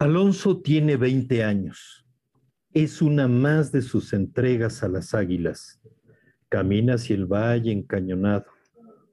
Alonso 0.00 0.62
tiene 0.62 0.96
20 0.96 1.44
años. 1.44 2.06
Es 2.72 3.02
una 3.02 3.28
más 3.28 3.70
de 3.70 3.82
sus 3.82 4.14
entregas 4.14 4.82
a 4.82 4.88
las 4.88 5.12
águilas. 5.12 5.78
Camina 6.48 6.94
hacia 6.94 7.16
el 7.16 7.26
valle 7.26 7.70
encañonado, 7.70 8.46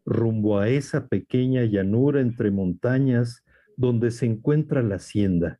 rumbo 0.06 0.60
a 0.60 0.70
esa 0.70 1.10
pequeña 1.10 1.66
llanura 1.66 2.22
entre 2.22 2.52
montañas 2.52 3.44
donde 3.76 4.12
se 4.12 4.28
encuentra 4.28 4.82
la 4.82 4.96
hacienda. 4.96 5.60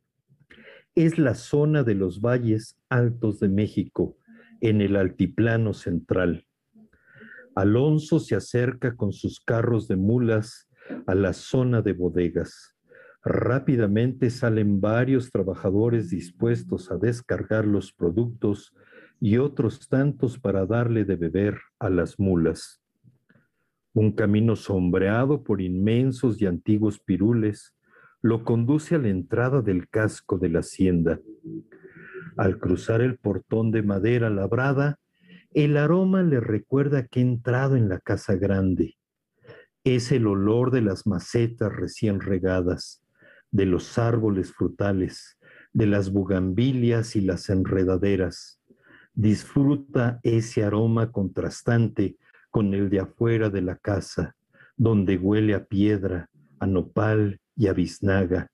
Es 0.94 1.18
la 1.18 1.34
zona 1.34 1.82
de 1.82 1.94
los 1.94 2.22
valles 2.22 2.78
altos 2.88 3.38
de 3.38 3.50
México, 3.50 4.16
en 4.62 4.80
el 4.80 4.96
altiplano 4.96 5.74
central. 5.74 6.46
Alonso 7.54 8.18
se 8.18 8.34
acerca 8.34 8.96
con 8.96 9.12
sus 9.12 9.40
carros 9.40 9.88
de 9.88 9.96
mulas 9.96 10.70
a 11.06 11.14
la 11.14 11.34
zona 11.34 11.82
de 11.82 11.92
bodegas. 11.92 12.77
Rápidamente 13.24 14.30
salen 14.30 14.80
varios 14.80 15.30
trabajadores 15.30 16.10
dispuestos 16.10 16.90
a 16.90 16.96
descargar 16.96 17.66
los 17.66 17.92
productos 17.92 18.74
y 19.20 19.38
otros 19.38 19.88
tantos 19.88 20.38
para 20.38 20.66
darle 20.66 21.04
de 21.04 21.16
beber 21.16 21.58
a 21.78 21.90
las 21.90 22.18
mulas. 22.18 22.80
Un 23.92 24.12
camino 24.12 24.54
sombreado 24.54 25.42
por 25.42 25.60
inmensos 25.60 26.40
y 26.40 26.46
antiguos 26.46 27.00
pirules 27.00 27.74
lo 28.22 28.44
conduce 28.44 28.94
a 28.94 28.98
la 28.98 29.08
entrada 29.08 29.62
del 29.62 29.88
casco 29.88 30.38
de 30.38 30.50
la 30.50 30.60
hacienda. 30.60 31.20
Al 32.36 32.58
cruzar 32.58 33.00
el 33.00 33.18
portón 33.18 33.72
de 33.72 33.82
madera 33.82 34.30
labrada, 34.30 34.98
el 35.52 35.76
aroma 35.76 36.22
le 36.22 36.40
recuerda 36.40 37.06
que 37.06 37.20
ha 37.20 37.22
entrado 37.22 37.74
en 37.74 37.88
la 37.88 37.98
casa 37.98 38.36
grande. 38.36 38.96
Es 39.82 40.12
el 40.12 40.26
olor 40.26 40.70
de 40.70 40.82
las 40.82 41.06
macetas 41.06 41.72
recién 41.74 42.20
regadas, 42.20 43.02
de 43.50 43.66
los 43.66 43.98
árboles 43.98 44.52
frutales, 44.52 45.38
de 45.72 45.86
las 45.86 46.12
bugambilias 46.12 47.16
y 47.16 47.20
las 47.20 47.48
enredaderas. 47.50 48.60
Disfruta 49.14 50.20
ese 50.22 50.64
aroma 50.64 51.10
contrastante 51.12 52.16
con 52.50 52.74
el 52.74 52.90
de 52.90 53.00
afuera 53.00 53.50
de 53.50 53.62
la 53.62 53.76
casa, 53.76 54.36
donde 54.76 55.16
huele 55.16 55.54
a 55.54 55.64
piedra, 55.64 56.28
a 56.60 56.66
nopal 56.66 57.40
y 57.56 57.66
a 57.66 57.72
biznaga. 57.72 58.50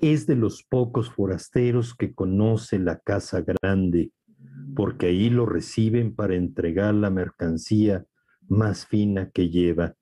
Es 0.00 0.26
de 0.26 0.36
los 0.36 0.62
pocos 0.64 1.10
forasteros 1.10 1.94
que 1.94 2.14
conoce 2.14 2.78
la 2.78 2.98
casa 2.98 3.42
grande, 3.42 4.12
porque 4.74 5.06
ahí 5.06 5.30
lo 5.30 5.46
reciben 5.46 6.14
para 6.14 6.34
entregar 6.34 6.94
la 6.94 7.10
mercancía 7.10 8.04
más 8.48 8.86
fina 8.86 9.30
que 9.30 9.48
lleva. 9.48 9.94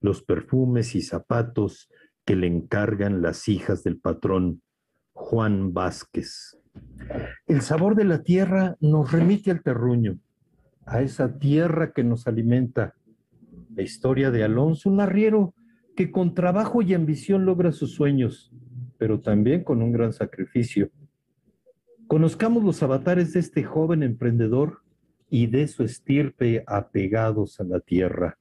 Los 0.00 0.22
perfumes 0.22 0.96
y 0.96 1.02
zapatos 1.02 1.88
que 2.24 2.36
le 2.36 2.46
encargan 2.46 3.22
las 3.22 3.48
hijas 3.48 3.82
del 3.82 3.98
patrón, 3.98 4.62
Juan 5.12 5.72
Vázquez. 5.72 6.58
El 7.46 7.60
sabor 7.60 7.94
de 7.96 8.04
la 8.04 8.22
tierra 8.22 8.76
nos 8.80 9.12
remite 9.12 9.50
al 9.50 9.62
terruño, 9.62 10.18
a 10.86 11.02
esa 11.02 11.38
tierra 11.38 11.92
que 11.92 12.04
nos 12.04 12.26
alimenta. 12.26 12.94
La 13.74 13.82
historia 13.82 14.30
de 14.30 14.44
Alonso, 14.44 14.90
un 14.90 15.00
arriero 15.00 15.54
que 15.96 16.10
con 16.10 16.34
trabajo 16.34 16.82
y 16.82 16.94
ambición 16.94 17.44
logra 17.44 17.72
sus 17.72 17.94
sueños, 17.94 18.52
pero 18.98 19.20
también 19.20 19.64
con 19.64 19.82
un 19.82 19.92
gran 19.92 20.12
sacrificio. 20.12 20.90
Conozcamos 22.06 22.62
los 22.62 22.82
avatares 22.82 23.32
de 23.32 23.40
este 23.40 23.64
joven 23.64 24.02
emprendedor 24.02 24.82
y 25.28 25.46
de 25.46 25.66
su 25.66 25.82
estirpe 25.82 26.62
apegados 26.66 27.58
a 27.58 27.64
la 27.64 27.80
tierra. 27.80 28.38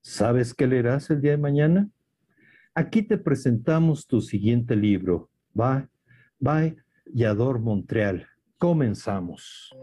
¿Sabes 0.00 0.54
qué 0.54 0.66
leerás 0.66 1.10
el 1.10 1.20
día 1.20 1.32
de 1.32 1.38
mañana? 1.38 1.90
Aquí 2.78 3.02
te 3.02 3.18
presentamos 3.18 4.06
tu 4.06 4.20
siguiente 4.20 4.76
libro, 4.76 5.30
Bye, 5.52 5.88
Bye, 6.38 6.76
Yador 7.12 7.58
Montreal. 7.58 8.28
Comenzamos. 8.56 9.74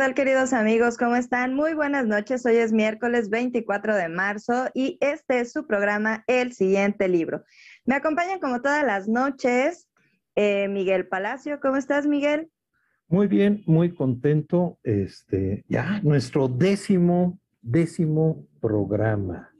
Tal 0.00 0.14
queridos 0.14 0.54
amigos? 0.54 0.96
¿Cómo 0.96 1.14
están? 1.14 1.52
Muy 1.52 1.74
buenas 1.74 2.06
noches. 2.06 2.46
Hoy 2.46 2.56
es 2.56 2.72
miércoles 2.72 3.28
24 3.28 3.94
de 3.94 4.08
marzo 4.08 4.70
y 4.72 4.96
este 5.02 5.40
es 5.40 5.52
su 5.52 5.66
programa 5.66 6.24
El 6.26 6.54
siguiente 6.54 7.06
libro. 7.06 7.44
Me 7.84 7.96
acompañan 7.96 8.40
como 8.40 8.62
todas 8.62 8.82
las 8.82 9.08
noches 9.08 9.90
eh, 10.36 10.68
Miguel 10.68 11.06
Palacio. 11.06 11.60
¿Cómo 11.60 11.76
estás, 11.76 12.06
Miguel? 12.06 12.48
Muy 13.08 13.26
bien, 13.26 13.62
muy 13.66 13.92
contento. 13.92 14.78
Este, 14.84 15.66
ya 15.68 16.00
nuestro 16.02 16.48
décimo, 16.48 17.38
décimo 17.60 18.46
programa. 18.58 19.50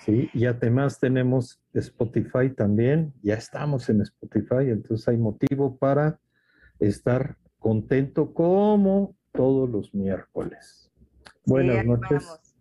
Sí, 0.00 0.28
y 0.34 0.44
además 0.44 1.00
tenemos 1.00 1.62
Spotify 1.72 2.50
también. 2.54 3.14
Ya 3.22 3.36
estamos 3.36 3.88
en 3.88 4.02
Spotify, 4.02 4.68
entonces 4.68 5.08
hay 5.08 5.16
motivo 5.16 5.78
para 5.78 6.20
estar 6.78 7.38
contento 7.58 8.34
como 8.34 9.16
todos 9.40 9.70
los 9.70 9.94
miércoles. 9.94 10.92
Buenas 11.46 11.78
ahí 11.78 11.86
noches. 11.86 12.26
Vamos. 12.26 12.56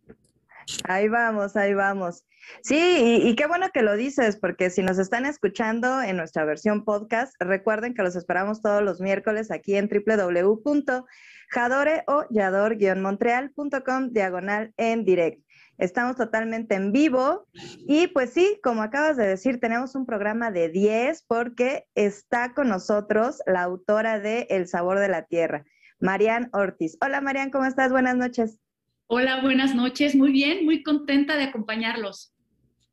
Ahí 0.85 1.09
vamos, 1.09 1.57
ahí 1.57 1.73
vamos. 1.73 2.23
Sí, 2.61 2.77
y, 2.77 3.27
y, 3.27 3.35
qué 3.35 3.47
bueno 3.47 3.67
que 3.73 3.81
lo 3.81 3.97
dices, 3.97 4.37
porque 4.37 4.69
si 4.69 4.81
nos 4.81 4.97
están 4.97 5.25
escuchando 5.25 6.01
en 6.01 6.15
nuestra 6.15 6.45
versión 6.45 6.85
podcast, 6.85 7.35
recuerden 7.37 7.93
que 7.93 8.01
los 8.01 8.15
esperamos 8.15 8.61
todos 8.61 8.81
los 8.81 9.01
miércoles 9.01 9.51
aquí 9.51 9.75
en 9.75 9.89
www.jadore 9.89 11.03
o 12.07 12.23
yador-montreal.com 12.29 14.11
diagonal 14.11 14.73
en 14.77 15.03
directo. 15.03 15.43
Estamos 15.79 16.15
totalmente 16.15 16.75
en 16.75 16.93
vivo 16.93 17.45
y 17.87 18.07
pues 18.07 18.29
sí, 18.31 18.57
como 18.63 18.83
acabas 18.83 19.17
de 19.17 19.27
decir, 19.27 19.59
tenemos 19.59 19.95
un 19.95 20.05
programa 20.05 20.49
de 20.49 20.69
10 20.69 21.23
porque 21.23 21.87
está 21.93 22.53
con 22.53 22.69
nosotros 22.69 23.41
la 23.45 23.63
autora 23.63 24.19
de 24.19 24.47
El 24.49 24.67
sabor 24.67 24.99
de 24.99 25.09
la 25.09 25.23
tierra, 25.23 25.65
Marian 25.99 26.49
Ortiz. 26.53 26.97
Hola 27.01 27.21
Marian, 27.21 27.51
¿cómo 27.51 27.65
estás? 27.65 27.91
Buenas 27.91 28.15
noches. 28.15 28.59
Hola, 29.07 29.41
buenas 29.41 29.75
noches. 29.75 30.15
Muy 30.15 30.31
bien, 30.31 30.65
muy 30.65 30.83
contenta 30.83 31.35
de 31.35 31.43
acompañarlos. 31.43 32.33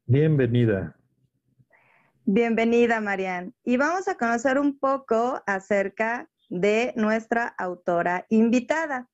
Bienvenida. 0.06 0.96
Bienvenida, 2.24 3.00
Marian. 3.00 3.54
Y 3.64 3.76
vamos 3.76 4.08
a 4.08 4.16
conocer 4.16 4.58
un 4.58 4.78
poco 4.78 5.42
acerca 5.46 6.28
de 6.48 6.92
nuestra 6.96 7.46
autora 7.46 8.26
invitada. 8.30 9.08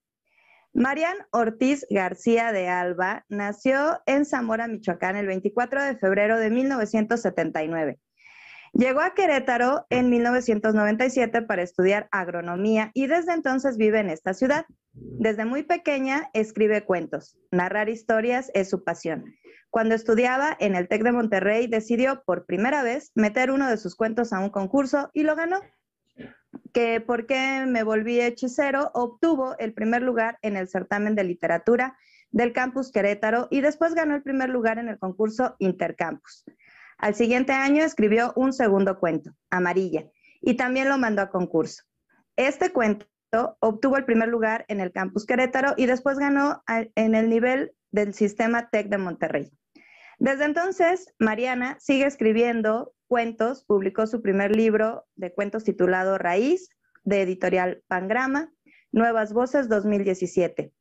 Marian 0.72 1.16
Ortiz 1.30 1.86
García 1.90 2.52
de 2.52 2.68
Alba 2.68 3.26
nació 3.28 4.00
en 4.06 4.24
Zamora, 4.24 4.68
Michoacán, 4.68 5.16
el 5.16 5.26
24 5.26 5.82
de 5.82 5.96
febrero 5.98 6.38
de 6.38 6.50
1979. 6.50 7.98
Llegó 8.72 9.00
a 9.00 9.12
Querétaro 9.12 9.86
en 9.90 10.08
1997 10.08 11.42
para 11.42 11.62
estudiar 11.62 12.08
agronomía 12.10 12.90
y 12.94 13.06
desde 13.06 13.34
entonces 13.34 13.76
vive 13.76 14.00
en 14.00 14.08
esta 14.08 14.32
ciudad. 14.32 14.64
Desde 14.92 15.44
muy 15.44 15.62
pequeña 15.62 16.30
escribe 16.32 16.84
cuentos. 16.84 17.38
Narrar 17.50 17.90
historias 17.90 18.50
es 18.54 18.70
su 18.70 18.82
pasión. 18.82 19.24
Cuando 19.68 19.94
estudiaba 19.94 20.56
en 20.58 20.74
el 20.74 20.88
TEC 20.88 21.02
de 21.02 21.12
Monterrey, 21.12 21.66
decidió 21.66 22.22
por 22.24 22.46
primera 22.46 22.82
vez 22.82 23.12
meter 23.14 23.50
uno 23.50 23.68
de 23.68 23.76
sus 23.76 23.94
cuentos 23.94 24.32
a 24.32 24.40
un 24.40 24.48
concurso 24.48 25.10
y 25.12 25.22
lo 25.22 25.36
ganó 25.36 25.60
que 26.72 27.00
por 27.00 27.26
qué 27.26 27.64
me 27.66 27.82
volví 27.82 28.20
hechicero, 28.20 28.90
obtuvo 28.94 29.56
el 29.58 29.74
primer 29.74 30.02
lugar 30.02 30.38
en 30.42 30.56
el 30.56 30.68
certamen 30.68 31.14
de 31.14 31.24
literatura 31.24 31.96
del 32.30 32.52
campus 32.52 32.90
Querétaro 32.90 33.48
y 33.50 33.60
después 33.60 33.94
ganó 33.94 34.14
el 34.14 34.22
primer 34.22 34.48
lugar 34.48 34.78
en 34.78 34.88
el 34.88 34.98
concurso 34.98 35.56
Intercampus. 35.58 36.44
Al 37.02 37.16
siguiente 37.16 37.52
año 37.52 37.82
escribió 37.82 38.32
un 38.36 38.52
segundo 38.52 39.00
cuento, 39.00 39.32
Amarilla, 39.50 40.08
y 40.40 40.54
también 40.54 40.88
lo 40.88 40.98
mandó 40.98 41.20
a 41.20 41.30
concurso. 41.30 41.82
Este 42.36 42.70
cuento 42.70 43.08
obtuvo 43.58 43.96
el 43.96 44.04
primer 44.04 44.28
lugar 44.28 44.64
en 44.68 44.78
el 44.78 44.92
campus 44.92 45.26
Querétaro 45.26 45.74
y 45.76 45.86
después 45.86 46.16
ganó 46.16 46.62
en 46.68 47.14
el 47.16 47.28
nivel 47.28 47.72
del 47.90 48.14
sistema 48.14 48.70
TEC 48.70 48.86
de 48.88 48.98
Monterrey. 48.98 49.50
Desde 50.20 50.44
entonces, 50.44 51.12
Mariana 51.18 51.76
sigue 51.80 52.06
escribiendo 52.06 52.94
cuentos, 53.08 53.64
publicó 53.64 54.06
su 54.06 54.22
primer 54.22 54.54
libro 54.54 55.04
de 55.16 55.34
cuentos 55.34 55.64
titulado 55.64 56.18
Raíz, 56.18 56.70
de 57.02 57.22
editorial 57.22 57.82
Pangrama, 57.88 58.52
Nuevas 58.92 59.32
Voces 59.32 59.68
2017. 59.68 60.72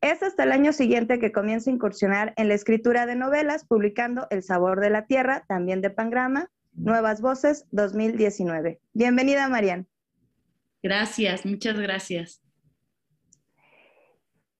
Es 0.00 0.22
hasta 0.22 0.44
el 0.44 0.52
año 0.52 0.72
siguiente 0.72 1.18
que 1.18 1.30
comienza 1.30 1.68
a 1.68 1.74
incursionar 1.74 2.32
en 2.38 2.48
la 2.48 2.54
escritura 2.54 3.04
de 3.04 3.16
novelas, 3.16 3.66
publicando 3.66 4.26
El 4.30 4.42
Sabor 4.42 4.80
de 4.80 4.88
la 4.88 5.04
Tierra, 5.04 5.44
también 5.46 5.82
de 5.82 5.90
Pangrama, 5.90 6.50
Nuevas 6.72 7.20
Voces 7.20 7.66
2019. 7.72 8.80
Bienvenida, 8.94 9.46
Marian. 9.50 9.86
Gracias, 10.82 11.44
muchas 11.44 11.78
gracias. 11.78 12.40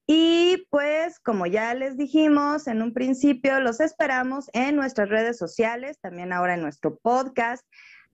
Y 0.06 0.66
pues, 0.68 1.18
como 1.20 1.46
ya 1.46 1.72
les 1.72 1.96
dijimos 1.96 2.66
en 2.66 2.82
un 2.82 2.92
principio, 2.92 3.60
los 3.60 3.80
esperamos 3.80 4.50
en 4.52 4.76
nuestras 4.76 5.08
redes 5.08 5.38
sociales, 5.38 5.98
también 6.02 6.34
ahora 6.34 6.54
en 6.54 6.60
nuestro 6.60 6.98
podcast. 6.98 7.64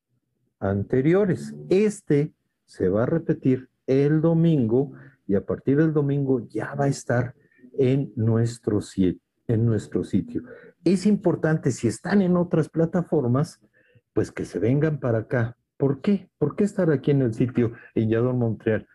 anteriores. 0.60 1.54
Este 1.68 2.32
se 2.64 2.88
va 2.88 3.04
a 3.04 3.06
repetir 3.06 3.68
el 3.86 4.20
domingo 4.20 4.92
y 5.26 5.34
a 5.34 5.44
partir 5.44 5.76
del 5.76 5.92
domingo 5.92 6.46
ya 6.48 6.74
va 6.74 6.84
a 6.84 6.88
estar 6.88 7.34
en 7.76 8.12
nuestro, 8.16 8.80
sitio. 8.80 10.42
Es 10.84 11.06
importante, 11.06 11.70
si 11.70 11.88
están 11.88 12.22
en 12.22 12.36
otras 12.36 12.68
plataformas, 12.68 13.60
pues 14.12 14.32
que 14.32 14.44
se 14.44 14.58
vengan 14.58 15.00
para 15.00 15.18
acá. 15.18 15.56
¿Por 15.76 16.00
qué? 16.00 16.28
¿Por 16.38 16.56
qué 16.56 16.64
estar 16.64 16.90
aquí 16.90 17.12
en 17.12 17.22
el 17.22 17.34
sitio 17.34 17.72
en 17.94 18.10
Yador 18.10 18.34
Montreal? 18.34 18.86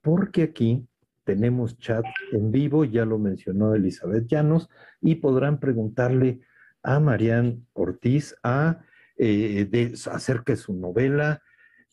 Porque 0.00 0.42
aquí 0.42 0.86
tenemos 1.24 1.78
chat 1.78 2.04
en 2.32 2.50
vivo, 2.50 2.84
ya 2.84 3.04
lo 3.04 3.18
mencionó 3.18 3.74
Elizabeth 3.74 4.26
Llanos, 4.26 4.68
y 5.00 5.16
podrán 5.16 5.60
preguntarle 5.60 6.40
a 6.82 7.00
Marian 7.00 7.66
Ortiz 7.72 8.34
a, 8.42 8.80
eh, 9.16 9.92
acerca 10.10 10.52
de 10.52 10.56
su 10.56 10.74
novela, 10.74 11.42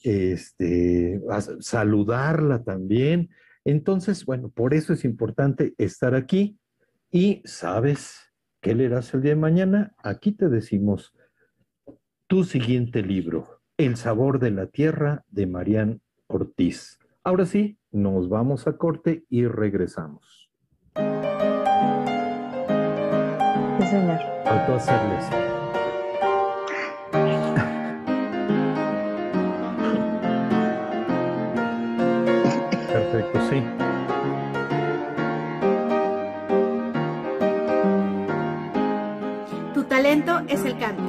este, 0.03 1.21
saludarla 1.59 2.63
también, 2.63 3.29
entonces, 3.65 4.25
bueno, 4.25 4.49
por 4.49 4.73
eso 4.73 4.93
es 4.93 5.05
importante 5.05 5.73
estar 5.77 6.15
aquí 6.15 6.57
y 7.11 7.41
sabes 7.45 8.31
qué 8.61 8.75
leerás 8.75 9.13
el 9.13 9.21
día 9.21 9.31
de 9.31 9.41
mañana. 9.41 9.93
Aquí 9.97 10.31
te 10.31 10.49
decimos 10.49 11.13
tu 12.27 12.43
siguiente 12.43 13.01
libro, 13.01 13.61
El 13.77 13.97
sabor 13.97 14.39
de 14.39 14.51
la 14.51 14.67
tierra 14.67 15.23
de 15.27 15.47
Marian 15.47 16.01
Ortiz. 16.27 16.99
Ahora 17.23 17.45
sí, 17.45 17.78
nos 17.91 18.29
vamos 18.29 18.67
a 18.67 18.77
corte 18.77 19.25
y 19.29 19.45
regresamos. 19.45 20.49
Sí, 23.79 23.85
señor. 23.87 24.19
A 24.45 24.65
Tu 39.73 39.83
talento 39.83 40.41
es 40.47 40.65
el 40.65 40.77
cambio. 40.77 41.05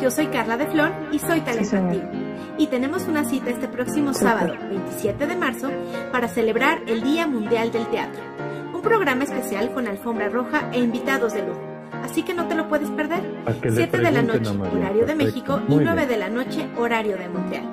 Yo 0.00 0.10
soy 0.10 0.26
Carla 0.28 0.56
de 0.56 0.66
Flor 0.66 0.90
y 1.12 1.18
soy 1.18 1.40
talento 1.40 2.21
Y 2.62 2.68
tenemos 2.68 3.08
una 3.08 3.24
cita 3.24 3.50
este 3.50 3.66
próximo 3.66 4.14
sábado, 4.14 4.54
27 4.68 5.26
de 5.26 5.34
marzo, 5.34 5.68
para 6.12 6.28
celebrar 6.28 6.80
el 6.86 7.02
Día 7.02 7.26
Mundial 7.26 7.72
del 7.72 7.88
Teatro. 7.88 8.22
Un 8.72 8.80
programa 8.82 9.24
especial 9.24 9.72
con 9.74 9.88
alfombra 9.88 10.28
roja 10.28 10.70
e 10.72 10.78
invitados 10.78 11.34
de 11.34 11.44
lujo. 11.44 11.60
Así 12.04 12.22
que 12.22 12.34
no 12.34 12.46
te 12.46 12.54
lo 12.54 12.68
puedes 12.68 12.88
perder. 12.90 13.20
7 13.68 13.98
de 13.98 14.12
la 14.12 14.22
noche, 14.22 14.48
horario 14.48 15.06
de 15.06 15.14
México, 15.16 15.60
y 15.66 15.74
9 15.74 16.06
de 16.06 16.16
la 16.16 16.28
noche, 16.28 16.68
horario 16.76 17.16
de 17.16 17.28
Montreal. 17.28 17.66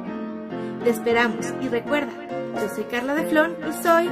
Te 0.83 0.89
esperamos 0.89 1.53
y 1.61 1.67
recuerda, 1.67 2.11
yo 2.55 2.69
soy 2.73 2.85
Carla 2.85 3.13
de 3.13 3.25
Flor 3.25 3.55
y 3.69 3.83
soy 3.83 4.09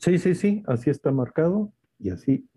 Sí, 0.00 0.18
sí, 0.18 0.34
sí, 0.34 0.62
así 0.66 0.88
está 0.88 1.12
marcado 1.12 1.74
y 1.98 2.08
así. 2.08 2.48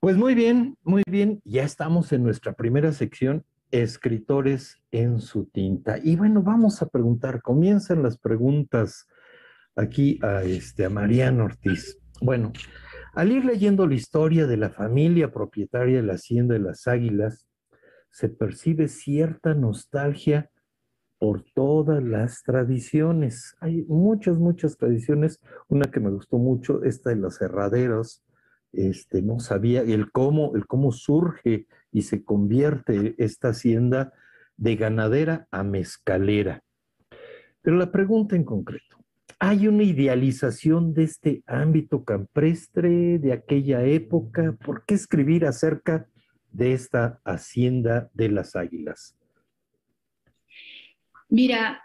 Pues 0.00 0.16
muy 0.16 0.34
bien, 0.34 0.78
muy 0.82 1.02
bien, 1.06 1.42
ya 1.44 1.64
estamos 1.64 2.12
en 2.12 2.22
nuestra 2.22 2.54
primera 2.54 2.92
sección, 2.92 3.44
escritores 3.70 4.82
en 4.90 5.20
su 5.20 5.44
tinta. 5.44 5.98
Y 6.02 6.16
bueno, 6.16 6.42
vamos 6.42 6.80
a 6.80 6.88
preguntar, 6.88 7.42
comienzan 7.42 8.02
las 8.02 8.16
preguntas 8.16 9.06
aquí 9.74 10.18
a, 10.22 10.44
este, 10.44 10.88
Mariano 10.88 11.44
Ortiz. 11.44 11.98
Bueno, 12.22 12.54
al 13.12 13.32
ir 13.32 13.44
leyendo 13.44 13.86
la 13.86 13.96
historia 13.96 14.46
de 14.46 14.56
la 14.56 14.70
familia 14.70 15.30
propietaria 15.30 15.96
de 15.96 16.06
la 16.06 16.14
hacienda 16.14 16.54
de 16.54 16.60
las 16.60 16.86
Águilas, 16.86 17.46
se 18.10 18.30
percibe 18.30 18.88
cierta 18.88 19.52
nostalgia 19.52 20.48
por 21.18 21.42
todas 21.54 22.02
las 22.02 22.42
tradiciones. 22.42 23.56
Hay 23.60 23.84
muchas, 23.88 24.38
muchas 24.38 24.76
tradiciones. 24.76 25.40
Una 25.68 25.86
que 25.90 26.00
me 26.00 26.10
gustó 26.10 26.38
mucho, 26.38 26.82
esta 26.84 27.10
de 27.10 27.16
los 27.16 27.40
herraderos. 27.40 28.22
Este, 28.72 29.22
no 29.22 29.40
sabía 29.40 29.82
el 29.82 30.10
cómo, 30.12 30.54
el 30.54 30.66
cómo 30.66 30.92
surge 30.92 31.66
y 31.90 32.02
se 32.02 32.24
convierte 32.24 33.14
esta 33.18 33.48
hacienda 33.48 34.12
de 34.56 34.76
ganadera 34.76 35.48
a 35.50 35.64
mezcalera. 35.64 36.62
Pero 37.62 37.76
la 37.76 37.90
pregunta 37.90 38.36
en 38.36 38.44
concreto, 38.44 38.96
hay 39.38 39.68
una 39.68 39.82
idealización 39.82 40.94
de 40.94 41.04
este 41.04 41.42
ámbito 41.46 42.04
campestre 42.04 43.18
de 43.18 43.32
aquella 43.32 43.82
época. 43.84 44.56
¿Por 44.64 44.84
qué 44.84 44.94
escribir 44.94 45.46
acerca 45.46 46.06
de 46.52 46.72
esta 46.72 47.20
hacienda 47.24 48.10
de 48.14 48.28
las 48.30 48.56
águilas? 48.56 49.15
Mira, 51.28 51.82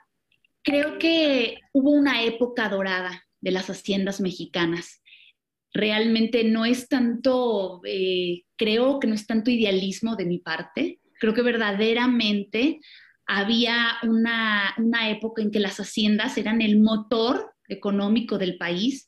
creo 0.63 0.99
que 0.99 1.57
hubo 1.73 1.91
una 1.91 2.23
época 2.23 2.69
dorada 2.69 3.23
de 3.39 3.51
las 3.51 3.69
haciendas 3.69 4.21
mexicanas. 4.21 4.99
realmente 5.73 6.43
no 6.43 6.65
es 6.65 6.89
tanto, 6.89 7.79
eh, 7.85 8.43
creo 8.57 8.99
que 8.99 9.07
no 9.07 9.15
es 9.15 9.25
tanto 9.25 9.51
idealismo 9.51 10.17
de 10.17 10.25
mi 10.25 10.39
parte, 10.39 10.99
creo 11.17 11.33
que 11.33 11.43
verdaderamente 11.43 12.81
había 13.25 13.97
una, 14.03 14.75
una 14.77 15.09
época 15.09 15.41
en 15.41 15.49
que 15.49 15.61
las 15.61 15.79
haciendas 15.79 16.37
eran 16.37 16.61
el 16.61 16.81
motor 16.81 17.53
económico 17.69 18.37
del 18.37 18.57
país 18.57 19.07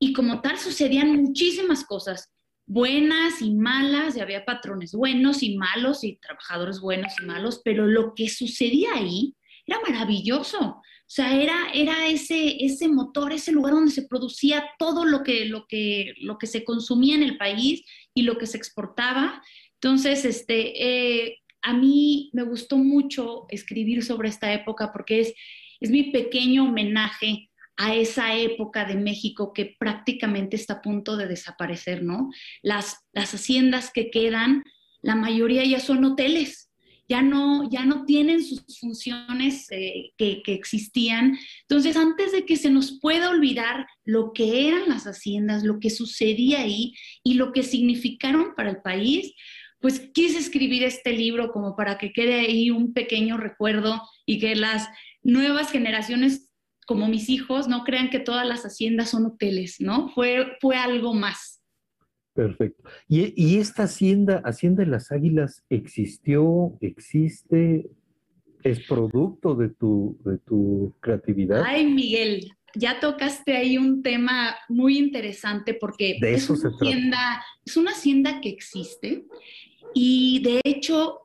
y 0.00 0.12
como 0.12 0.40
tal 0.40 0.58
sucedían 0.58 1.14
muchísimas 1.14 1.84
cosas 1.84 2.32
buenas 2.66 3.40
y 3.40 3.54
malas, 3.54 4.16
y 4.16 4.20
había 4.20 4.44
patrones 4.44 4.92
buenos 4.92 5.44
y 5.44 5.56
malos 5.56 6.02
y 6.02 6.16
trabajadores 6.16 6.80
buenos 6.80 7.12
y 7.22 7.26
malos, 7.26 7.60
pero 7.64 7.86
lo 7.86 8.14
que 8.14 8.28
sucedía 8.28 8.94
ahí 8.94 9.36
era 9.70 9.80
maravilloso. 9.80 10.58
O 10.60 11.12
sea, 11.12 11.40
era, 11.40 11.70
era 11.72 12.06
ese, 12.06 12.64
ese 12.64 12.88
motor, 12.88 13.32
ese 13.32 13.52
lugar 13.52 13.74
donde 13.74 13.90
se 13.90 14.06
producía 14.06 14.64
todo 14.78 15.04
lo 15.04 15.22
que, 15.22 15.44
lo, 15.44 15.66
que, 15.66 16.14
lo 16.20 16.38
que 16.38 16.46
se 16.46 16.64
consumía 16.64 17.14
en 17.14 17.22
el 17.22 17.36
país 17.36 17.82
y 18.14 18.22
lo 18.22 18.38
que 18.38 18.46
se 18.46 18.56
exportaba. 18.56 19.42
Entonces, 19.74 20.24
este, 20.24 21.26
eh, 21.26 21.38
a 21.62 21.72
mí 21.72 22.30
me 22.32 22.42
gustó 22.42 22.76
mucho 22.76 23.46
escribir 23.48 24.04
sobre 24.04 24.28
esta 24.28 24.52
época 24.52 24.92
porque 24.92 25.20
es, 25.20 25.34
es 25.80 25.90
mi 25.90 26.12
pequeño 26.12 26.64
homenaje 26.64 27.50
a 27.76 27.94
esa 27.94 28.36
época 28.36 28.84
de 28.84 28.94
México 28.94 29.52
que 29.52 29.76
prácticamente 29.78 30.56
está 30.56 30.74
a 30.74 30.82
punto 30.82 31.16
de 31.16 31.26
desaparecer, 31.26 32.02
¿no? 32.02 32.30
Las, 32.62 33.06
las 33.12 33.34
haciendas 33.34 33.90
que 33.92 34.10
quedan, 34.10 34.64
la 35.00 35.16
mayoría 35.16 35.64
ya 35.64 35.80
son 35.80 36.04
hoteles, 36.04 36.69
ya 37.10 37.22
no, 37.22 37.68
ya 37.68 37.84
no 37.84 38.04
tienen 38.04 38.42
sus 38.42 38.78
funciones 38.78 39.66
eh, 39.72 40.12
que, 40.16 40.42
que, 40.44 40.54
existían. 40.54 41.36
Entonces, 41.62 41.96
antes 41.96 42.30
de 42.30 42.46
que 42.46 42.56
se 42.56 42.70
nos 42.70 43.00
pueda 43.00 43.30
olvidar 43.30 43.88
lo 44.04 44.32
que 44.32 44.68
eran 44.68 44.88
las 44.88 45.08
haciendas, 45.08 45.64
lo 45.64 45.80
que 45.80 45.90
sucedía 45.90 46.60
ahí 46.60 46.94
y 47.24 47.34
lo 47.34 47.52
que 47.52 47.64
significaron 47.64 48.54
para 48.56 48.70
el 48.70 48.80
país, 48.80 49.34
pues 49.80 50.08
quise 50.14 50.38
escribir 50.38 50.84
este 50.84 51.12
libro 51.12 51.50
como 51.50 51.74
para 51.74 51.98
que 51.98 52.12
quede 52.12 52.40
ahí 52.40 52.70
un 52.70 52.92
pequeño 52.92 53.36
recuerdo 53.38 54.00
y 54.24 54.38
que 54.38 54.54
las 54.54 54.88
nuevas 55.22 55.72
generaciones 55.72 56.50
como 56.86 57.06
mis 57.06 57.28
hijos, 57.28 57.68
no 57.68 57.84
crean 57.84 58.10
que 58.10 58.18
todas 58.18 58.44
las 58.44 58.62
haciendas 58.64 59.10
son 59.10 59.24
hoteles, 59.24 59.76
¿no? 59.78 60.08
Fue, 60.08 60.56
fue 60.60 60.74
algo 60.74 61.14
más. 61.14 61.59
Perfecto. 62.40 62.82
¿Y, 63.06 63.58
esta 63.58 63.82
hacienda, 63.82 64.40
Hacienda 64.46 64.82
de 64.82 64.90
las 64.90 65.12
Águilas, 65.12 65.62
existió, 65.68 66.72
existe, 66.80 67.90
es 68.62 68.80
producto 68.86 69.54
de 69.54 69.68
tu, 69.68 70.16
de 70.24 70.38
tu 70.38 70.94
creatividad? 71.00 71.62
Ay, 71.66 71.84
Miguel, 71.84 72.50
ya 72.74 72.98
tocaste 72.98 73.58
ahí 73.58 73.76
un 73.76 74.02
tema 74.02 74.56
muy 74.70 74.96
interesante 74.96 75.74
porque 75.74 76.18
es, 76.18 76.48
una 76.48 76.70
hacienda, 76.70 77.44
es 77.66 77.76
una 77.76 77.90
hacienda 77.90 78.40
que 78.40 78.48
existe 78.48 79.26
y 79.92 80.40
de 80.42 80.62
hecho 80.64 81.18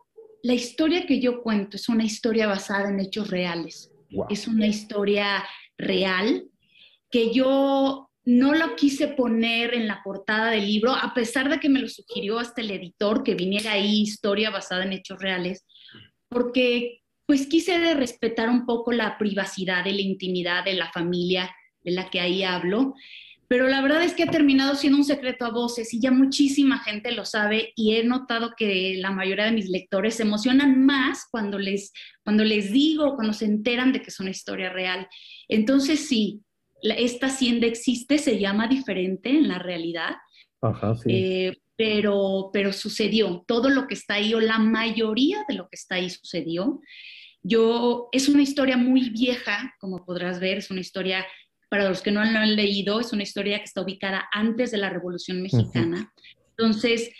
la 0.43 0.53
historia 0.53 1.05
que 1.05 1.22
yo 1.22 1.41
cuento 1.41 1.77
es 1.77 1.88
una 1.88 2.03
historia 2.03 2.48
basada 2.48 2.89
en 2.89 3.00
hechos 3.00 3.29
reales. 3.29 3.89
Es 4.29 4.50
una 4.50 4.67
historia 4.67 5.45
real 5.77 6.50
que 7.10 7.34
yo 7.34 8.10
no 8.25 8.53
lo 8.53 8.75
quise 8.75 9.08
poner 9.08 9.74
en 9.74 9.88
la 9.88 10.01
portada 10.03 10.51
del 10.51 10.65
libro, 10.65 10.91
a 10.91 11.13
pesar 11.13 11.50
de 11.50 11.60
que 11.60 11.70
me 11.70 11.79
lo 11.79 11.88
sugirió 11.88 12.39
hasta 12.39 12.62
el 12.62 12.72
editor 12.72 13.24
que 13.24 13.36
viniera 13.36 13.74
ahí 13.74 14.01
historia 14.01 14.50
basada 14.50 14.84
en 14.84 14.94
hechos 14.94 15.20
reales, 15.22 15.65
porque 16.27 17.01
pues 17.27 17.48
quise 17.48 17.94
respetar 17.94 18.50
un 18.50 18.65
poco 18.65 18.91
la 18.91 19.17
privacidad 19.17 19.86
y 19.86 19.94
la 19.94 20.01
intimidad 20.01 20.65
de 20.65 20.74
la 20.74 20.91
familia 20.91 21.55
de 21.84 21.91
la 21.91 22.10
que 22.10 22.20
ahí 22.20 22.44
hablo 22.44 22.96
pero 23.48 23.67
la 23.67 23.82
verdad 23.82 24.03
es 24.03 24.13
que 24.13 24.24
ha 24.24 24.32
terminado 24.32 24.75
siendo 24.75 24.98
un 24.98 25.03
secreto 25.03 25.46
a 25.46 25.51
voces 25.51 25.94
y 25.94 26.00
ya 26.00 26.10
muchísima 26.10 26.79
gente 26.79 27.12
lo 27.12 27.25
sabe 27.25 27.74
y 27.75 27.96
he 27.96 28.03
notado 28.03 28.53
que 28.58 28.96
la 28.98 29.12
mayoría 29.12 29.46
de 29.46 29.51
mis 29.51 29.70
lectores 29.70 30.15
se 30.15 30.24
emocionan 30.24 30.84
más 30.84 31.27
cuando 31.29 31.60
les, 31.60 31.94
cuando 32.24 32.44
les 32.44 32.72
digo, 32.72 33.15
cuando 33.15 33.34
se 33.34 33.46
enteran 33.46 33.91
de 33.91 34.01
que 34.01 34.10
es 34.10 34.20
una 34.20 34.32
historia 34.32 34.70
real. 34.70 35.08
Entonces 35.48 36.08
sí, 36.08 36.41
esta 36.97 37.27
hacienda 37.27 37.67
existe, 37.67 38.17
se 38.17 38.39
llama 38.39 38.67
diferente 38.67 39.29
en 39.29 39.47
la 39.47 39.59
realidad, 39.59 40.15
Ajá, 40.61 40.95
sí. 40.95 41.09
Eh, 41.09 41.57
pero, 41.75 42.49
pero 42.53 42.71
sucedió, 42.71 43.43
todo 43.47 43.69
lo 43.69 43.87
que 43.87 43.95
está 43.95 44.15
ahí 44.15 44.33
o 44.33 44.39
la 44.39 44.59
mayoría 44.59 45.43
de 45.47 45.55
lo 45.55 45.67
que 45.67 45.75
está 45.75 45.95
ahí 45.95 46.09
sucedió. 46.09 46.79
Yo, 47.43 48.07
es 48.11 48.29
una 48.29 48.41
historia 48.41 48.77
muy 48.77 49.09
vieja, 49.09 49.75
como 49.79 50.05
podrás 50.05 50.39
ver, 50.39 50.57
es 50.57 50.71
una 50.71 50.79
historia 50.79 51.25
para 51.69 51.89
los 51.89 52.01
que 52.01 52.11
no 52.11 52.23
lo 52.23 52.39
han 52.39 52.55
leído, 52.55 52.99
es 52.99 53.11
una 53.11 53.23
historia 53.23 53.57
que 53.57 53.65
está 53.65 53.81
ubicada 53.81 54.27
antes 54.31 54.71
de 54.71 54.77
la 54.77 54.89
Revolución 54.89 55.41
Mexicana. 55.41 56.11
Entonces, 56.51 57.11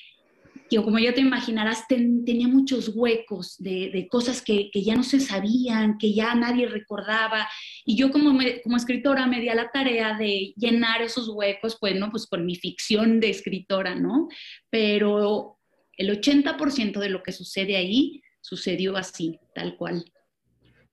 yo, 0.69 0.84
como 0.84 1.00
ya 1.00 1.13
te 1.13 1.22
imaginarás, 1.22 1.88
tenía 1.88 2.48
muchos 2.48 2.91
huecos 2.95 3.55
de, 3.60 4.07
cosas 4.10 4.41
que, 4.41 4.69
ya 4.74 4.95
no 4.95 5.03
se 5.03 5.19
sabían, 5.19 5.98
que 5.98 6.13
ya 6.13 6.34
nadie 6.36 6.67
recordaba. 6.67 7.48
Y 7.86 7.95
yo 7.95 8.12
como, 8.12 8.38
como 8.63 8.77
escritora 8.77 9.27
me 9.27 9.41
di 9.41 9.50
a 9.50 9.55
la 9.55 9.69
tarea 9.72 10.17
de 10.17 10.53
llenar 10.55 11.01
esos 11.01 11.29
huecos, 11.29 11.77
pues, 11.79 11.95
¿no? 11.95 12.10
Pues 12.10 12.25
con 12.25 12.45
mi 12.45 12.55
ficción 12.55 13.19
de 13.19 13.29
escritora, 13.29 13.95
¿no? 13.95 14.27
Pero 14.69 15.60
el 15.98 16.10
80% 16.22 17.00
de 17.00 17.10
lo 17.10 17.22
que 17.22 17.31
sucede 17.31 17.77
ahí 17.77 18.22
sucedió 18.41 18.98
así, 18.98 19.39
tal 19.53 19.77
cual. 19.77 20.05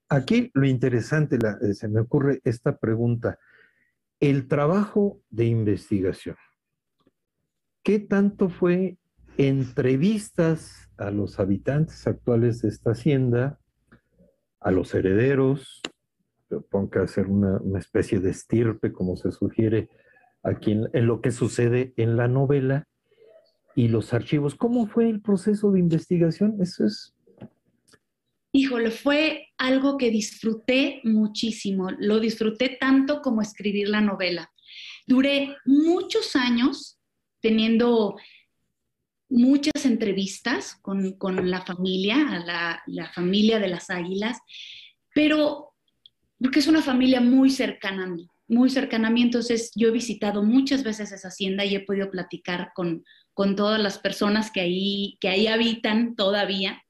Aquí 0.09 0.51
lo 0.53 0.67
interesante, 0.67 1.37
eh, 1.37 1.75
se 1.75 1.89
me 1.89 2.01
ocurre 2.01 2.41
esta 2.45 2.77
pregunta. 2.77 3.39
El 4.21 4.47
trabajo 4.49 5.21
de 5.31 5.47
investigación. 5.47 6.37
¿Qué 7.83 7.99
tanto 7.99 8.49
fue 8.49 8.99
entrevistas 9.39 10.91
a 10.99 11.11
los 11.11 11.41
habitantes 11.41 12.07
actuales 12.07 12.63
de 12.63 12.69
esta 12.69 12.93
hacienda, 12.93 13.59
a 14.61 14.71
los 14.71 14.95
herederos, 14.95 15.81
supongo 16.49 16.91
que 16.91 16.99
hacer 17.01 17.27
una, 17.27 17.61
especie 17.79 18.21
de 18.21 18.31
estirpe, 18.31 18.93
como 18.93 19.17
se 19.17 19.33
sugiere 19.33 19.89
aquí 20.43 20.73
en, 20.73 20.89
en, 20.93 21.07
lo 21.07 21.21
que 21.21 21.31
sucede 21.31 21.95
en 21.97 22.17
la 22.17 22.29
novela, 22.29 22.87
y 23.75 23.89
los 23.89 24.13
archivos. 24.13 24.55
¿Cómo 24.55 24.87
fue 24.87 25.09
el 25.09 25.21
proceso 25.21 25.73
de 25.73 25.81
investigación? 25.81 26.59
Eso 26.61 26.85
es 26.85 27.15
híjole, 28.53 28.91
fue 28.91 29.49
algo 29.57 29.97
que 29.97 30.11
disfruté 30.11 31.01
muchísimo. 31.05 31.89
Lo 31.99 32.21
disfruté 32.21 32.77
tanto 32.79 33.23
como 33.23 33.41
escribir 33.41 33.89
la 33.89 34.01
novela. 34.01 34.53
Duré 35.07 35.57
muchos 35.65 36.37
años 36.37 36.99
teniendo 37.41 38.17
muchas 39.33 39.87
entrevistas 39.87 40.77
con, 40.83 41.51
la 41.51 41.63
familia, 41.63 42.17
la, 42.45 42.83
la, 42.87 43.13
familia 43.13 43.59
de 43.59 43.69
las 43.69 43.89
águilas, 43.89 44.39
pero 45.15 45.73
porque 46.39 46.59
es 46.59 46.67
una 46.67 46.83
familia 46.83 47.21
muy 47.21 47.51
cercana 47.51 48.05
a 48.05 48.09
mí, 48.09 48.29
muy 48.49 48.69
cercana 48.69 49.09
a 49.09 49.11
mí, 49.11 49.23
entonces 49.23 49.73
yo 49.75 49.89
he 49.89 49.93
visitado 49.93 50.43
muchas 50.43 50.83
veces 50.83 51.13
esa 51.13 51.29
hacienda 51.29 51.65
y 51.65 51.75
he 51.75 51.81
podido 51.81 52.11
platicar 52.11 52.73
con, 52.75 53.05
con 53.33 53.57
todas 53.57 53.81
las 53.81 53.99
personas 53.99 54.51
que 54.51 54.61
ahí, 54.61 55.17
que 55.19 55.29
ahí 55.29 55.47
habitan 55.47 56.15
todavía. 56.15 56.83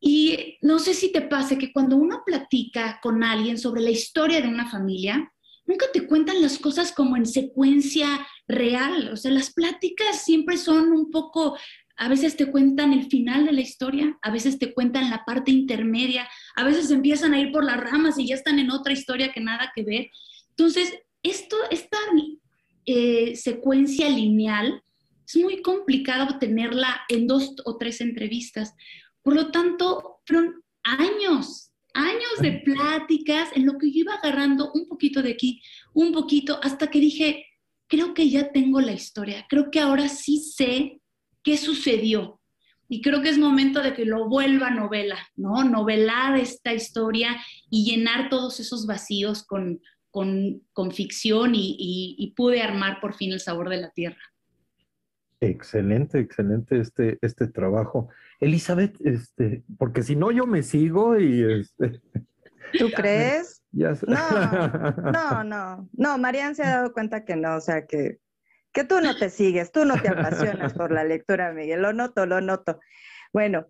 Y 0.00 0.56
no 0.62 0.78
sé 0.78 0.94
si 0.94 1.12
te 1.12 1.22
pase 1.22 1.58
que 1.58 1.72
cuando 1.72 1.96
uno 1.96 2.22
platica 2.24 2.98
con 3.02 3.22
alguien 3.22 3.58
sobre 3.58 3.82
la 3.82 3.90
historia 3.90 4.40
de 4.40 4.48
una 4.48 4.70
familia, 4.70 5.30
nunca 5.66 5.86
te 5.92 6.06
cuentan 6.06 6.40
las 6.40 6.58
cosas 6.58 6.92
como 6.92 7.16
en 7.16 7.26
secuencia 7.26 8.26
real. 8.48 9.10
O 9.12 9.16
sea, 9.16 9.30
las 9.30 9.52
pláticas 9.52 10.24
siempre 10.24 10.56
son 10.56 10.92
un 10.92 11.10
poco, 11.10 11.56
a 11.96 12.08
veces 12.08 12.36
te 12.36 12.50
cuentan 12.50 12.92
el 12.92 13.06
final 13.06 13.46
de 13.46 13.52
la 13.52 13.60
historia, 13.60 14.18
a 14.22 14.30
veces 14.30 14.58
te 14.58 14.72
cuentan 14.72 15.10
la 15.10 15.24
parte 15.24 15.50
intermedia, 15.50 16.28
a 16.54 16.64
veces 16.64 16.90
empiezan 16.90 17.34
a 17.34 17.40
ir 17.40 17.52
por 17.52 17.64
las 17.64 17.78
ramas 17.78 18.18
y 18.18 18.28
ya 18.28 18.34
están 18.34 18.58
en 18.58 18.70
otra 18.70 18.92
historia 18.92 19.32
que 19.32 19.40
nada 19.40 19.72
que 19.74 19.82
ver. 19.82 20.10
Entonces, 20.50 20.94
esto, 21.22 21.56
esta 21.70 21.98
eh, 22.84 23.34
secuencia 23.36 24.08
lineal 24.08 24.82
es 25.26 25.36
muy 25.36 25.60
complicado 25.60 26.38
tenerla 26.38 27.00
en 27.08 27.26
dos 27.26 27.54
o 27.64 27.76
tres 27.76 28.00
entrevistas. 28.00 28.74
Por 29.22 29.34
lo 29.34 29.50
tanto, 29.50 30.20
fueron 30.24 30.62
años, 30.84 31.72
años 31.94 32.38
de 32.40 32.62
pláticas 32.64 33.48
en 33.56 33.66
lo 33.66 33.76
que 33.76 33.90
yo 33.90 34.00
iba 34.02 34.14
agarrando 34.14 34.70
un 34.72 34.86
poquito 34.86 35.20
de 35.20 35.32
aquí, 35.32 35.60
un 35.94 36.12
poquito, 36.12 36.60
hasta 36.62 36.88
que 36.88 37.00
dije, 37.00 37.44
creo 37.88 38.14
que 38.14 38.28
ya 38.30 38.52
tengo 38.52 38.80
la 38.80 38.92
historia, 38.92 39.46
creo 39.48 39.70
que 39.70 39.80
ahora 39.80 40.08
sí 40.08 40.38
sé 40.38 41.00
qué 41.42 41.56
sucedió. 41.56 42.40
Y 42.88 43.02
creo 43.02 43.20
que 43.20 43.30
es 43.30 43.38
momento 43.38 43.82
de 43.82 43.94
que 43.94 44.04
lo 44.04 44.28
vuelva 44.28 44.70
novela, 44.70 45.18
¿no? 45.34 45.64
Novelar 45.64 46.38
esta 46.38 46.72
historia 46.72 47.36
y 47.68 47.84
llenar 47.84 48.28
todos 48.28 48.60
esos 48.60 48.86
vacíos 48.86 49.44
con, 49.44 49.80
con, 50.10 50.92
ficción 50.92 51.52
y 51.54 52.32
pude 52.36 52.62
armar 52.62 53.00
por 53.00 53.14
fin 53.14 53.32
el 53.32 53.40
sabor 53.40 53.68
de 53.70 53.78
la 53.78 53.90
tierra. 53.90 54.22
Excelente, 55.40 56.18
excelente 56.18 56.80
este, 56.80 57.18
este 57.20 57.46
trabajo. 57.46 58.08
Elizabeth, 58.40 58.96
este, 59.04 59.64
porque 59.78 60.02
si 60.02 60.16
no 60.16 60.30
yo 60.30 60.46
me 60.46 60.62
sigo 60.62 61.18
y 61.18 61.60
este. 61.60 62.00
¿Tú 62.78 62.90
crees? 62.90 63.62
No, 63.72 63.92
no, 64.06 65.44
no, 65.44 65.88
no, 65.92 66.18
Marian 66.18 66.54
se 66.54 66.62
ha 66.62 66.76
dado 66.76 66.92
cuenta 66.92 67.24
que 67.24 67.36
no, 67.36 67.56
o 67.56 67.60
sea 67.60 67.86
que, 67.86 68.18
que 68.72 68.84
tú 68.84 69.00
no 69.00 69.16
te 69.16 69.30
sigues, 69.30 69.72
tú 69.72 69.84
no 69.84 70.00
te 70.00 70.08
apasionas 70.08 70.72
por 70.74 70.92
la 70.92 71.04
lectura, 71.04 71.52
Miguel. 71.52 71.82
Lo 71.82 71.92
noto, 71.92 72.26
lo 72.26 72.40
noto. 72.40 72.80
Bueno, 73.32 73.66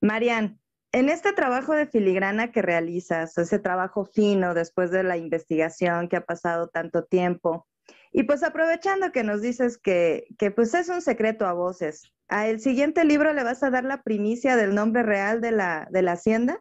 Marian, 0.00 0.60
en 0.92 1.08
este 1.08 1.32
trabajo 1.32 1.74
de 1.74 1.86
filigrana 1.86 2.50
que 2.50 2.62
realizas, 2.62 3.36
ese 3.38 3.58
trabajo 3.58 4.04
fino 4.04 4.54
después 4.54 4.90
de 4.90 5.02
la 5.02 5.16
investigación 5.16 6.08
que 6.08 6.16
ha 6.16 6.24
pasado 6.24 6.68
tanto 6.68 7.04
tiempo, 7.04 7.66
y 8.12 8.24
pues 8.24 8.42
aprovechando 8.42 9.12
que 9.12 9.22
nos 9.22 9.40
dices 9.40 9.78
que, 9.78 10.26
que 10.38 10.50
pues 10.50 10.74
es 10.74 10.88
un 10.88 11.00
secreto 11.00 11.46
a 11.46 11.52
voces, 11.52 12.12
¿a 12.28 12.48
el 12.48 12.60
siguiente 12.60 13.04
libro 13.04 13.32
le 13.32 13.44
vas 13.44 13.62
a 13.62 13.70
dar 13.70 13.84
la 13.84 14.02
primicia 14.02 14.56
del 14.56 14.74
nombre 14.74 15.02
real 15.02 15.40
de 15.40 15.52
la, 15.52 15.88
de 15.90 16.02
la 16.02 16.12
hacienda? 16.12 16.60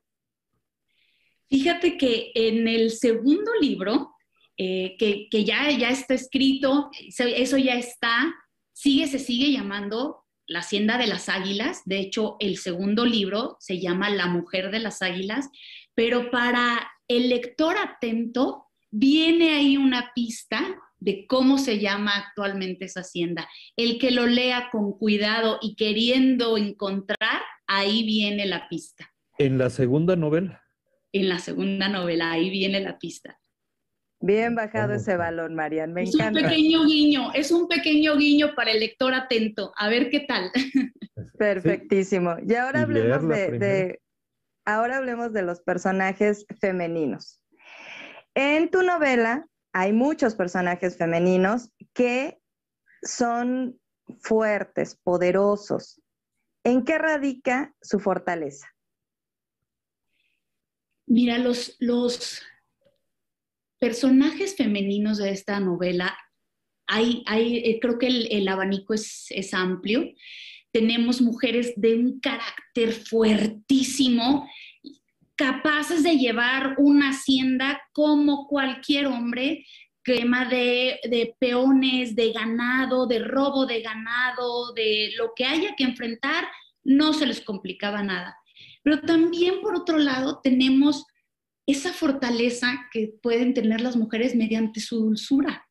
Fíjate 1.50 1.98
que 1.98 2.32
en 2.36 2.68
el 2.68 2.92
segundo 2.92 3.52
libro, 3.60 4.14
eh, 4.58 4.96
que, 5.00 5.44
ya 5.44 5.70
está 5.70 6.14
escrito, 6.14 6.90
eso 7.18 7.58
ya 7.58 7.76
está, 7.76 8.32
sigue, 8.72 9.08
se 9.08 9.18
sigue 9.18 9.52
llamando 9.52 10.26
La 10.46 10.60
Hacienda 10.60 10.98
de 10.98 11.08
las 11.08 11.28
Águilas. 11.28 11.82
De 11.86 12.00
hecho, 12.00 12.36
el 12.40 12.58
segundo 12.58 13.06
libro 13.06 13.58
se 13.60 13.80
llama 13.80 14.10
La 14.10 14.28
Mujer 14.28 14.70
de 14.70 14.80
las 14.80 15.02
Águilas, 15.02 15.50
pero 15.96 16.30
para 16.30 16.88
el 17.08 17.30
lector 17.30 17.78
atento 17.78 18.66
viene 18.92 19.54
ahí 19.54 19.78
una 19.78 20.12
pista 20.14 20.64
de 21.00 21.26
cómo 21.26 21.58
se 21.58 21.80
llama 21.80 22.16
actualmente 22.16 22.86
esa 22.86 23.00
hacienda. 23.00 23.50
El 23.76 23.98
que 23.98 24.12
lo 24.12 24.28
lea 24.28 24.70
con 24.72 24.92
cuidado 24.94 25.58
y 25.62 25.76
queriendo 25.76 26.58
encontrar, 26.58 27.42
ahí 27.66 28.04
viene 28.04 28.46
la 28.46 28.68
pista. 28.70 29.10
En 29.38 29.58
la 29.58 29.70
segunda 29.70 30.16
novela. 30.16 30.69
En 31.12 31.30
la 31.30 31.40
segunda 31.40 31.90
novela, 31.90 32.32
ahí 32.32 32.50
viene 32.50 32.80
la 32.82 32.98
pista. 33.00 33.40
Bien 34.22 34.54
bajado 34.54 34.94
ese 34.94 35.16
balón, 35.16 35.56
Marian, 35.56 35.94
me 35.94 36.04
es 36.04 36.14
encanta. 36.14 36.40
un 36.42 36.46
pequeño 36.46 36.86
guiño, 36.86 37.32
es 37.34 37.52
un 37.52 37.68
pequeño 37.70 38.18
guiño 38.18 38.54
para 38.54 38.72
el 38.72 38.82
lector 38.82 39.14
atento. 39.14 39.72
A 39.78 39.88
ver 39.90 40.10
qué 40.10 40.20
tal. 40.22 40.52
Perfectísimo. 41.38 42.36
Y 42.46 42.54
ahora 42.56 42.80
Y 42.80 42.84
hablemos 42.84 43.28
de, 43.28 43.52
de- 43.60 44.02
ahora 44.66 44.98
hablemos 44.98 45.32
de 45.34 45.42
los 45.42 45.62
personajes 45.62 46.46
femeninos. 46.60 47.42
En 48.36 48.70
tu 48.70 48.84
novela 48.84 49.48
hay 49.74 49.94
muchos 49.94 50.36
personajes 50.36 50.98
femeninos 50.98 51.72
que 51.94 52.40
son 53.02 53.80
fuertes, 54.22 54.98
poderosos. 55.02 56.02
¿En 56.66 56.84
qué 56.84 56.98
radica 56.98 57.74
su 57.82 58.00
fortaleza? 58.00 58.68
Mira, 61.10 61.40
los, 61.40 61.76
los 61.80 62.44
personajes 63.80 64.56
femeninos 64.56 65.18
de 65.18 65.32
esta 65.32 65.60
novela, 65.60 66.16
hay, 66.86 67.24
hay, 67.26 67.58
eh, 67.58 67.80
creo 67.82 67.98
que 67.98 68.06
el, 68.06 68.28
el 68.32 68.48
abanico 68.48 68.94
es, 68.94 69.26
es 69.32 69.56
amplio. 69.56 70.08
Tenemos 70.72 71.20
mujeres 71.20 71.74
de 71.76 71.96
un 71.96 72.20
carácter 72.20 72.94
fuertísimo, 72.94 74.48
capaces 75.36 76.04
de 76.04 76.16
llevar 76.16 76.76
una 76.78 77.10
hacienda 77.10 77.82
como 77.92 78.48
cualquier 78.48 79.08
hombre, 79.08 79.66
tema 80.04 80.46
de, 80.46 81.00
de 81.10 81.36
peones, 81.40 82.16
de 82.16 82.34
ganado, 82.34 83.08
de 83.08 83.18
robo 83.18 83.66
de 83.66 83.82
ganado, 83.82 84.74
de 84.74 85.12
lo 85.18 85.34
que 85.36 85.46
haya 85.46 85.76
que 85.76 85.86
enfrentar, 85.86 86.48
no 86.84 87.14
se 87.14 87.26
les 87.26 87.42
complicaba 87.42 88.04
nada. 88.04 88.39
Pero 88.90 89.02
también, 89.02 89.62
por 89.62 89.76
otro 89.76 90.00
lado, 90.00 90.40
tenemos 90.44 91.06
esa 91.68 91.94
fortaleza 91.94 92.88
que 92.92 93.14
pueden 93.22 93.54
tener 93.54 93.82
las 93.82 93.96
mujeres 93.96 94.34
mediante 94.34 94.80
su 94.80 94.98
dulzura, 94.98 95.68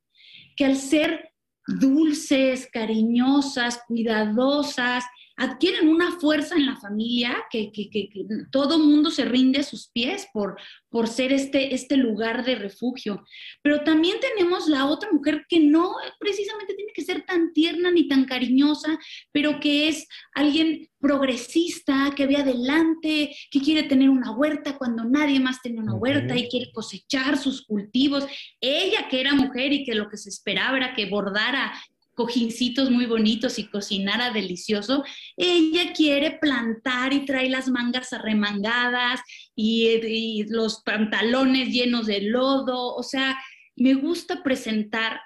que 0.57 0.64
al 0.64 0.76
ser 0.76 1.33
dulces, 1.66 2.68
cariñosas, 2.72 3.83
cuidadosas, 3.88 5.04
adquieren 5.38 5.88
una 5.88 6.18
fuerza 6.18 6.57
en 6.57 6.66
la 6.66 6.77
familia 6.77 7.44
que, 7.51 7.70
que, 7.70 7.88
que, 7.88 8.09
que 8.09 8.24
todo 8.51 8.79
mundo 8.79 9.11
se 9.11 9.24
rinde 9.24 9.61
a 9.61 9.62
sus 9.62 9.88
pies 9.88 10.27
por, 10.33 10.57
por 10.90 11.07
ser 11.07 11.33
este, 11.33 11.74
este 11.74 11.96
lugar 11.96 12.44
de 12.44 12.57
refugio. 12.57 13.24
Pero 13.62 13.85
también 13.85 14.16
tenemos 14.20 14.68
la 14.68 14.87
otra 14.87 15.11
mujer 15.12 15.46
que 15.48 15.61
no 15.61 15.94
precisamente 16.18 16.74
tiene 16.74 16.92
que 16.92 17.05
ser 17.05 17.24
tan 17.24 17.53
tierna 17.53 17.92
ni 17.92 18.09
tan 18.09 18.24
cariñosa, 18.24 18.98
pero 19.33 19.61
que 19.61 19.88
es 19.88 20.09
alguien 20.35 20.88
progresista, 20.98 22.12
que 22.16 22.27
ve 22.27 22.37
adelante, 22.37 23.35
que 23.51 23.61
quiere 23.61 23.85
tener 23.85 24.11
una 24.11 24.33
huerta 24.33 24.77
cuando 24.77 25.05
nadie 25.05 25.38
más 25.38 25.62
tiene 25.62 25.79
una 25.79 25.94
huerta 25.94 26.37
y 26.37 26.48
quiere 26.48 26.72
cosechar 26.72 27.38
sus 27.38 27.64
cultivos. 27.64 28.27
Ella 28.61 29.07
que 29.09 29.20
era 29.20 29.35
mujer 29.35 29.72
y 29.72 29.85
que 29.85 29.94
lo 29.94 30.09
que 30.09 30.16
se 30.16 30.31
esperaba 30.31 30.77
era 30.77 30.94
que 30.94 31.09
bordara 31.09 31.72
cojincitos 32.18 32.90
muy 32.90 33.07
bonitos 33.07 33.61
y 33.61 33.68
cocinara 33.68 34.33
delicioso, 34.33 35.04
ella 35.37 35.92
quiere 35.92 36.33
plantar 36.33 37.12
y 37.12 37.24
trae 37.24 37.48
las 37.48 37.68
mangas 37.68 38.12
arremangadas 38.12 39.20
y, 39.54 40.42
los 40.48 40.83
pantalones 40.83 41.68
llenos 41.68 42.07
de 42.07 42.22
lodo, 42.22 42.96
o 42.96 43.04
sea, 43.04 43.38
me 43.76 43.94
gusta 43.94 44.42
presentar 44.42 45.20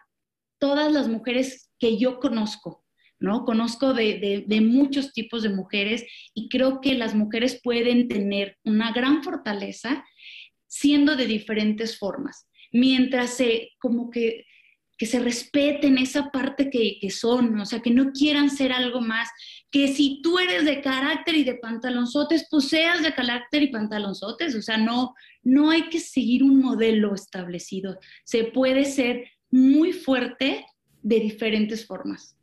todas 0.60 0.92
las 0.92 1.08
mujeres 1.08 1.70
que 1.78 1.96
yo 1.96 2.20
conozco, 2.20 2.84
¿no? 3.18 3.46
Conozco 3.46 3.94
de, 3.94 4.18
de, 4.18 4.44
de, 4.46 4.60
muchos 4.60 5.14
tipos 5.14 5.42
de 5.42 5.48
mujeres 5.48 6.04
y 6.34 6.50
creo 6.50 6.82
que 6.82 6.92
las 6.94 7.14
mujeres 7.14 7.58
pueden 7.64 8.06
tener 8.06 8.58
una 8.64 8.92
gran 8.92 9.22
fortaleza 9.22 10.04
siendo 10.66 11.16
de 11.16 11.26
diferentes 11.26 11.98
formas, 11.98 12.50
mientras 12.70 13.30
se 13.30 13.70
como 13.78 14.10
que 14.10 14.44
que 15.02 15.06
se 15.06 15.18
respeten 15.18 15.98
esa 15.98 16.30
parte 16.30 16.70
que, 16.70 16.96
que, 17.00 17.10
son, 17.10 17.58
o 17.58 17.66
sea, 17.66 17.80
que 17.80 17.90
no 17.90 18.12
quieran 18.12 18.50
ser 18.50 18.70
algo 18.70 19.00
más, 19.00 19.28
que 19.68 19.88
si 19.88 20.20
tú 20.22 20.38
eres 20.38 20.64
de 20.64 20.80
carácter 20.80 21.34
y 21.34 21.42
de 21.42 21.56
pantalonzotes, 21.56 22.46
pues 22.48 22.68
seas 22.68 23.02
de 23.02 23.12
carácter 23.12 23.64
y 23.64 23.72
pantalonzotes, 23.72 24.54
o 24.54 24.62
sea, 24.62 24.76
no, 24.76 25.12
no 25.42 25.70
hay 25.70 25.88
que 25.88 25.98
seguir 25.98 26.44
un 26.44 26.60
modelo 26.60 27.16
establecido, 27.16 27.98
se 28.22 28.44
puede 28.44 28.84
ser 28.84 29.24
muy 29.50 29.92
fuerte 29.92 30.64
de 31.02 31.18
diferentes 31.18 31.84
formas. 31.84 32.36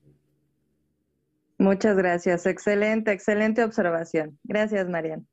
Muchas 1.58 1.96
gracias, 1.96 2.46
excelente, 2.46 3.14
excelente 3.14 3.64
observación. 3.64 4.38
Gracias, 4.44 4.90
Marian. 4.90 5.26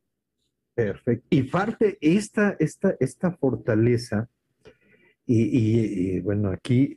Perfecto. 0.77 1.27
Y 1.31 1.43
parte 1.43 1.99
esta, 2.01 2.55
esta, 2.61 2.95
esta 3.01 3.33
fortaleza, 3.33 4.29
y, 5.29 6.21
bueno, 6.21 6.51
aquí 6.51 6.97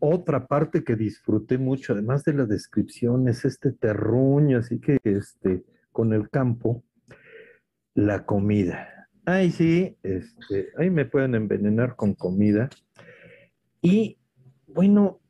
otra 0.00 0.46
parte 0.46 0.84
que 0.84 0.96
disfruté 0.96 1.56
mucho, 1.56 1.94
además 1.94 2.22
de 2.24 2.34
la 2.34 2.44
descripción, 2.44 3.26
es 3.28 3.46
este 3.46 3.72
terruño, 3.72 4.58
así 4.58 4.80
que 4.80 4.98
este, 5.02 5.64
con 5.90 6.12
el 6.12 6.28
campo, 6.28 6.84
la 7.94 8.26
comida. 8.26 9.08
Ay, 9.24 9.50
sí, 9.50 9.96
este, 10.02 10.68
ahí 10.76 10.90
me 10.90 11.06
pueden 11.06 11.34
envenenar 11.34 11.96
con 11.96 12.12
comida. 12.12 12.68
Y 13.80 14.18
bueno, 14.66 15.20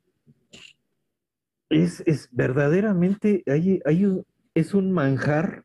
es, 1.68 2.02
es 2.06 2.28
verdaderamente, 2.32 3.44
hay, 3.46 3.80
hay 3.84 4.24
es 4.54 4.74
un 4.74 4.90
manjar 4.90 5.64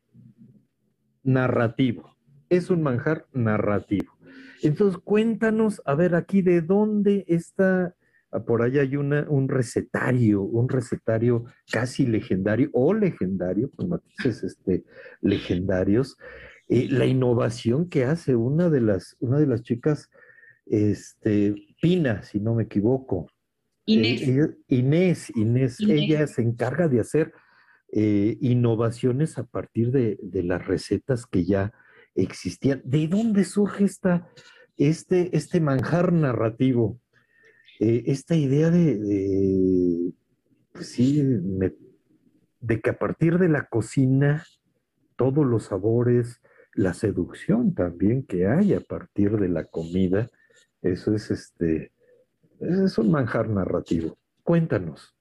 narrativo, 1.24 2.16
es 2.48 2.70
un 2.70 2.82
manjar 2.82 3.26
narrativo. 3.32 4.19
Entonces, 4.62 5.00
cuéntanos, 5.02 5.82
a 5.84 5.94
ver, 5.94 6.14
aquí 6.14 6.42
de 6.42 6.60
dónde 6.60 7.24
está, 7.28 7.94
por 8.46 8.62
ahí 8.62 8.78
hay 8.78 8.96
una, 8.96 9.26
un 9.28 9.48
recetario, 9.48 10.42
un 10.42 10.68
recetario 10.68 11.44
casi 11.70 12.06
legendario 12.06 12.70
o 12.72 12.92
legendario, 12.94 13.70
con 13.70 13.90
matices 13.90 14.42
este, 14.42 14.84
legendarios, 15.20 16.16
eh, 16.68 16.88
la 16.90 17.06
innovación 17.06 17.88
que 17.88 18.04
hace 18.04 18.36
una 18.36 18.70
de 18.70 18.80
las, 18.80 19.16
una 19.20 19.38
de 19.38 19.46
las 19.46 19.62
chicas, 19.62 20.10
este, 20.66 21.54
Pina, 21.80 22.22
si 22.22 22.38
no 22.38 22.54
me 22.54 22.64
equivoco. 22.64 23.26
Inés. 23.86 24.22
Eh, 24.22 24.56
Inés, 24.68 25.32
Inés, 25.34 25.80
Inés, 25.80 26.00
ella 26.00 26.26
se 26.26 26.42
encarga 26.42 26.86
de 26.86 27.00
hacer 27.00 27.32
eh, 27.92 28.36
innovaciones 28.40 29.36
a 29.38 29.44
partir 29.44 29.90
de, 29.90 30.18
de 30.22 30.42
las 30.44 30.64
recetas 30.64 31.26
que 31.26 31.44
ya 31.44 31.72
existían. 32.14 32.82
¿De 32.84 33.08
dónde 33.08 33.44
surge 33.44 33.84
esta, 33.84 34.28
este, 34.76 35.36
este 35.36 35.60
manjar 35.60 36.12
narrativo? 36.12 37.00
Eh, 37.80 38.04
esta 38.06 38.36
idea 38.36 38.70
de, 38.70 40.12
pues 40.72 40.88
sí, 40.88 41.22
de 42.60 42.80
que 42.80 42.90
a 42.90 42.98
partir 42.98 43.38
de 43.38 43.48
la 43.48 43.66
cocina, 43.66 44.44
todos 45.16 45.46
los 45.46 45.64
sabores, 45.64 46.40
la 46.74 46.94
seducción 46.94 47.74
también 47.74 48.24
que 48.24 48.46
hay 48.46 48.74
a 48.74 48.80
partir 48.80 49.32
de 49.38 49.48
la 49.48 49.64
comida, 49.64 50.30
eso 50.82 51.14
es 51.14 51.30
este, 51.30 51.92
es 52.60 52.98
un 52.98 53.10
manjar 53.10 53.48
narrativo. 53.48 54.18
Cuéntanos. 54.42 55.14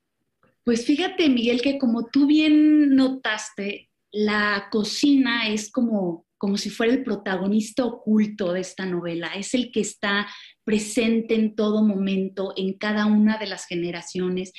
Pues 0.63 0.85
fíjate, 0.85 1.29
Miguel, 1.29 1.61
que 1.61 1.77
como 1.77 2.07
tú 2.07 2.27
bien 2.27 2.95
notaste, 2.95 3.89
la 4.11 4.67
cocina 4.71 5.49
es 5.49 5.71
como 5.71 6.25
como 6.39 6.57
si 6.57 6.69
fuera 6.69 6.93
el 6.93 7.03
protagonista 7.03 7.85
oculto 7.85 8.53
de 8.53 8.61
esta 8.61 8.85
novela, 8.85 9.27
es 9.35 9.53
el 9.53 9.71
que 9.71 9.81
está 9.81 10.25
presente 10.63 11.35
en 11.35 11.53
todo 11.53 11.83
momento, 11.83 12.53
en 12.55 12.77
cada 12.77 13.05
una 13.05 13.37
de 13.37 13.45
las 13.45 13.67
generaciones. 13.67 14.53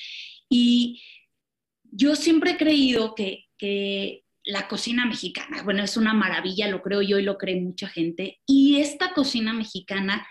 Y 0.48 1.02
yo 1.90 2.14
siempre 2.16 2.52
he 2.52 2.56
creído 2.58 3.14
que, 3.14 3.46
que 3.56 4.24
la 4.44 4.68
cocina 4.68 5.06
mexicana, 5.06 5.62
bueno, 5.62 5.82
es 5.82 5.96
una 5.96 6.12
maravilla, 6.12 6.68
lo 6.68 6.82
creo 6.82 7.00
yo 7.00 7.18
y 7.18 7.22
lo 7.22 7.38
cree 7.38 7.60
mucha 7.60 7.88
gente, 7.88 8.40
y 8.46 8.80
esta 8.80 9.14
cocina 9.14 9.54
mexicana 9.54 10.26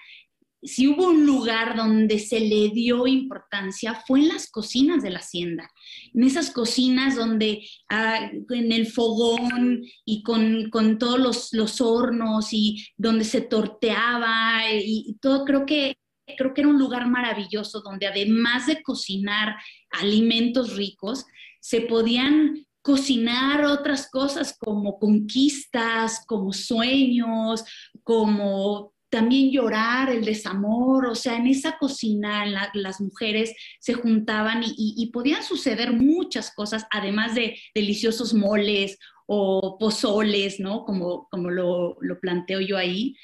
si 0.61 0.87
hubo 0.87 1.07
un 1.07 1.25
lugar 1.25 1.75
donde 1.75 2.19
se 2.19 2.39
le 2.39 2.69
dio 2.69 3.07
importancia 3.07 4.01
fue 4.05 4.19
en 4.19 4.27
las 4.29 4.49
cocinas 4.49 5.01
de 5.01 5.09
la 5.09 5.19
hacienda, 5.19 5.69
en 6.13 6.23
esas 6.23 6.51
cocinas 6.51 7.15
donde 7.15 7.67
ah, 7.89 8.29
en 8.49 8.71
el 8.71 8.87
fogón 8.87 9.83
y 10.05 10.21
con, 10.23 10.69
todos 10.97 11.51
los, 11.53 11.81
hornos 11.81 12.49
y 12.51 12.85
donde 12.97 13.23
se 13.23 13.41
torteaba 13.41 14.63
y, 14.73 15.17
todo, 15.21 15.45
creo 15.45 15.65
que, 15.65 15.97
creo 16.37 16.53
que 16.53 16.61
era 16.61 16.69
un 16.69 16.79
lugar 16.79 17.07
maravilloso 17.07 17.81
donde 17.81 18.07
además 18.07 18.67
de 18.67 18.83
cocinar 18.83 19.55
alimentos 19.91 20.75
ricos, 20.75 21.25
se 21.61 21.81
podían 21.81 22.65
cocinar 22.81 23.65
otras 23.65 24.09
cosas 24.09 24.55
como 24.57 24.99
conquistas, 24.99 26.23
como 26.25 26.53
sueños, 26.53 27.63
como 28.03 28.93
también 29.09 29.51
llorar, 29.51 30.09
el 30.09 30.23
desamor, 30.23 31.07
o 31.07 31.15
sea, 31.15 31.35
en 31.35 31.47
esa 31.47 31.77
cocina 31.77 32.45
las 32.73 33.01
mujeres 33.01 33.53
se 33.79 33.93
juntaban 33.93 34.63
y, 34.65 35.09
podían 35.11 35.43
suceder 35.43 35.93
muchas 35.93 36.53
cosas, 36.53 36.85
además 36.91 37.35
de 37.35 37.57
deliciosos 37.73 38.33
moles 38.33 38.97
o 39.25 39.77
pozoles, 39.79 40.59
¿no? 40.59 40.85
Como, 40.85 41.27
como 41.29 41.49
lo, 41.49 41.97
planteo 42.21 42.61
yo 42.61 42.77
ahí. 42.77 43.15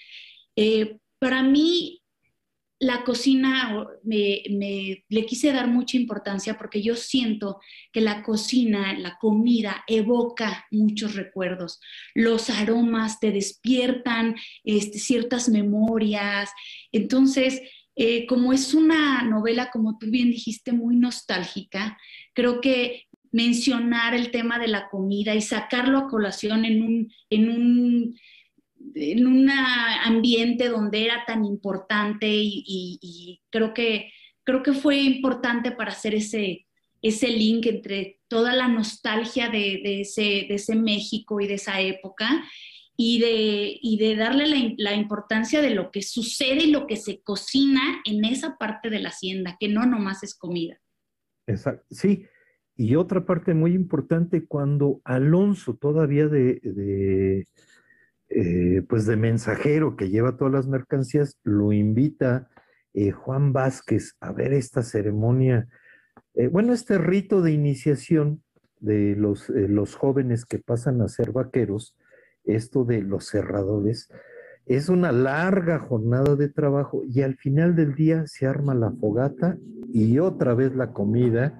Eh, 0.56 0.98
para 1.20 1.44
mí, 1.44 2.02
la 2.80 3.04
cocina 3.04 3.88
me, 4.04 4.44
le 5.08 5.26
quise 5.26 5.54
dar 5.54 5.68
mucha 5.68 5.98
importancia 5.98 6.58
porque 6.58 6.82
yo 6.82 6.96
siento 6.96 7.60
que 7.92 8.02
la 8.02 8.22
cocina, 8.22 8.98
la 9.00 9.18
comida 9.18 9.84
evoca 9.88 10.66
muchos 10.72 11.16
recuerdos. 11.16 11.80
Los 12.14 12.50
aromas 12.50 13.20
te 13.20 13.32
despiertan 13.32 14.36
este, 14.64 15.00
ciertas 15.00 15.48
memorias. 15.48 16.50
Entonces, 16.92 17.62
eh, 17.96 18.26
como 18.28 18.52
es 18.52 18.74
una 18.74 19.24
novela, 19.24 19.72
como 19.72 19.98
tú 19.98 20.08
bien 20.08 20.32
dijiste, 20.32 20.74
muy 20.74 20.98
nostálgica, 20.98 21.98
creo 22.34 22.60
que 22.60 23.06
mencionar 23.32 24.14
el 24.14 24.32
tema 24.32 24.60
de 24.60 24.68
la 24.68 24.90
comida 24.90 25.34
y 25.34 25.42
sacarlo 25.42 26.00
a 26.00 26.08
colación 26.08 26.66
en 26.66 26.82
un, 26.82 27.14
en 27.30 27.50
un 27.50 28.16
en 28.96 29.28
un 29.28 29.50
ambiente 29.50 30.70
donde 30.70 31.06
era 31.06 31.24
tan 31.26 31.46
importante 31.46 32.28
y, 32.30 33.42
creo, 33.50 33.74
que, 33.74 34.12
creo 34.44 34.64
que 34.64 34.74
fue 34.74 35.02
importante 35.02 35.72
para 35.72 35.92
hacer 35.92 36.16
ese, 36.16 36.68
ese 37.02 37.28
link 37.28 37.66
entre 37.66 38.20
toda 38.28 38.54
la 38.54 38.68
nostalgia 38.68 39.50
de, 39.50 40.02
ese, 40.02 40.46
de 40.48 40.56
ese 40.56 40.76
México 40.76 41.42
y 41.42 41.48
de 41.48 41.56
esa 41.56 41.82
época 41.82 42.44
y 42.98 43.20
de, 43.20 43.78
y 43.82 43.98
de 43.98 44.16
darle 44.16 44.48
la, 44.48 44.74
la, 44.78 44.96
importancia 44.96 45.62
de 45.62 45.72
lo 45.72 45.92
que 45.92 46.02
sucede 46.02 46.64
y 46.64 46.72
lo 46.72 46.88
que 46.88 46.96
se 46.96 47.22
cocina 47.22 48.02
en 48.06 48.24
esa 48.24 48.58
parte 48.58 48.90
de 48.90 49.00
la 49.00 49.10
hacienda, 49.10 49.58
que 49.60 49.68
no 49.68 49.86
nomás 49.86 50.24
es 50.24 50.34
comida. 50.34 50.80
Exacto, 51.46 51.86
sí. 51.90 52.26
Y 52.78 52.96
otra 52.96 53.26
parte 53.26 53.54
muy 53.54 53.74
importante, 53.74 54.46
cuando 54.46 55.02
Alonso 55.04 55.76
todavía 55.76 56.28
de 56.28 57.46
eh, 58.38 58.84
pues 58.90 59.06
de 59.06 59.16
mensajero 59.16 59.96
que 59.96 60.10
lleva 60.10 60.36
todas 60.36 60.52
las 60.52 60.68
mercancías, 60.68 61.40
lo 61.46 61.72
invita 61.72 62.50
eh, 62.94 63.12
Juan 63.12 63.54
Vázquez 63.54 64.18
a 64.20 64.34
ver 64.34 64.52
esta 64.52 64.84
ceremonia, 64.84 65.70
eh, 66.34 66.48
bueno, 66.48 66.74
este 66.74 66.98
rito 66.98 67.42
de 67.42 67.54
iniciación 67.54 68.44
de 68.82 69.16
los, 69.16 69.48
los 69.48 69.96
jóvenes 69.96 70.44
que 70.44 70.60
pasan 70.60 71.02
a 71.02 71.08
ser 71.08 71.32
vaqueros, 71.32 71.96
esto 72.44 72.84
de 72.84 73.04
los 73.04 73.26
cerradores, 73.26 74.10
es 74.66 74.90
una 74.90 75.14
larga 75.14 75.80
jornada 75.80 76.36
de 76.36 76.50
trabajo 76.50 77.04
y 77.06 77.22
al 77.22 77.38
final 77.38 77.74
del 77.74 77.96
día 77.96 78.28
se 78.28 78.48
arma 78.48 78.76
la 78.76 78.92
fogata 78.92 79.58
y 79.94 80.20
otra 80.20 80.54
vez 80.56 80.76
la 80.76 80.92
comida, 80.92 81.58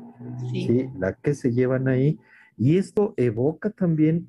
la 1.00 1.14
que 1.14 1.36
se 1.36 1.54
llevan 1.54 1.88
ahí. 1.88 2.20
Y 2.58 2.78
esto 2.78 3.14
evoca 3.16 3.70
también 3.70 4.28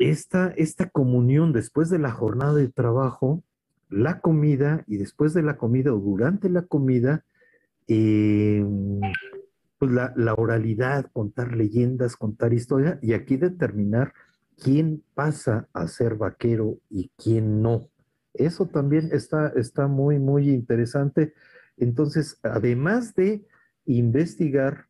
esta, 0.00 0.48
esta 0.56 0.88
comunión 0.88 1.52
después 1.52 1.90
de 1.90 1.98
la 1.98 2.10
jornada 2.10 2.54
de 2.54 2.68
trabajo, 2.68 3.44
la 3.90 4.20
comida 4.20 4.82
y 4.86 4.96
después 4.96 5.34
de 5.34 5.42
la 5.42 5.58
comida 5.58 5.92
o 5.92 5.98
durante 5.98 6.48
la 6.48 6.62
comida, 6.62 7.24
em, 7.86 8.98
pues 9.78 9.92
la, 9.92 10.34
oralidad, 10.34 11.10
contar 11.12 11.54
leyendas, 11.54 12.16
contar 12.16 12.54
historia 12.54 12.98
y 13.02 13.12
aquí 13.12 13.36
determinar 13.36 14.14
quién 14.56 15.02
pasa 15.14 15.68
a 15.74 15.86
ser 15.86 16.16
vaquero 16.16 16.78
y 16.88 17.10
quién 17.22 17.60
no. 17.60 17.90
Eso 18.32 18.66
también 18.66 19.10
está, 19.12 19.48
está 19.48 19.86
muy, 19.86 20.18
muy 20.18 20.48
interesante. 20.48 21.34
Entonces, 21.76 22.38
además 22.42 23.14
de 23.14 23.46
investigar 23.84 24.86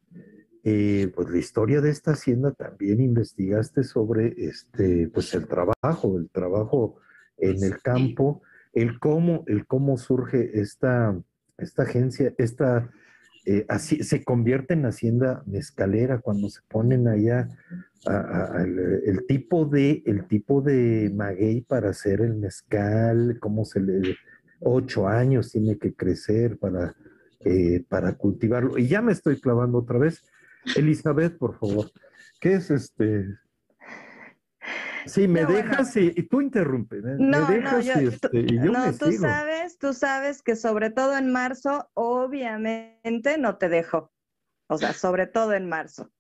eh, 0.65 1.11
pues 1.15 1.31
la 1.31 1.39
historia 1.39 1.81
de 1.81 1.91
esta 1.91 2.13
hacienda 2.13 2.53
también 2.53 3.01
investigaste 3.01 3.83
sobre 3.83 4.35
este, 4.37 5.09
pues 5.09 5.33
el 5.35 5.47
trabajo, 5.47 6.19
el 6.19 6.29
trabajo 6.31 6.97
en 7.39 7.63
el 7.63 7.81
campo, 7.81 8.43
el 8.73 8.99
cómo, 8.99 9.45
el 9.47 9.67
cómo 9.67 9.97
surge 9.97 10.61
esta, 10.61 11.19
esta 11.57 11.83
agencia, 11.85 12.35
esta, 12.39 12.91
eh, 13.47 13.65
así, 13.69 14.03
se 14.03 14.23
convierte 14.23 14.75
en 14.75 14.85
hacienda 14.85 15.43
mezcalera 15.47 16.19
cuando 16.19 16.51
se 16.51 16.61
ponen 16.69 17.09
allá 17.09 17.49
el, 18.07 19.27
tipo 19.27 19.65
de, 19.67 20.03
el 20.07 20.27
tipo 20.27 20.63
de 20.63 21.11
maguey 21.15 21.63
para 21.63 21.91
hacer 21.91 22.21
el 22.21 22.35
mezcal, 22.35 23.39
cómo 23.41 23.65
se 23.65 23.81
le, 23.81 24.17
ocho 24.61 25.09
años 25.09 25.51
tiene 25.51 25.79
que 25.79 25.95
crecer 25.95 26.59
para, 26.59 26.95
eh, 27.41 27.85
para 27.89 28.13
cultivarlo. 28.15 28.79
Y 28.79 28.89
ya 28.89 29.03
me 29.03 29.13
estoy 29.13 29.41
clavando 29.41 29.79
otra 29.79 29.99
vez, 29.99 30.23
Elizabeth, 30.77 31.39
por 31.39 31.59
favor. 31.59 31.91
¿Qué 32.41 32.55
es 32.55 32.71
este? 32.71 33.27
Sí, 35.07 35.29
me 35.29 35.45
dejas 35.45 35.97
y, 35.97 36.11
tú 36.25 36.41
interrumpes. 36.41 37.05
¿eh? 37.05 37.17
No, 37.19 37.49
me 37.49 37.57
dejas 37.57 37.87
no, 37.87 37.93
este, 37.93 38.29
y, 38.33 38.57
yo 38.57 38.73
no, 38.73 38.93
tú 38.93 39.13
sabes, 39.13 39.79
tú 39.79 39.95
sabes 39.95 40.43
que 40.43 40.57
sobre 40.57 40.91
todo 40.91 41.17
en 41.17 41.33
marzo, 41.33 41.91
obviamente 41.95 43.39
no 43.39 43.57
te 43.57 43.69
dejo. 43.69 44.13
O 44.69 44.79
sea, 44.79 44.93
sobre 44.93 45.27
todo 45.27 45.55
en 45.55 45.69
marzo. 45.69 46.11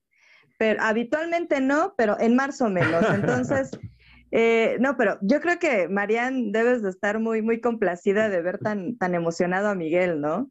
Pero 0.58 0.82
habitualmente 0.82 1.60
no, 1.60 1.94
pero 1.96 2.18
en 2.18 2.34
marzo 2.34 2.68
menos. 2.68 3.04
Entonces, 3.14 3.70
eh, 4.30 4.76
no, 4.80 4.96
pero 4.96 5.18
yo 5.22 5.40
creo 5.40 5.58
que 5.58 5.88
Marian 5.88 6.52
debes 6.52 6.82
de 6.82 6.90
estar 6.90 7.20
muy, 7.20 7.42
muy 7.42 7.60
complacida 7.60 8.28
de 8.28 8.42
ver 8.42 8.58
tan, 8.58 8.96
tan 8.96 9.14
emocionado 9.14 9.68
a 9.68 9.74
Miguel, 9.74 10.20
¿no? 10.20 10.50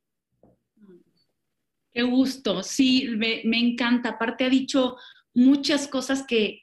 Gusto, 2.03 2.63
sí, 2.63 3.07
me, 3.17 3.41
encanta. 3.57 4.09
Aparte 4.09 4.45
ha 4.45 4.49
dicho 4.49 4.97
muchas 5.33 5.87
cosas 5.87 6.25
que, 6.27 6.59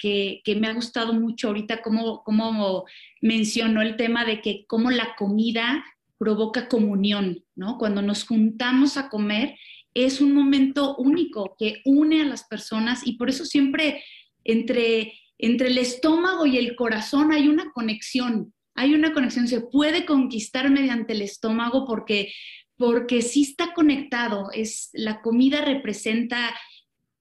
me 0.56 0.66
ha 0.66 0.74
gustado 0.74 1.12
mucho 1.12 1.48
ahorita, 1.48 1.82
como, 1.82 2.22
como 2.22 2.84
mencionó 3.20 3.82
el 3.82 3.96
tema 3.96 4.24
de 4.24 4.40
que 4.40 4.64
cómo 4.66 4.90
la 4.90 5.14
comida 5.16 5.84
provoca 6.18 6.68
comunión, 6.68 7.44
¿no? 7.54 7.78
Cuando 7.78 8.02
nos 8.02 8.24
juntamos 8.24 8.96
a 8.96 9.08
comer 9.08 9.56
es 9.96 10.20
un 10.20 10.34
momento 10.34 10.94
único 10.96 11.56
que 11.58 11.80
une 11.86 12.20
a 12.20 12.26
las 12.26 12.44
personas 12.44 13.06
y 13.06 13.14
por 13.14 13.30
eso 13.30 13.46
siempre 13.46 14.04
entre, 14.44 15.14
entre 15.38 15.68
el 15.68 15.78
estómago 15.78 16.44
y 16.44 16.58
el 16.58 16.76
corazón 16.76 17.32
hay 17.32 17.48
una 17.48 17.70
conexión, 17.72 18.52
hay 18.74 18.92
una 18.92 19.14
conexión, 19.14 19.48
se 19.48 19.62
puede 19.62 20.04
conquistar 20.04 20.70
mediante 20.70 21.14
el 21.14 21.22
estómago 21.22 21.86
porque 21.86 22.30
porque 22.76 23.22
sí 23.22 23.42
está 23.42 23.72
conectado, 23.74 24.50
es, 24.52 24.90
la 24.92 25.22
comida 25.22 25.64
representa, 25.64 26.54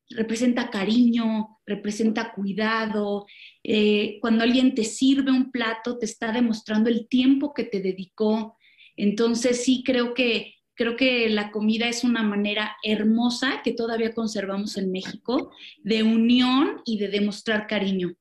representa 0.09 0.69
cariño, 0.69 1.59
representa 1.65 2.33
cuidado. 2.33 3.25
Eh, 3.63 4.17
cuando 4.21 4.43
alguien 4.43 4.75
te 4.75 4.83
sirve 4.83 5.31
un 5.31 5.51
plato, 5.51 5.97
te 5.97 6.05
está 6.05 6.31
demostrando 6.31 6.89
el 6.89 7.07
tiempo 7.07 7.53
que 7.53 7.63
te 7.63 7.79
dedicó. 7.79 8.57
Entonces 8.97 9.63
sí 9.63 9.83
creo 9.85 10.13
que, 10.13 10.55
creo 10.73 10.97
que 10.97 11.29
la 11.29 11.51
comida 11.51 11.87
es 11.87 12.03
una 12.03 12.23
manera 12.23 12.75
hermosa 12.83 13.61
que 13.63 13.71
todavía 13.71 14.13
conservamos 14.13 14.77
en 14.77 14.91
México 14.91 15.51
de 15.83 16.03
unión 16.03 16.81
y 16.85 16.97
de 16.97 17.07
demostrar 17.07 17.67
cariño. 17.67 18.13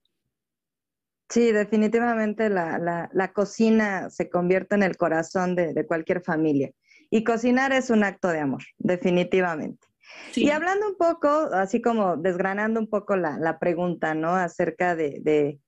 Sí, 1.28 1.50
definitivamente 1.50 2.48
la, 2.48 3.32
cocina 3.34 4.08
se 4.10 4.30
convierte 4.30 4.76
en 4.76 4.84
el 4.84 4.96
corazón 4.96 5.56
de 5.56 5.86
cualquier 5.86 6.22
familia. 6.22 6.70
Y 7.10 7.24
cocinar 7.24 7.72
es 7.72 7.90
un 7.90 8.04
acto 8.04 8.28
de 8.28 8.40
amor, 8.40 8.62
definitivamente. 8.78 9.86
Y 10.34 10.50
hablando 10.50 10.88
un 10.88 10.96
poco, 10.96 11.28
así 11.28 11.80
como 11.80 12.16
desgranando 12.16 12.80
un 12.80 12.88
poco 12.88 13.16
la, 13.16 13.58
pregunta, 13.58 14.14
¿no? 14.14 14.34
Acerca 14.34 14.96
de, 14.96 15.60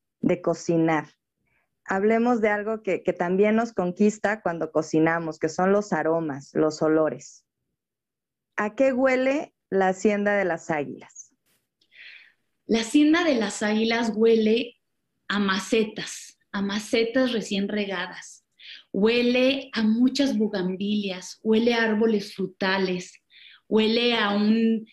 cocinar. 0.42 1.08
Hablemos 1.84 2.40
de 2.40 2.48
algo 2.48 2.82
que, 2.82 3.02
que 3.02 3.12
también 3.12 3.54
nos 3.54 3.72
conquista 3.72 4.42
cuando 4.42 4.72
cocinamos, 4.72 5.38
que 5.38 5.48
son 5.48 5.72
los 5.72 5.92
aromas, 5.92 6.50
los 6.54 6.82
olores. 6.82 7.44
¿A 8.56 8.74
qué 8.74 8.92
huele 8.92 9.54
la 9.70 9.88
hacienda 9.88 10.34
de 10.34 10.44
las 10.44 10.70
águilas? 10.70 11.32
La 12.66 12.80
hacienda 12.80 13.22
de 13.22 13.36
las 13.36 13.62
águilas 13.62 14.12
huele 14.16 14.80
a 15.28 15.38
macetas, 15.38 16.38
a 16.50 16.62
macetas 16.62 17.32
recién 17.32 17.68
regadas. 17.68 18.45
Huele 18.98 19.68
a 19.74 19.82
muchas 19.82 20.38
bugambilias, 20.38 21.38
huele 21.42 21.74
a 21.74 21.82
árboles 21.82 22.34
frutales, 22.34 23.12
huele 23.68 24.14
a 24.14 24.30
un, 24.30 24.86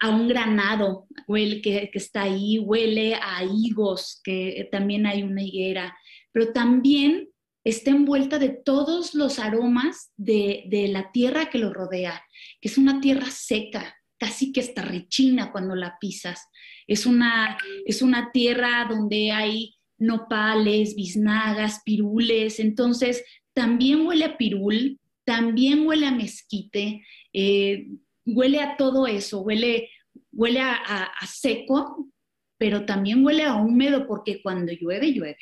a 0.00 0.10
un 0.10 0.28
granado 0.28 1.06
huele 1.26 1.62
que, 1.62 1.90
está 1.94 2.24
ahí, 2.24 2.58
huele 2.58 3.14
a 3.14 3.42
higos, 3.42 4.20
que 4.22 4.68
también 4.70 5.06
hay 5.06 5.22
una 5.22 5.42
higuera, 5.42 5.96
pero 6.30 6.52
también 6.52 7.30
está 7.64 7.90
envuelta 7.92 8.38
de 8.38 8.50
todos 8.50 9.14
los 9.14 9.38
aromas 9.38 10.12
de, 10.18 10.64
de 10.66 10.88
la 10.88 11.10
tierra 11.10 11.48
que 11.48 11.56
lo 11.56 11.72
rodea, 11.72 12.22
que 12.60 12.68
es 12.68 12.76
una 12.76 13.00
tierra 13.00 13.30
seca, 13.30 13.96
casi 14.18 14.52
que 14.52 14.60
está 14.60 14.82
rechina 14.82 15.52
cuando 15.52 15.74
la 15.74 15.96
pisas. 15.98 16.50
Es 16.86 17.06
una, 17.06 17.56
es 17.86 18.02
una 18.02 18.30
tierra 18.30 18.86
donde 18.90 19.32
hay 19.32 19.76
nopales, 20.02 20.94
biznagas, 20.94 21.80
pirules, 21.84 22.58
entonces 22.58 23.24
también 23.54 24.06
huele 24.06 24.24
a 24.24 24.36
pirul, 24.36 24.98
también 25.24 25.86
huele 25.86 26.06
a 26.06 26.12
mezquite, 26.12 27.04
eh, 27.32 27.86
huele 28.26 28.60
a 28.60 28.76
todo 28.76 29.06
eso, 29.06 29.40
huele, 29.42 29.88
huele 30.32 30.60
a, 30.60 31.10
seco, 31.26 32.10
pero 32.58 32.84
también 32.84 33.24
huele 33.24 33.44
a 33.44 33.54
húmedo 33.54 34.06
porque 34.06 34.42
cuando 34.42 34.72
llueve, 34.72 35.12
llueve. 35.12 35.38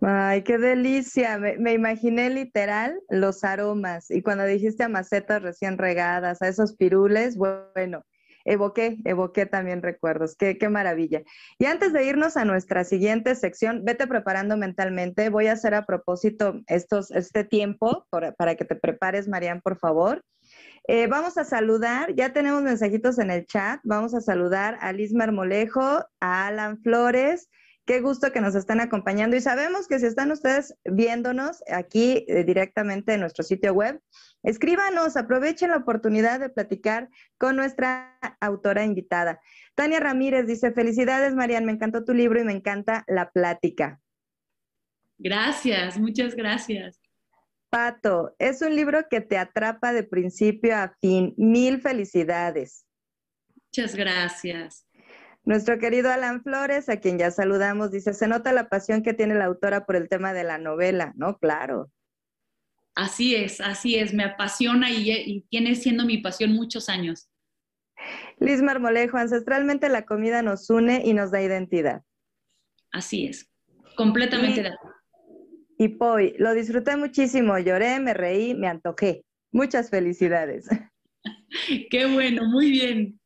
Ay, 0.00 0.42
qué 0.42 0.58
delicia. 0.58 1.38
Me, 1.38 1.72
imaginé 1.72 2.28
literal 2.28 2.98
los 3.08 3.44
aromas. 3.44 4.10
Y 4.10 4.22
cuando 4.22 4.44
dijiste 4.44 4.82
a 4.82 4.88
macetas 4.88 5.42
recién 5.42 5.78
regadas, 5.78 6.42
a 6.42 6.48
esos 6.48 6.74
pirules, 6.74 7.36
bueno, 7.36 8.04
evoqué, 8.44 8.98
evoqué 9.04 9.46
también 9.46 9.82
recuerdos. 9.82 10.36
Qué, 10.36 10.58
qué 10.58 10.68
maravilla. 10.68 11.22
Y 11.58 11.66
antes 11.66 11.92
de 11.92 12.04
irnos 12.04 12.36
a 12.36 12.44
nuestra 12.44 12.84
siguiente 12.84 13.34
sección, 13.34 13.84
vete 13.84 14.06
preparando 14.06 14.56
mentalmente. 14.56 15.28
Voy 15.28 15.46
a 15.46 15.52
hacer 15.52 15.74
a 15.74 15.86
propósito 15.86 16.60
estos, 16.66 17.10
este 17.10 17.44
tiempo 17.44 18.06
para 18.10 18.54
que 18.54 18.64
te 18.64 18.76
prepares, 18.76 19.28
Marian, 19.28 19.60
por 19.60 19.78
favor. 19.78 20.22
Eh, 20.88 21.06
vamos 21.06 21.38
a 21.38 21.44
saludar, 21.44 22.14
ya 22.16 22.32
tenemos 22.32 22.62
mensajitos 22.62 23.18
en 23.18 23.30
el 23.30 23.46
chat. 23.46 23.80
Vamos 23.84 24.14
a 24.14 24.20
saludar 24.20 24.78
a 24.80 24.92
Liz 24.92 25.12
Marmolejo, 25.12 26.04
a 26.20 26.46
Alan 26.46 26.78
Flores. 26.82 27.48
Qué 27.84 28.00
gusto 28.00 28.32
que 28.32 28.40
nos 28.40 28.54
están 28.54 28.80
acompañando 28.80 29.36
y 29.36 29.40
sabemos 29.40 29.88
que 29.88 29.98
si 29.98 30.06
están 30.06 30.30
ustedes 30.30 30.76
viéndonos 30.84 31.62
aquí 31.68 32.24
eh, 32.28 32.44
directamente 32.44 33.14
en 33.14 33.20
nuestro 33.20 33.42
sitio 33.42 33.72
web, 33.72 34.00
Escríbanos, 34.42 35.16
aprovechen 35.16 35.70
la 35.70 35.76
oportunidad 35.76 36.40
de 36.40 36.48
platicar 36.48 37.08
con 37.38 37.54
nuestra 37.54 38.18
autora 38.40 38.84
invitada. 38.84 39.40
Tania 39.76 40.00
Ramírez 40.00 40.46
dice, 40.46 40.72
felicidades 40.72 41.34
Marian, 41.34 41.64
me 41.64 41.72
encantó 41.72 42.04
tu 42.04 42.12
libro 42.12 42.40
y 42.40 42.44
me 42.44 42.52
encanta 42.52 43.04
la 43.06 43.30
plática. 43.30 44.00
Gracias, 45.18 45.96
muchas 45.98 46.34
gracias. 46.34 47.00
Pato, 47.70 48.34
es 48.38 48.60
un 48.62 48.74
libro 48.74 49.06
que 49.08 49.20
te 49.20 49.38
atrapa 49.38 49.92
de 49.92 50.02
principio 50.02 50.76
a 50.76 50.94
fin. 51.00 51.34
Mil 51.36 51.80
felicidades. 51.80 52.84
Muchas 53.54 53.94
gracias. 53.94 54.84
Nuestro 55.44 55.78
querido 55.78 56.10
Alan 56.10 56.42
Flores, 56.42 56.88
a 56.88 56.98
quien 56.98 57.18
ya 57.18 57.30
saludamos, 57.32 57.90
dice, 57.90 58.14
se 58.14 58.28
nota 58.28 58.52
la 58.52 58.68
pasión 58.68 59.02
que 59.02 59.12
tiene 59.12 59.34
la 59.34 59.46
autora 59.46 59.86
por 59.86 59.96
el 59.96 60.08
tema 60.08 60.32
de 60.32 60.44
la 60.44 60.58
novela, 60.58 61.12
¿no? 61.16 61.36
Claro. 61.38 61.90
Así 62.94 63.34
es, 63.34 63.60
así 63.60 63.96
es, 63.96 64.14
me 64.14 64.22
apasiona 64.22 64.90
y, 64.90 65.44
tiene 65.48 65.74
siendo 65.74 66.04
mi 66.04 66.18
pasión 66.18 66.52
muchos 66.52 66.88
años. 66.88 67.28
Liz 68.38 68.62
Marmolejo, 68.62 69.16
ancestralmente 69.16 69.88
la 69.88 70.04
comida 70.04 70.42
nos 70.42 70.68
une 70.70 71.02
y 71.04 71.14
nos 71.14 71.30
da 71.30 71.42
identidad. 71.42 72.02
Así 72.92 73.26
es, 73.26 73.50
completamente 73.96 74.62
y, 75.78 75.84
Y 75.84 75.88
Poi, 75.88 76.34
lo 76.38 76.52
disfruté 76.52 76.96
muchísimo, 76.96 77.58
lloré, 77.58 77.98
me 77.98 78.14
reí, 78.14 78.54
me 78.54 78.68
antojé. 78.68 79.24
Muchas 79.50 79.90
felicidades. 79.90 80.68
Qué 81.90 82.06
bueno, 82.06 82.44
muy 82.44 82.70
bien. 82.70 83.21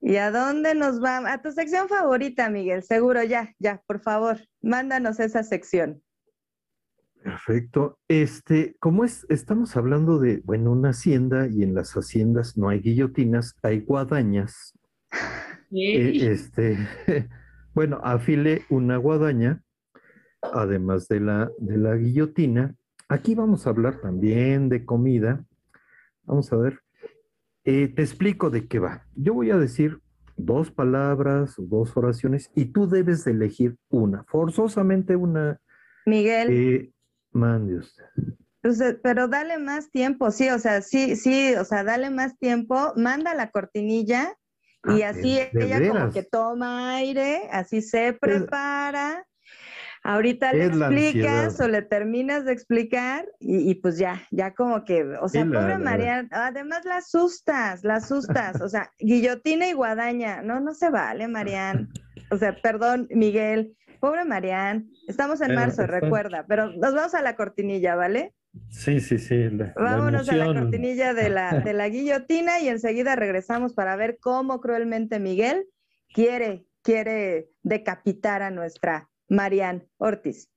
¿Y 0.00 0.16
a 0.16 0.30
dónde 0.30 0.74
nos 0.74 1.00
vamos? 1.00 1.30
A 1.30 1.42
tu 1.42 1.50
sección 1.50 1.88
favorita, 1.88 2.48
Miguel, 2.50 2.82
seguro, 2.82 3.22
ya, 3.24 3.54
ya, 3.58 3.82
por 3.86 4.00
favor, 4.00 4.38
mándanos 4.62 5.18
esa 5.18 5.42
sección. 5.42 6.02
Perfecto. 7.22 7.98
Este, 8.08 8.76
como 8.78 9.04
es, 9.04 9.26
estamos 9.28 9.76
hablando 9.76 10.18
de, 10.18 10.40
bueno, 10.44 10.72
una 10.72 10.90
hacienda 10.90 11.48
y 11.48 11.62
en 11.62 11.74
las 11.74 11.92
haciendas 11.94 12.56
no 12.56 12.68
hay 12.68 12.80
guillotinas, 12.80 13.56
hay 13.62 13.80
guadañas. 13.80 14.74
Eh, 15.70 16.30
este, 16.30 16.78
bueno, 17.74 18.00
afile 18.02 18.62
una 18.70 18.96
guadaña, 18.96 19.62
además 20.40 21.08
de 21.08 21.20
la, 21.20 21.50
de 21.58 21.76
la 21.76 21.94
guillotina. 21.94 22.74
Aquí 23.06 23.34
vamos 23.34 23.66
a 23.66 23.70
hablar 23.70 24.00
también 24.00 24.70
de 24.70 24.86
comida. 24.86 25.44
Vamos 26.22 26.50
a 26.54 26.56
ver. 26.56 26.80
Eh, 27.70 27.88
te 27.88 28.00
explico 28.00 28.48
de 28.48 28.66
qué 28.66 28.78
va. 28.78 29.04
Yo 29.14 29.34
voy 29.34 29.50
a 29.50 29.58
decir 29.58 30.00
dos 30.38 30.70
palabras, 30.70 31.52
dos 31.58 31.94
oraciones, 31.98 32.50
y 32.54 32.72
tú 32.72 32.88
debes 32.88 33.26
elegir 33.26 33.76
una, 33.90 34.24
forzosamente 34.24 35.16
una. 35.16 35.60
Miguel. 36.06 36.48
Eh, 36.50 36.92
Mande 37.30 37.76
usted. 37.76 38.04
Pues, 38.62 38.82
pero 39.02 39.28
dale 39.28 39.58
más 39.58 39.90
tiempo, 39.90 40.30
sí, 40.30 40.48
o 40.48 40.58
sea, 40.58 40.80
sí, 40.80 41.14
sí, 41.14 41.54
o 41.56 41.64
sea, 41.66 41.84
dale 41.84 42.08
más 42.08 42.38
tiempo, 42.38 42.94
manda 42.96 43.34
la 43.34 43.50
cortinilla 43.50 44.34
y 44.84 45.02
ah, 45.02 45.10
así 45.10 45.38
ella 45.52 45.86
como 45.90 46.10
que 46.10 46.22
toma 46.22 46.94
aire, 46.94 47.50
así 47.52 47.82
se 47.82 48.14
prepara. 48.14 49.26
Ahorita 50.02 50.52
le 50.52 50.66
explicas 50.66 51.60
o 51.60 51.68
le 51.68 51.82
terminas 51.82 52.44
de 52.44 52.52
explicar 52.52 53.26
y, 53.40 53.74
pues 53.76 53.98
ya, 53.98 54.22
ya 54.30 54.54
como 54.54 54.84
que, 54.84 55.04
o 55.20 55.28
sea, 55.28 55.44
pobre 55.44 55.78
María, 55.78 56.26
además 56.30 56.84
la 56.84 56.98
asustas, 56.98 57.84
la 57.84 57.96
asustas, 57.96 58.60
o 58.60 58.68
sea, 58.68 58.92
guillotina 58.98 59.68
y 59.68 59.72
guadaña, 59.72 60.42
no, 60.42 60.60
no 60.60 60.74
se 60.74 60.90
vale, 60.90 61.28
Marian. 61.28 61.88
O 62.30 62.36
sea, 62.36 62.54
perdón, 62.60 63.08
Miguel, 63.10 63.74
Pobre 64.00 64.24
Marian, 64.24 64.90
estamos 65.08 65.40
en 65.40 65.54
marzo, 65.54 65.86
recuerda, 65.86 66.44
pero 66.46 66.70
nos 66.72 66.94
vamos 66.94 67.14
a 67.14 67.22
la 67.22 67.34
cortinilla, 67.34 67.96
¿vale? 67.96 68.32
Sí, 68.70 69.00
sí, 69.00 69.18
sí. 69.18 69.48
Vámonos 69.76 70.28
a 70.28 70.36
la 70.36 70.46
cortinilla 70.46 71.14
de 71.14 71.30
la, 71.30 71.60
de 71.60 71.72
la 71.72 71.88
guillotina 71.88 72.60
y 72.60 72.68
enseguida 72.68 73.16
regresamos 73.16 73.74
para 73.74 73.96
ver 73.96 74.18
cómo 74.20 74.60
cruelmente 74.60 75.18
Miguel 75.18 75.66
quiere, 76.12 76.66
quiere 76.82 77.48
decapitar 77.62 78.42
a 78.42 78.50
nuestra 78.50 79.08
Marian 79.28 79.86
Ortiz. 79.98 80.50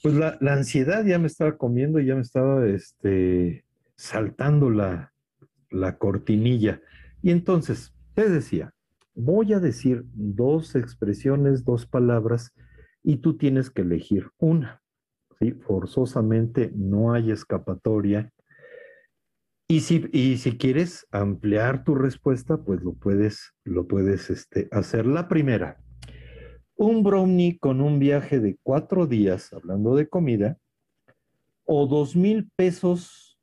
Pues 0.00 0.14
la, 0.14 0.38
ansiedad 0.52 1.04
ya 1.04 1.18
me 1.18 1.26
estaba 1.26 1.56
comiendo, 1.56 1.98
ya 2.00 2.14
me 2.14 2.22
estaba 2.22 2.66
este, 2.66 3.64
saltando 3.96 4.70
la, 4.70 5.12
la 5.70 5.98
cortinilla. 5.98 6.80
Y 7.20 7.30
entonces, 7.30 7.92
te 8.14 8.28
decía, 8.30 8.72
voy 9.18 9.52
a 9.52 9.58
decir 9.58 10.04
dos 10.14 10.76
expresiones, 10.76 11.64
dos 11.64 11.86
palabras, 11.86 12.54
y 13.02 13.16
tú 13.16 13.36
tienes 13.36 13.70
que 13.70 13.82
elegir 13.82 14.30
una. 14.38 14.80
¿sí? 15.40 15.52
Forzosamente 15.52 16.72
no 16.74 17.12
hay 17.12 17.32
escapatoria. 17.32 18.32
Y 19.68 19.80
si, 19.80 20.08
y 20.12 20.38
si 20.38 20.56
quieres 20.56 21.06
ampliar 21.10 21.84
tu 21.84 21.94
respuesta, 21.94 22.58
pues 22.58 22.80
lo 22.82 22.94
puedes, 22.94 23.52
lo 23.64 23.86
puedes 23.86 24.30
este, 24.30 24.68
hacer. 24.70 25.04
La 25.04 25.28
primera, 25.28 25.82
un 26.76 27.02
brownie 27.02 27.58
con 27.58 27.80
un 27.80 27.98
viaje 27.98 28.38
de 28.38 28.56
cuatro 28.62 29.06
días, 29.06 29.52
hablando 29.52 29.96
de 29.96 30.08
comida, 30.08 30.58
o 31.64 31.86
dos 31.86 32.14
mil 32.14 32.50
pesos 32.56 33.38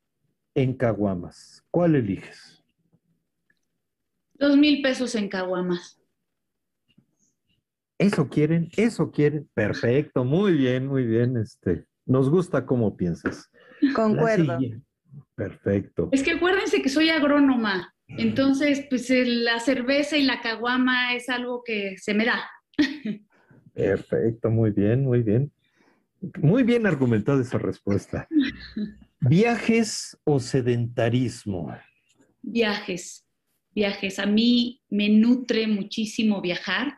en 0.56 0.74
caguamas. 0.74 1.64
¿Cuál 1.70 1.96
eliges? 1.96 2.55
Dos 4.36 4.58
mil 4.58 4.82
pesos 4.82 5.16
en 5.16 5.30
caguamas. 5.30 6.00
Eso 7.98 8.28
quieren, 8.28 8.70
eso 8.76 9.12
quieren. 9.12 9.50
Perfecto, 9.54 10.26
muy 10.26 10.54
bien, 10.54 10.88
muy 10.88 11.06
bien. 11.06 11.38
Este, 11.38 11.86
nos 12.06 12.30
gusta 12.30 12.66
cómo 12.66 12.98
piensas. 12.98 13.50
Concuerdo. 13.96 14.58
Perfecto. 15.36 16.10
Es 16.12 16.24
que 16.24 16.32
acuérdense 16.32 16.82
que 16.82 16.90
soy 16.90 17.10
agrónoma, 17.10 17.94
entonces 18.08 18.86
pues 18.90 19.10
la 19.10 19.60
cerveza 19.60 20.18
y 20.18 20.24
la 20.24 20.42
caguama 20.42 21.14
es 21.16 21.30
algo 21.30 21.64
que 21.64 21.98
se 21.98 22.14
me 22.14 22.26
da. 22.26 22.50
Perfecto, 23.74 24.50
muy 24.50 24.72
bien, 24.72 25.04
muy 25.04 25.22
bien. 25.22 25.52
Muy 26.42 26.64
bien 26.64 26.86
argumentada 26.86 27.42
esa 27.42 27.58
respuesta. 27.58 28.28
¿Viajes 29.20 30.18
o 30.24 30.40
sedentarismo? 30.40 31.76
Viajes, 32.42 33.25
viajes. 33.76 34.18
A 34.18 34.26
mí 34.26 34.82
me 34.90 35.10
nutre 35.10 35.68
muchísimo 35.68 36.42
viajar. 36.42 36.98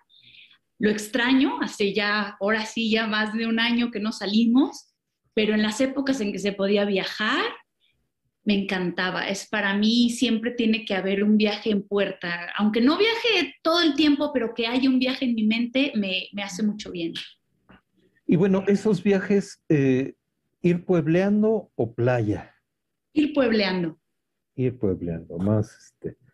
Lo 0.79 0.89
extraño, 0.89 1.59
hace 1.61 1.93
ya, 1.93 2.37
ahora 2.39 2.65
sí, 2.65 2.91
ya 2.91 3.07
más 3.07 3.33
de 3.33 3.47
un 3.47 3.59
año 3.59 3.89
que 3.89 3.99
no 3.99 4.11
salimos, 4.11 4.93
pero 5.33 5.55
en 5.55 5.63
las 5.63 5.81
épocas 5.81 6.21
en 6.21 6.31
que 6.31 6.39
se 6.39 6.53
podía 6.53 6.85
viajar, 6.85 7.43
me 8.43 8.53
encantaba. 8.53 9.27
Es 9.27 9.47
para 9.49 9.75
mí 9.75 10.11
siempre 10.11 10.51
tiene 10.51 10.85
que 10.85 10.93
haber 10.93 11.23
un 11.23 11.35
viaje 11.35 11.71
en 11.71 11.85
puerta, 11.85 12.49
aunque 12.57 12.79
no 12.79 12.97
viaje 12.97 13.55
todo 13.61 13.81
el 13.81 13.95
tiempo, 13.95 14.31
pero 14.33 14.53
que 14.53 14.67
haya 14.67 14.89
un 14.89 14.99
viaje 14.99 15.25
en 15.25 15.35
mi 15.35 15.45
mente 15.45 15.91
me, 15.95 16.29
hace 16.41 16.63
mucho 16.63 16.91
bien. 16.91 17.13
Y 18.25 18.35
bueno, 18.35 18.63
esos 18.67 19.03
viajes, 19.03 19.61
eh, 19.67 20.13
ir 20.61 20.85
puebleando 20.85 21.71
o 21.75 21.93
playa. 21.93 22.55
Ir 23.13 23.33
puebleando. 23.33 23.99
Ir 24.55 24.77
puebleando, 24.77 25.37
más 25.39 25.75
este. 25.75 26.26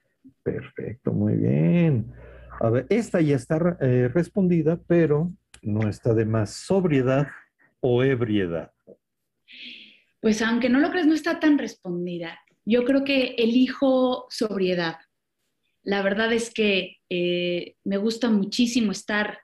Perfecto, 0.44 1.12
muy 1.14 1.36
bien. 1.36 2.14
A 2.60 2.70
ver, 2.70 2.86
esta 2.90 3.22
ya 3.22 3.36
está 3.36 3.78
eh, 3.82 4.10
respondida, 4.14 4.80
pero 4.88 5.32
no 5.62 5.90
está 5.90 6.14
de 6.14 6.26
más. 6.26 6.54
Sobriedad 6.54 7.28
o 7.80 8.04
ebriedad. 8.04 8.72
Pues 10.22 10.42
aunque 10.42 10.70
no 10.70 10.80
lo 10.80 10.92
crees, 10.92 11.08
no 11.08 11.14
está 11.14 11.40
tan 11.40 11.58
respondida. 11.58 12.40
Yo 12.66 12.86
creo 12.86 13.04
que 13.04 13.36
elijo 13.38 14.26
sobriedad. 14.30 14.98
La 15.84 16.02
verdad 16.02 16.32
es 16.32 16.54
que 16.54 16.98
eh, 17.10 17.76
me 17.84 17.98
gusta 17.98 18.30
muchísimo 18.30 18.92
estar 18.92 19.40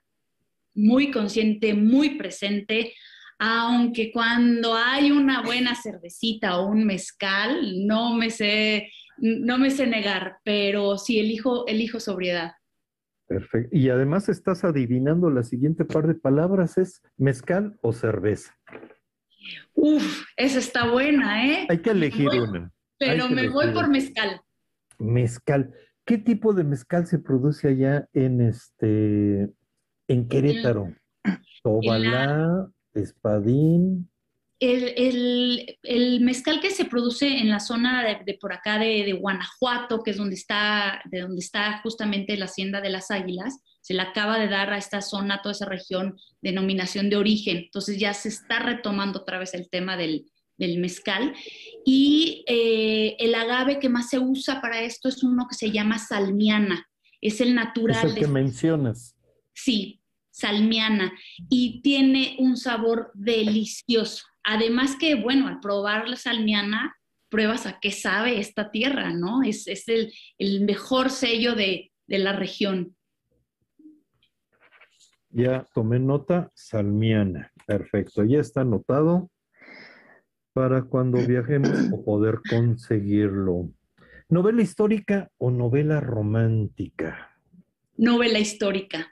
muy 0.74 1.12
consciente, 1.12 1.74
muy 1.74 2.12
presente, 2.12 2.94
aunque 3.38 4.12
cuando 4.12 4.76
hay 4.76 5.12
una 5.12 5.42
buena 5.42 5.76
cervecita 5.76 6.60
o 6.60 6.68
un 6.68 6.86
mezcal, 6.86 7.86
no 7.86 8.14
me 8.14 8.30
sé, 8.30 8.90
no 9.22 9.58
me 9.58 9.70
sé 9.70 9.88
negar, 9.88 10.38
pero 10.44 10.98
sí 10.98 11.20
elijo, 11.20 11.68
elijo 11.68 12.00
sobriedad. 12.00 12.54
Perfecto. 13.28 13.70
Y 13.76 13.90
además 13.90 14.28
estás 14.28 14.64
adivinando 14.64 15.30
la 15.30 15.44
siguiente 15.44 15.86
par 15.86 16.08
de 16.08 16.16
palabras, 16.16 16.78
es 16.78 17.02
mezcal 17.18 17.78
o 17.82 17.94
cerveza. 17.94 18.58
Uf, 19.76 20.26
esa 20.36 20.60
está 20.60 20.90
buena, 20.90 21.46
¿eh? 21.46 21.68
Hay 21.70 21.80
que 21.80 21.92
elegir 21.92 22.30
una. 22.30 22.72
Pero 22.98 23.30
me 23.30 23.48
voy 23.50 23.72
por 23.72 23.88
mezcal. 23.88 24.42
Mezcal. 24.98 25.74
¿Qué 26.06 26.18
tipo 26.18 26.54
de 26.54 26.64
mezcal 26.64 27.06
se 27.06 27.20
produce 27.20 27.68
allá 27.68 28.10
en 28.14 28.42
este 28.42 29.50
en 30.08 30.28
Querétaro? 30.28 30.94
Tobalá, 31.64 32.68
Espadín. 32.94 34.10
El, 34.60 36.20
mezcal 36.22 36.60
que 36.60 36.72
se 36.72 36.86
produce 36.86 37.28
en 37.40 37.50
la 37.50 37.60
zona 37.60 38.04
de, 38.04 38.38
por 38.40 38.52
acá 38.52 38.78
de, 38.78 39.04
de, 39.06 39.14
Guanajuato, 39.14 40.04
que 40.04 40.12
es 40.12 40.18
donde 40.18 40.36
está, 40.36 41.02
de 41.06 41.22
donde 41.22 41.40
está 41.40 41.80
justamente 41.82 42.36
la 42.36 42.46
hacienda 42.46 42.82
de 42.82 42.90
las 42.90 43.10
águilas, 43.10 43.60
se 43.82 43.94
le 43.94 44.02
acaba 44.02 44.38
de 44.38 44.48
dar 44.48 44.72
a 44.72 44.78
esta 44.78 45.02
zona, 45.02 45.36
a 45.36 45.42
toda 45.42 45.54
esa 45.54 45.66
región, 45.66 46.18
denominación 46.42 47.10
de 47.10 47.16
origen. 47.16 47.58
Entonces 47.58 47.98
ya 47.98 48.14
se 48.14 48.30
está 48.30 48.60
retomando 48.60 49.22
otra 49.22 49.40
vez 49.40 49.54
el 49.54 49.70
tema 49.70 49.98
del, 49.98 50.26
mezcal. 50.58 51.34
Y 51.86 52.44
eh, 52.48 53.16
el 53.20 53.34
agave 53.34 53.80
que 53.80 53.88
más 53.88 54.10
se 54.10 54.20
usa 54.20 54.62
para 54.62 54.82
esto 54.82 55.08
es 55.08 55.24
uno 55.24 55.48
que 55.50 55.56
se 55.56 55.72
llama 55.72 55.98
salmiana. 55.98 56.86
Es 57.22 57.42
el 57.42 57.56
natural. 57.56 58.06
Es 58.08 58.14
el 58.14 58.20
que 58.20 58.28
mencionas. 58.28 59.16
Sí, 59.54 60.02
salmiana. 60.30 61.14
Y 61.50 61.82
tiene 61.82 62.36
un 62.40 62.58
sabor 62.58 63.12
delicioso. 63.14 64.24
Además 64.44 64.96
que, 65.00 65.16
bueno, 65.16 65.48
al 65.48 65.60
probar 65.60 66.08
la 66.10 66.16
salmiana, 66.16 66.96
pruebas 67.30 67.66
a 67.66 67.80
qué 67.80 67.92
sabe 67.92 68.40
esta 68.40 68.72
tierra, 68.72 69.14
¿no? 69.14 69.44
Es, 69.44 69.68
el, 69.88 70.62
mejor 70.62 71.10
sello 71.10 71.56
de, 71.56 71.92
de 72.08 72.20
la 72.20 72.34
región. 72.34 72.96
Ya 75.32 75.66
tomé 75.76 76.00
nota, 76.00 76.52
Salmiana. 76.56 77.52
Perfecto, 77.68 78.24
ya 78.24 78.40
está 78.40 78.62
anotado 78.62 79.30
para 80.54 80.82
cuando 80.84 81.20
viajemos 81.26 81.72
o 81.94 82.04
poder 82.04 82.40
conseguirlo. 82.50 83.70
¿Novela 84.28 84.62
histórica 84.62 85.30
o 85.38 85.52
novela 85.52 86.00
romántica? 86.00 87.36
Novela 87.98 88.40
histórica. 88.40 89.08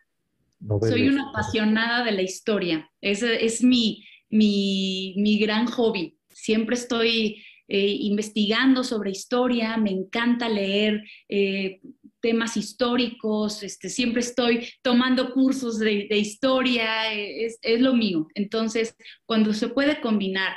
Soy 0.81 1.07
una 1.07 1.29
apasionada 1.29 2.03
de 2.03 2.11
la 2.13 2.23
historia. 2.23 2.89
Ese 2.99 3.45
es 3.45 3.63
mi, 3.63 4.03
mi, 4.29 5.37
gran 5.39 5.67
hobby. 5.67 6.17
Siempre 6.29 6.75
estoy 6.75 7.43
eh, 7.67 7.97
investigando 7.99 8.83
sobre 8.83 9.11
historia, 9.11 9.77
me 9.77 9.91
encanta 9.91 10.47
leer 10.49 11.03
eh, 11.27 11.79
temas 12.19 12.57
históricos, 12.57 13.63
este, 13.63 13.89
siempre 13.89 14.21
estoy 14.21 14.69
tomando 14.81 15.31
cursos 15.33 15.79
de, 15.79 16.07
historia, 16.11 17.13
es, 17.13 17.59
lo 17.79 17.93
mío. 17.93 18.27
Entonces, 18.33 18.95
cuando 19.25 19.53
se 19.53 19.69
puede 19.69 20.01
combinar 20.01 20.55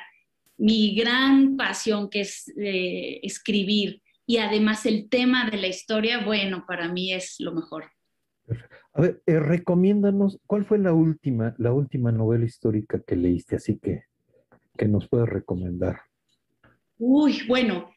mi 0.56 0.94
gran 0.94 1.56
pasión, 1.56 2.10
que 2.10 2.20
es 2.20 2.52
eh, 2.56 3.20
escribir, 3.22 4.02
y 4.26 4.36
además 4.38 4.86
el 4.86 5.08
tema 5.08 5.50
de 5.50 5.58
la 5.58 5.66
historia, 5.66 6.24
bueno, 6.24 6.64
para 6.66 6.88
mí 6.88 7.12
es 7.12 7.36
lo 7.38 7.52
mejor. 7.52 7.90
A 9.00 9.02
ver, 9.02 9.22
eh, 9.24 9.40
recomiéndanos, 9.40 10.38
¿cuál 10.46 10.66
fue 10.66 10.78
la 10.78 10.92
última, 10.92 11.54
la 11.56 11.72
última 11.72 12.12
novela 12.12 12.44
histórica 12.44 13.00
que 13.00 13.16
leíste? 13.16 13.56
Así 13.56 13.78
que, 13.78 14.02
que 14.76 14.88
nos 14.88 15.08
puedes 15.08 15.26
recomendar. 15.26 16.02
Uy, 16.98 17.40
bueno, 17.48 17.90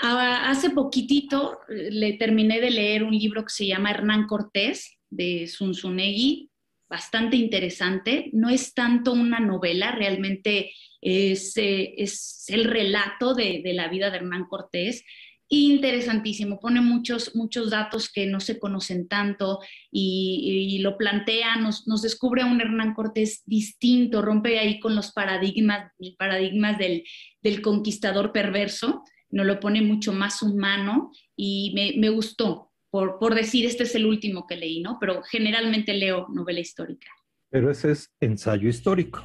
hace 0.00 0.70
poquitito 0.70 1.60
eh, 1.68 1.90
le 1.92 2.14
terminé 2.14 2.60
de 2.60 2.72
leer 2.72 3.04
un 3.04 3.16
libro 3.16 3.44
que 3.44 3.50
se 3.50 3.68
llama 3.68 3.92
Hernán 3.92 4.26
Cortés 4.26 4.98
de 5.08 5.46
Zunzunegui, 5.46 6.50
bastante 6.88 7.36
interesante. 7.36 8.28
No 8.32 8.48
es 8.48 8.74
tanto 8.74 9.12
una 9.12 9.38
novela, 9.38 9.92
realmente 9.92 10.72
es, 11.00 11.56
eh, 11.58 11.94
es 11.96 12.44
el 12.48 12.64
relato 12.64 13.34
de, 13.34 13.60
de, 13.62 13.72
la 13.72 13.86
vida 13.86 14.10
de 14.10 14.16
Hernán 14.16 14.46
Cortés. 14.48 15.04
Interesantísimo, 15.50 16.60
pone 16.60 16.80
muchos, 16.80 17.34
muchos 17.34 17.70
datos 17.70 18.10
que 18.12 18.26
no 18.26 18.38
se 18.38 18.58
conocen 18.58 19.08
tanto 19.08 19.60
y, 19.90 20.74
y 20.74 20.78
lo 20.80 20.98
plantea, 20.98 21.56
nos, 21.56 21.88
nos, 21.88 22.02
descubre 22.02 22.42
a 22.42 22.46
un 22.46 22.60
Hernán 22.60 22.92
Cortés 22.92 23.42
distinto, 23.46 24.20
rompe 24.20 24.58
ahí 24.58 24.78
con 24.78 24.94
los 24.94 25.12
paradigmas, 25.12 25.90
paradigmas 26.18 26.76
del, 26.78 27.02
del 27.40 27.62
conquistador 27.62 28.30
perverso 28.30 29.04
nos 29.30 29.46
lo 29.46 29.60
pone 29.60 29.82
mucho 29.82 30.12
más 30.12 30.42
humano 30.42 31.12
y 31.36 31.96
me, 31.98 32.08
gustó, 32.10 32.72
por, 32.90 33.18
por, 33.18 33.34
decir, 33.34 33.66
este 33.66 33.82
es 33.84 33.94
el 33.94 34.06
último 34.06 34.46
que 34.46 34.56
leí, 34.56 34.80
¿no? 34.80 34.98
Pero 35.00 35.22
generalmente 35.22 35.94
leo 35.94 36.26
novela 36.28 36.60
histórica. 36.60 37.08
Pero 37.50 37.70
ese 37.70 37.92
es 37.92 38.14
ensayo 38.20 38.68
histórico. 38.68 39.22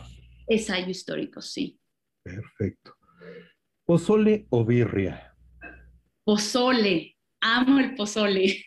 Ensayo 0.47 0.89
histórico, 0.89 1.41
sí. 1.41 1.79
Perfecto. 2.23 2.95
¿Pozole 3.85 4.45
o 4.49 4.65
birria? 4.65 5.32
Pozole, 6.23 7.17
amo 7.41 7.79
el 7.79 7.95
pozole. 7.95 8.63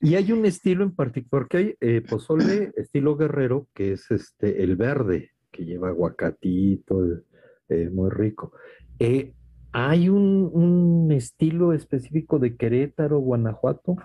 Y 0.00 0.14
hay 0.14 0.32
un 0.32 0.46
estilo 0.46 0.84
en 0.84 0.94
particular, 0.94 1.28
porque 1.28 1.56
hay 1.56 1.74
eh, 1.80 2.00
pozole 2.00 2.72
estilo 2.76 3.16
guerrero, 3.16 3.68
que 3.74 3.92
es 3.92 4.10
este, 4.10 4.62
el 4.62 4.76
verde, 4.76 5.32
que 5.50 5.64
lleva 5.64 5.88
aguacatito, 5.88 7.22
eh, 7.68 7.90
muy 7.90 8.10
rico. 8.10 8.52
Eh, 8.98 9.34
¿Hay 9.72 10.08
un, 10.08 11.10
estilo 11.12 11.72
específico 11.72 12.38
de 12.38 12.56
Querétaro, 12.56 13.18
Guanajuato? 13.18 13.96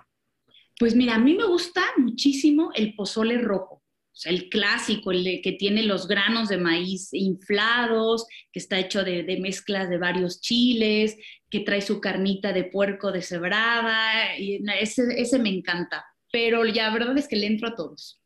Pues 0.78 0.94
mira, 0.94 1.14
a 1.14 1.18
mí 1.18 1.34
me 1.34 1.46
gusta 1.46 1.80
muchísimo 1.96 2.70
el 2.74 2.94
pozole 2.94 3.38
rojo, 3.38 3.82
o 4.16 4.18
sea, 4.18 4.32
el 4.32 4.48
clásico, 4.48 5.12
el 5.12 5.42
que 5.42 5.52
tiene 5.52 5.82
los 5.82 6.08
granos 6.08 6.48
de 6.48 6.56
maíz 6.56 7.12
inflados, 7.12 8.26
que 8.50 8.60
está 8.60 8.78
hecho 8.78 9.04
de, 9.04 9.38
mezclas 9.42 9.90
de 9.90 9.98
varios 9.98 10.40
chiles, 10.40 11.18
que 11.50 11.60
trae 11.60 11.82
su 11.82 12.00
carnita 12.00 12.54
de 12.54 12.64
puerco 12.64 13.12
deshebrada, 13.12 14.38
y 14.38 14.64
ese, 14.80 15.02
ese 15.20 15.38
me 15.38 15.50
encanta, 15.50 16.02
pero 16.32 16.64
ya, 16.64 16.90
verdad 16.94 17.18
es 17.18 17.28
que 17.28 17.36
le 17.36 17.46
entro 17.46 17.68
a 17.68 17.74
todos. 17.74 18.18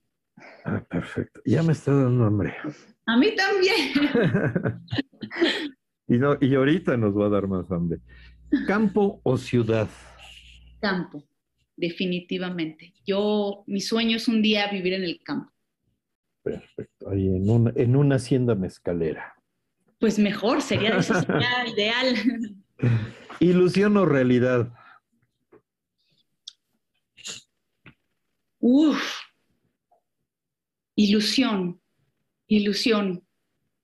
Ah, 0.65 0.81
perfecto. 0.89 1.41
Ya 1.45 1.65
me 1.65 1.73
está 1.73 1.93
dando 1.93 2.25
hambre. 2.25 2.55
A 3.07 3.17
mí 3.17 3.35
también. 3.35 4.85
Y, 6.13 6.19
no, 6.19 6.37
y 6.41 6.53
ahorita 6.57 6.97
nos 6.97 7.17
va 7.17 7.27
a 7.27 7.29
dar 7.29 7.47
más 7.47 7.71
hambre. 7.71 8.01
¿Campo 8.67 9.21
o 9.23 9.39
ciudad? 9.39 9.89
Campo, 10.81 11.23
definitivamente. 11.77 12.95
Yo, 13.07 13.63
mi 13.69 13.81
sueño 13.81 14.17
es 14.17 14.27
un 14.27 14.43
día 14.43 14.67
vivir 14.73 14.95
en 14.95 15.05
el 15.05 15.21
campo. 15.23 15.53
Perfecto, 16.43 17.11
ahí 17.11 17.29
en 17.29 17.51
una, 17.51 17.73
en 17.77 17.97
una 17.97 18.17
hacienda 18.17 18.55
mezcalera. 18.55 19.35
pues 19.99 20.19
mejor, 20.19 20.63
sería 20.63 20.97
eso 20.97 21.15
sería 21.21 21.69
ideal. 21.69 22.17
Ilusión 23.41 23.97
o 23.97 24.07
realidad. 24.07 24.73
Uf, 28.59 29.03
ilusión, 30.95 31.81
ilusión. 32.47 33.27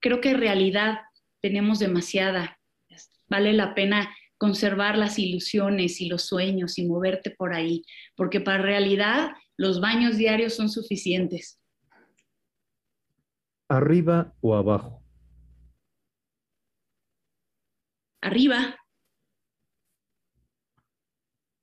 Creo 0.00 0.20
que 0.20 0.34
realidad 0.34 0.98
tenemos 1.40 1.78
demasiada. 1.78 2.58
Vale 3.28 3.52
la 3.52 3.74
pena 3.74 4.14
conservar 4.38 4.98
las 4.98 5.18
ilusiones 5.18 6.00
y 6.00 6.08
los 6.08 6.26
sueños 6.26 6.78
y 6.78 6.86
moverte 6.86 7.30
por 7.30 7.54
ahí, 7.54 7.82
porque 8.14 8.40
para 8.40 8.62
realidad 8.62 9.30
los 9.56 9.80
baños 9.80 10.16
diarios 10.16 10.54
son 10.54 10.68
suficientes. 10.68 11.58
¿Arriba 13.68 14.32
o 14.40 14.54
abajo? 14.54 15.02
Arriba. 18.22 18.76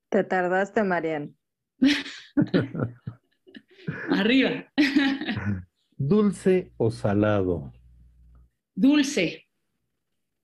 Te 0.09 0.23
tardaste, 0.23 0.83
Marian. 0.83 1.35
Arriba. 4.11 4.71
¿Dulce 5.97 6.73
o 6.77 6.91
salado? 6.91 7.73
Dulce. 8.75 9.47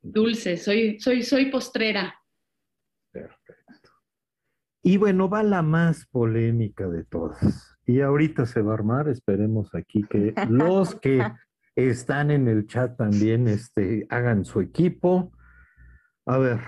Dulce, 0.01 0.57
soy, 0.57 0.99
soy, 0.99 1.23
soy 1.23 1.51
postrera. 1.51 2.15
Perfecto. 3.11 3.91
Y 4.81 4.97
bueno, 4.97 5.29
va 5.29 5.43
la 5.43 5.61
más 5.61 6.07
polémica 6.07 6.87
de 6.87 7.03
todas. 7.03 7.77
Y 7.85 8.01
ahorita 8.01 8.45
se 8.45 8.61
va 8.61 8.71
a 8.71 8.75
armar, 8.75 9.09
esperemos 9.09 9.75
aquí 9.75 10.03
que 10.09 10.33
los 10.49 10.95
que 10.95 11.21
están 11.75 12.31
en 12.31 12.47
el 12.47 12.67
chat 12.67 12.97
también 12.97 13.47
este, 13.47 14.05
hagan 14.09 14.45
su 14.45 14.61
equipo. 14.61 15.31
A 16.25 16.37
ver, 16.37 16.59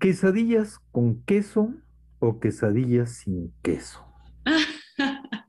¿quesadillas 0.00 0.78
con 0.90 1.22
queso 1.24 1.74
o 2.18 2.40
quesadillas 2.40 3.16
sin 3.16 3.52
queso? 3.62 4.04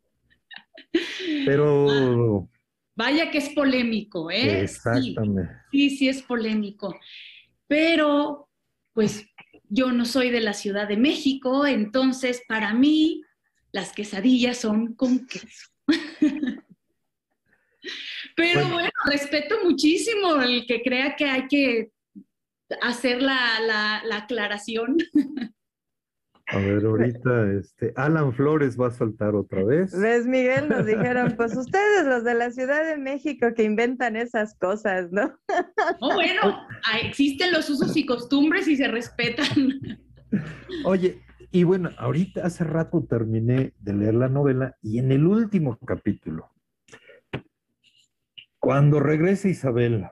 Pero... 1.45 2.49
Vaya 2.95 3.32
que 3.32 3.38
es 3.38 3.49
polémico, 3.49 4.30
¿eh? 4.30 4.62
Exactamente. 4.64 5.53
Sí, 5.72 5.89
sí, 5.89 5.97
sí 5.97 6.10
es 6.10 6.22
polémico. 6.22 6.93
Pero, 7.68 8.49
pues, 8.93 9.26
yo 9.70 9.91
no 9.91 10.03
soy 10.03 10.32
de 10.32 10.41
la 10.41 10.53
Ciudad 10.53 10.88
de 10.88 10.97
México, 10.97 11.66
entonces 11.66 12.41
para 12.47 12.74
mí 12.74 13.22
las 13.72 13.93
quesadillas 13.93 14.57
son 14.57 14.95
con 14.95 15.28
queso. 15.28 15.70
Pero 18.39 18.67
bueno. 18.69 18.89
respeto 19.05 19.55
muchísimo 19.63 20.41
el 20.41 20.65
que 20.65 20.81
crea 20.81 21.15
que 21.15 21.25
hay 21.25 21.47
que 21.47 21.91
hacer 22.81 23.21
la, 23.21 23.59
la, 23.65 24.01
la 24.05 24.17
aclaración. 24.17 24.97
A 26.51 26.57
ver, 26.57 26.83
ahorita 26.83 27.51
este, 27.59 27.93
Alan 27.95 28.33
Flores 28.33 28.79
va 28.79 28.87
a 28.87 28.91
saltar 28.91 29.35
otra 29.35 29.63
vez. 29.63 29.91
¿Ves, 29.95 30.25
Miguel? 30.25 30.67
Nos 30.67 30.85
dijeron, 30.85 31.35
pues 31.37 31.55
ustedes 31.55 32.07
los 32.07 32.23
de 32.23 32.33
la 32.33 32.49
Ciudad 32.49 32.83
de 32.87 32.97
México 32.97 33.53
que 33.55 33.63
inventan 33.63 34.15
esas 34.15 34.57
cosas, 34.57 35.11
¿no? 35.11 35.37
Oh, 35.99 36.13
bueno, 36.15 36.65
existen 37.03 37.51
los 37.51 37.69
usos 37.69 37.95
y 37.95 38.03
costumbres 38.03 38.67
y 38.67 38.77
se 38.77 38.87
respetan. 38.87 39.99
Oye, 40.85 41.21
y 41.51 41.63
bueno, 41.65 41.91
ahorita 41.97 42.45
hace 42.45 42.63
rato 42.63 43.05
terminé 43.07 43.73
de 43.79 43.93
leer 43.93 44.15
la 44.15 44.29
novela 44.29 44.75
y 44.81 44.97
en 44.97 45.11
el 45.11 45.27
último 45.27 45.77
capítulo, 45.85 46.51
cuando 48.60 48.99
regresa 48.99 49.47
Isabel 49.47 50.07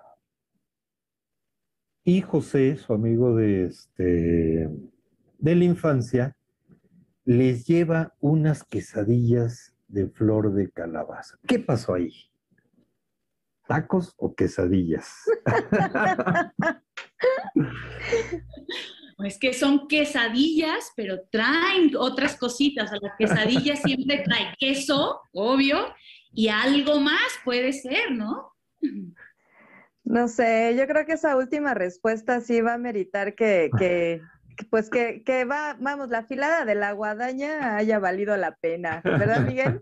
y 2.03 2.21
José, 2.21 2.77
su 2.77 2.93
amigo 2.93 3.35
de 3.35 3.65
este 3.65 4.69
de 5.39 5.55
la 5.55 5.63
infancia, 5.63 6.35
les 7.25 7.67
lleva 7.67 8.15
unas 8.19 8.63
quesadillas 8.63 9.75
de 9.87 10.07
flor 10.07 10.53
de 10.53 10.71
calabaza. 10.71 11.37
¿Qué 11.47 11.59
pasó 11.59 11.93
ahí? 11.93 12.11
¿Tacos 13.67 14.13
o 14.17 14.33
quesadillas? 14.33 15.11
Es 19.25 19.39
que 19.39 19.51
son 19.51 19.87
quesadillas, 19.87 20.91
pero 20.95 21.21
traen 21.31 21.91
otras 21.97 22.37
cositas. 22.37 22.91
La 23.01 23.15
quesadilla 23.17 23.75
siempre 23.75 24.19
trae 24.23 24.53
queso, 24.59 25.21
obvio, 25.33 25.87
y 26.33 26.49
algo 26.49 26.99
más 26.99 27.39
puede 27.43 27.73
ser, 27.73 28.11
¿no? 28.11 28.53
No 30.03 30.27
sé, 30.27 30.75
yo 30.77 30.87
creo 30.87 31.05
que 31.05 31.13
esa 31.13 31.35
última 31.35 31.73
respuesta 31.73 32.39
sí 32.39 32.61
va 32.61 32.75
a 32.75 32.77
meritar 32.77 33.35
que, 33.35 33.69
que, 33.77 34.21
pues 34.69 34.89
que, 34.89 35.23
que, 35.23 35.43
va, 35.45 35.75
vamos, 35.79 36.09
la 36.09 36.23
filada 36.23 36.63
de 36.63 36.75
la 36.75 36.93
guadaña 36.93 37.75
haya 37.75 37.99
valido 37.99 38.37
la 38.37 38.55
pena, 38.55 39.01
¿verdad, 39.03 39.41
Miguel? 39.41 39.81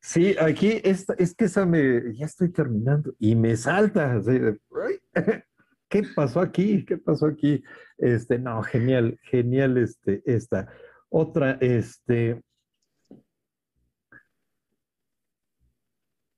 Sí, 0.00 0.34
aquí 0.40 0.80
es, 0.82 1.06
es 1.18 1.34
que 1.34 1.46
esa 1.46 1.64
me, 1.64 2.14
ya 2.14 2.26
estoy 2.26 2.50
terminando 2.50 3.14
y 3.18 3.34
me 3.34 3.56
salta. 3.56 4.20
¿Qué 5.88 6.02
pasó 6.14 6.40
aquí? 6.40 6.84
¿Qué 6.84 6.98
pasó 6.98 7.26
aquí? 7.26 7.62
Este, 7.98 8.38
no, 8.38 8.62
genial, 8.62 9.18
genial 9.22 9.78
este, 9.78 10.22
esta. 10.26 10.68
Otra, 11.08 11.58
este, 11.60 12.42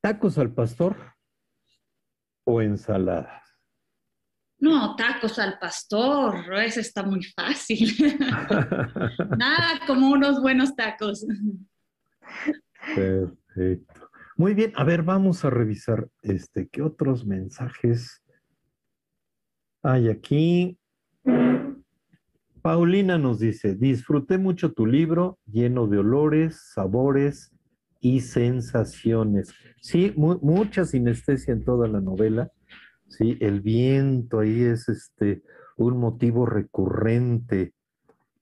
tacos 0.06 0.38
al 0.38 0.52
pastor 0.54 0.94
o 2.44 2.62
ensaladas. 2.62 3.42
No, 4.60 4.94
tacos 4.94 5.36
al 5.40 5.58
pastor, 5.58 6.54
eso 6.62 6.78
está 6.78 7.02
muy 7.02 7.24
fácil. 7.24 7.92
Nada 9.36 9.80
como 9.84 10.12
unos 10.12 10.40
buenos 10.40 10.76
tacos. 10.76 11.26
Perfecto. 12.94 14.08
Muy 14.36 14.54
bien, 14.54 14.72
a 14.76 14.84
ver, 14.84 15.02
vamos 15.02 15.44
a 15.44 15.50
revisar 15.50 16.08
este, 16.22 16.68
¿qué 16.68 16.82
otros 16.82 17.26
mensajes 17.26 18.22
hay 19.82 20.08
aquí? 20.08 20.78
Paulina 22.62 23.18
nos 23.18 23.40
dice, 23.40 23.74
disfruté 23.74 24.38
mucho 24.38 24.72
tu 24.72 24.86
libro, 24.86 25.40
lleno 25.46 25.88
de 25.88 25.98
olores, 25.98 26.70
sabores 26.72 27.55
y 28.14 28.20
sensaciones. 28.20 29.52
Sí, 29.80 30.12
mucha 30.16 30.84
sinestesia 30.84 31.52
en 31.54 31.64
toda 31.64 31.88
la 31.88 32.00
novela 32.00 32.50
¿sí? 33.08 33.36
El 33.40 33.60
viento 33.60 34.40
ahí 34.40 34.62
es 34.62 34.88
este, 34.88 35.42
un 35.76 35.98
motivo 35.98 36.46
recurrente, 36.46 37.72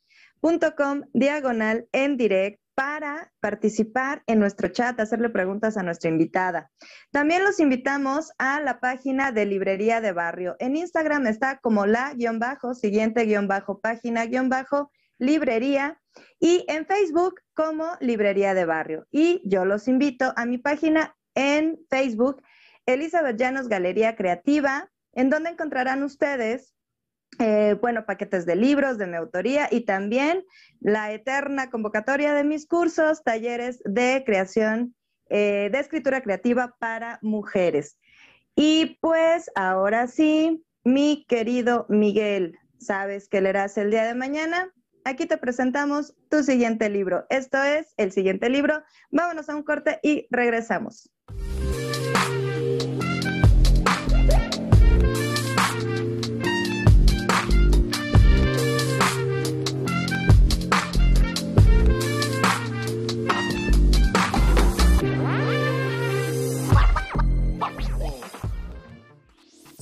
diagonal 1.14 1.88
en 1.92 2.18
direct 2.18 2.60
para 2.80 3.30
participar 3.42 4.24
en 4.26 4.40
nuestro 4.40 4.70
chat, 4.70 4.98
hacerle 5.02 5.30
preguntas 5.30 5.76
a 5.76 5.84
nuestra 5.84 6.10
invitada. 6.10 6.72
También 7.12 7.44
los 7.44 7.60
invitamos 7.60 8.32
a 8.38 8.62
la 8.62 8.80
página 8.80 9.34
de 9.34 9.46
Librería 9.46 10.00
de 10.00 10.14
Barrio. 10.14 10.56
En 10.60 10.78
Instagram 10.78 11.28
está 11.28 11.60
como 11.60 11.86
la 11.86 12.14
guion 12.14 12.40
bajo, 12.40 12.74
siguiente 12.74 13.26
guion 13.26 13.50
bajo, 13.50 13.82
página 13.82 14.26
guion 14.28 14.48
bajo, 14.48 14.92
librería 15.18 16.00
y 16.40 16.64
en 16.70 16.86
Facebook 16.86 17.42
como 17.54 17.86
Librería 18.00 18.54
de 18.54 18.64
Barrio. 18.64 19.08
Y 19.12 19.42
yo 19.44 19.66
los 19.66 19.90
invito 19.90 20.32
a 20.38 20.46
mi 20.46 20.58
página 20.58 21.18
en 21.36 21.78
Facebook, 21.90 22.42
Elizabeth 22.86 23.38
Llanos 23.38 23.68
Galería 23.68 24.16
Creativa, 24.16 24.90
en 25.12 25.30
donde 25.30 25.50
encontrarán 25.50 26.02
ustedes 26.02 26.74
eh, 27.38 27.78
bueno, 27.80 28.06
paquetes 28.06 28.46
de 28.46 28.56
libros 28.56 28.98
de 28.98 29.08
mi 29.08 29.16
autoría 29.16 29.68
y 29.72 29.82
también 29.82 30.44
la 30.80 31.12
eterna 31.14 31.70
convocatoria 31.70 32.34
de 32.34 32.44
mis 32.44 32.68
cursos, 32.68 33.24
talleres 33.24 33.82
de 33.86 34.24
creación, 34.26 34.96
eh, 35.30 35.70
de 35.72 35.80
escritura 35.80 36.22
creativa 36.22 36.76
para 36.80 37.20
mujeres. 37.22 37.98
Y 38.56 38.98
pues 39.00 39.50
ahora 39.56 40.08
sí, 40.08 40.66
mi 40.84 41.26
querido 41.30 41.86
Miguel, 41.88 42.58
¿sabes 42.80 43.30
qué 43.30 43.40
leerás 43.42 43.78
el 43.78 43.92
día 43.92 44.06
de 44.06 44.16
mañana? 44.16 44.74
Aquí 45.06 45.26
te 45.26 45.38
presentamos 45.38 46.16
tu 46.30 46.44
siguiente 46.44 46.90
libro. 46.90 47.26
Esto 47.30 47.64
es 47.64 47.94
el 47.98 48.12
siguiente 48.12 48.50
libro. 48.50 48.84
Vámonos 49.12 49.50
a 49.50 49.56
un 49.56 49.64
corte 49.64 50.00
y 50.04 50.28
regresamos. 50.30 51.10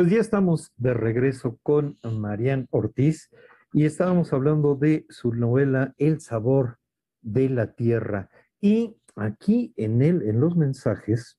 Pues 0.00 0.12
ya 0.12 0.20
estamos 0.20 0.72
de 0.78 0.94
regreso 0.94 1.58
con 1.62 1.98
Marian 2.02 2.66
Ortiz 2.70 3.28
y 3.74 3.84
estábamos 3.84 4.32
hablando 4.32 4.74
de 4.74 5.04
su 5.10 5.34
novela 5.34 5.92
El 5.98 6.22
sabor 6.22 6.78
de 7.20 7.50
la 7.50 7.74
tierra. 7.74 8.30
Y 8.62 8.96
aquí 9.14 9.74
en 9.76 10.00
él, 10.00 10.22
en 10.22 10.40
los 10.40 10.56
mensajes, 10.56 11.38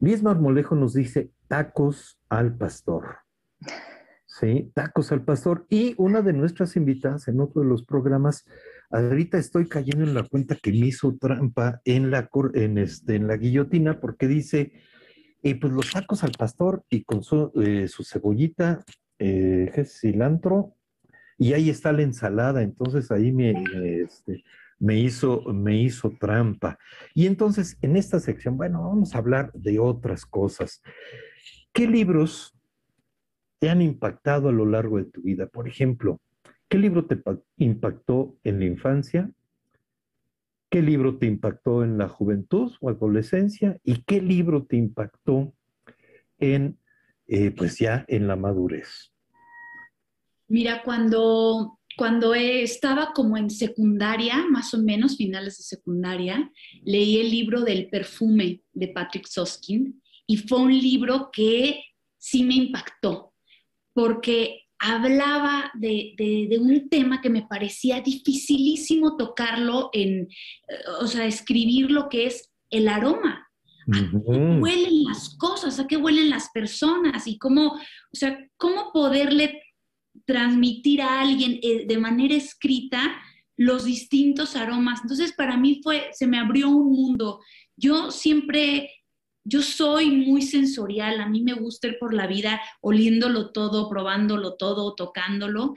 Liz 0.00 0.24
Marmolejo 0.24 0.74
nos 0.74 0.94
dice 0.94 1.30
tacos 1.46 2.18
al 2.28 2.56
pastor. 2.56 3.18
Sí, 4.26 4.72
tacos 4.74 5.12
al 5.12 5.24
pastor. 5.24 5.64
Y 5.70 5.94
una 5.98 6.20
de 6.20 6.32
nuestras 6.32 6.74
invitadas 6.74 7.28
en 7.28 7.38
otro 7.38 7.62
de 7.62 7.68
los 7.68 7.84
programas, 7.84 8.44
ahorita 8.90 9.38
estoy 9.38 9.68
cayendo 9.68 10.02
en 10.04 10.14
la 10.14 10.24
cuenta 10.24 10.56
que 10.60 10.72
me 10.72 10.88
hizo 10.88 11.16
trampa 11.16 11.80
en 11.84 12.10
la, 12.10 12.28
en 12.54 12.76
este, 12.76 13.14
en 13.14 13.28
la 13.28 13.36
guillotina 13.36 14.00
porque 14.00 14.26
dice 14.26 14.72
y 15.42 15.54
pues 15.54 15.72
los 15.72 15.90
tacos 15.90 16.24
al 16.24 16.32
pastor 16.32 16.84
y 16.90 17.04
con 17.04 17.22
su, 17.22 17.52
eh, 17.62 17.86
cebollita, 18.04 18.84
eh, 19.18 19.84
cilantro, 19.84 20.74
y 21.38 21.52
ahí 21.52 21.70
está 21.70 21.92
la 21.92 22.02
ensalada. 22.02 22.62
Entonces 22.62 23.10
ahí 23.10 23.32
me, 23.32 23.54
este, 24.02 24.42
me, 24.78 24.98
hizo, 24.98 25.42
me 25.52 25.80
hizo 25.80 26.10
trampa. 26.18 26.78
Y 27.14 27.26
entonces 27.26 27.78
en 27.80 27.96
esta 27.96 28.20
sección, 28.20 28.56
bueno, 28.56 28.82
vamos 28.82 29.14
a 29.14 29.18
hablar 29.18 29.52
de 29.54 29.78
otras 29.78 30.26
cosas. 30.26 30.82
¿Qué 31.72 31.86
libros 31.86 32.54
te 33.60 33.70
han 33.70 33.82
impactado 33.82 34.48
a 34.48 34.52
lo 34.52 34.66
largo 34.66 34.98
de 34.98 35.04
tu 35.04 35.22
vida? 35.22 35.46
Por 35.46 35.68
ejemplo, 35.68 36.20
¿qué 36.68 36.78
libro 36.78 37.06
te 37.06 37.22
impactó 37.56 38.36
en 38.42 38.58
la 38.58 38.66
infancia? 38.66 39.30
¿Qué 40.70 40.82
libro 40.82 41.16
te 41.18 41.26
impactó 41.26 41.82
en 41.82 41.96
la 41.96 42.08
juventud 42.08 42.72
o 42.80 42.90
adolescencia? 42.90 43.78
¿Y 43.84 44.02
qué 44.02 44.20
libro 44.20 44.66
te 44.66 44.76
impactó 44.76 45.54
en, 46.38 46.78
eh, 47.26 47.50
pues 47.50 47.78
ya 47.78 48.04
en 48.08 48.28
la 48.28 48.36
madurez? 48.36 49.12
Mira, 50.46 50.82
cuando, 50.82 51.78
cuando 51.96 52.34
estaba 52.34 53.12
como 53.14 53.36
en 53.36 53.48
secundaria, 53.48 54.44
más 54.50 54.74
o 54.74 54.78
menos 54.78 55.16
finales 55.16 55.56
de 55.56 55.64
secundaria, 55.64 56.50
leí 56.84 57.18
el 57.18 57.30
libro 57.30 57.62
del 57.62 57.88
perfume 57.88 58.62
de 58.72 58.88
Patrick 58.88 59.26
Soskin 59.26 60.02
y 60.26 60.36
fue 60.36 60.60
un 60.60 60.78
libro 60.78 61.30
que 61.32 61.82
sí 62.18 62.44
me 62.44 62.54
impactó, 62.54 63.32
porque 63.94 64.67
hablaba 64.78 65.70
de, 65.74 66.48
un 66.60 66.88
tema 66.88 67.20
que 67.20 67.30
me 67.30 67.42
parecía 67.42 68.00
dificilísimo 68.00 69.16
tocarlo 69.16 69.90
en, 69.92 70.22
eh, 70.22 70.74
o 71.00 71.06
sea, 71.06 71.26
escribir 71.26 71.90
lo 71.90 72.08
que 72.08 72.26
es 72.26 72.50
el 72.70 72.88
aroma. 72.88 73.44
¿A 73.90 74.10
qué 74.10 74.16
huelen 74.18 75.04
las 75.04 75.36
cosas? 75.36 75.80
¿A 75.80 75.86
qué 75.86 75.96
huelen 75.96 76.28
las 76.28 76.50
personas? 76.50 77.26
Y 77.26 77.38
cómo, 77.38 77.72
o 77.72 77.80
sea, 78.12 78.38
cómo 78.56 78.92
poderle 78.92 79.62
transmitir 80.26 81.00
a 81.00 81.22
alguien 81.22 81.58
eh, 81.62 81.86
de 81.86 81.98
manera 81.98 82.34
escrita 82.34 83.18
los 83.56 83.84
distintos 83.84 84.56
aromas. 84.56 85.00
Entonces, 85.02 85.32
para 85.32 85.56
mí 85.56 85.80
fue, 85.82 86.08
se 86.12 86.26
me 86.26 86.38
abrió 86.38 86.68
un 86.68 86.92
mundo. 86.92 87.40
Yo 87.76 88.10
siempre 88.10 88.90
yo 89.48 89.62
soy 89.62 90.10
muy 90.10 90.42
sensorial, 90.42 91.20
a 91.20 91.28
mí 91.28 91.42
me 91.42 91.54
gusta 91.54 91.88
ir 91.88 91.98
por 91.98 92.12
la 92.12 92.26
vida 92.26 92.60
oliéndolo 92.82 93.50
todo, 93.50 93.88
probándolo 93.88 94.56
todo, 94.56 94.94
tocándolo. 94.94 95.74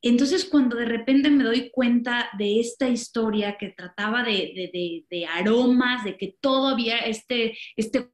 Entonces, 0.00 0.44
cuando 0.44 0.76
de 0.76 0.86
repente 0.86 1.30
me 1.30 1.44
doy 1.44 1.70
cuenta 1.70 2.30
de 2.36 2.58
esta 2.58 2.88
historia 2.88 3.56
que 3.58 3.68
trataba 3.68 4.24
de, 4.24 5.26
aromas, 5.30 6.04
de 6.04 6.18
que 6.18 6.36
todo 6.40 6.66
había 6.66 6.98
este, 6.98 7.56
este 7.76 8.10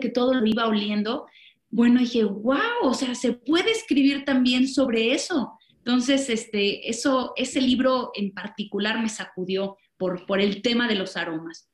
que 0.00 0.08
todo 0.10 0.34
lo 0.34 0.46
iba 0.46 0.66
oliendo, 0.66 1.26
bueno, 1.70 2.00
dije, 2.00 2.24
wow, 2.24 2.82
o 2.82 2.94
sea, 2.94 3.14
se 3.14 3.32
puede 3.32 3.70
escribir 3.70 4.24
también 4.26 4.68
sobre 4.68 5.12
eso. 5.12 5.58
Entonces, 5.78 6.28
este, 6.28 6.88
eso, 6.90 7.32
ese 7.36 7.62
libro 7.62 8.10
en 8.14 8.32
particular 8.32 9.00
me 9.00 9.08
sacudió 9.08 9.78
por, 9.96 10.26
por 10.26 10.40
el 10.40 10.60
tema 10.60 10.86
de 10.86 10.96
los 10.96 11.16
aromas. 11.16 11.70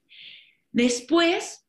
Después, 0.71 1.64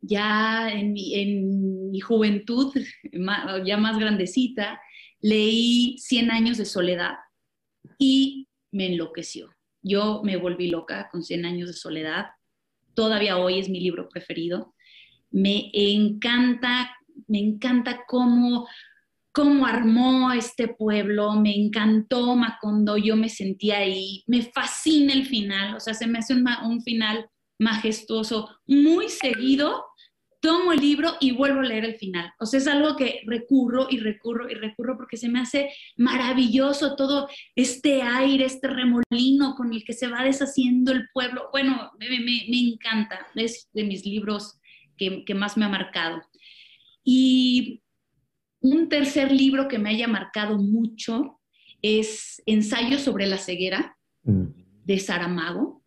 ya 0.00 0.70
en 0.70 0.92
mi, 0.92 2.00
juventud, 2.00 2.72
ya 3.64 3.76
más 3.76 3.98
grandecita, 3.98 4.80
leí 5.20 5.98
Cien 5.98 6.30
años 6.30 6.56
de 6.58 6.64
soledad 6.64 7.16
y 7.98 8.48
me 8.72 8.86
enloqueció. 8.86 9.50
Yo 9.82 10.22
me 10.24 10.36
volví 10.36 10.68
loca 10.68 11.08
con 11.10 11.22
Cien 11.22 11.44
años 11.44 11.68
de 11.68 11.74
soledad. 11.74 12.26
Todavía 12.94 13.38
hoy 13.38 13.58
es 13.58 13.68
mi 13.68 13.80
libro 13.80 14.08
preferido. 14.08 14.74
Me 15.30 15.70
encanta, 15.72 16.96
me 17.28 17.38
encanta 17.38 18.04
cómo, 18.06 18.66
cómo 19.32 19.66
armó 19.66 20.32
este 20.32 20.68
pueblo, 20.68 21.34
me 21.34 21.54
encantó 21.54 22.34
Macondo, 22.34 22.96
yo 22.96 23.16
me 23.16 23.28
sentía 23.28 23.78
ahí, 23.78 24.24
me 24.26 24.42
fascina 24.42 25.12
el 25.12 25.26
final, 25.26 25.76
o 25.76 25.80
sea, 25.80 25.94
se 25.94 26.08
me 26.08 26.18
hace 26.18 26.34
un 26.34 26.82
final 26.82 27.28
majestuoso, 27.60 28.48
muy 28.66 29.08
seguido 29.08 29.84
tomo 30.40 30.72
el 30.72 30.80
libro 30.80 31.16
y 31.20 31.32
vuelvo 31.32 31.60
a 31.60 31.64
leer 31.64 31.84
el 31.84 31.96
final. 31.96 32.32
O 32.38 32.46
sea, 32.46 32.58
es 32.58 32.66
algo 32.66 32.96
que 32.96 33.22
recurro 33.26 33.86
y 33.90 33.98
recurro 33.98 34.50
y 34.50 34.54
recurro 34.54 34.96
porque 34.96 35.16
se 35.16 35.28
me 35.28 35.40
hace 35.40 35.70
maravilloso 35.96 36.96
todo 36.96 37.28
este 37.54 38.02
aire, 38.02 38.46
este 38.46 38.68
remolino 38.68 39.54
con 39.54 39.72
el 39.72 39.84
que 39.84 39.92
se 39.92 40.08
va 40.08 40.24
deshaciendo 40.24 40.92
el 40.92 41.08
pueblo. 41.12 41.48
Bueno, 41.52 41.92
me, 41.98 42.06
encanta, 42.58 43.26
es 43.34 43.68
de 43.72 43.84
mis 43.84 44.04
libros 44.04 44.58
que, 44.96 45.34
más 45.34 45.56
me 45.56 45.66
ha 45.66 45.68
marcado. 45.68 46.22
Y 47.04 47.82
un 48.60 48.88
tercer 48.88 49.30
libro 49.32 49.68
que 49.68 49.78
me 49.78 49.90
haya 49.90 50.08
marcado 50.08 50.58
mucho 50.58 51.40
es 51.82 52.42
Ensayo 52.46 52.98
sobre 52.98 53.26
la 53.26 53.38
ceguera 53.38 53.96
mm. 54.22 54.44
de 54.84 54.98
Saramago 54.98 55.79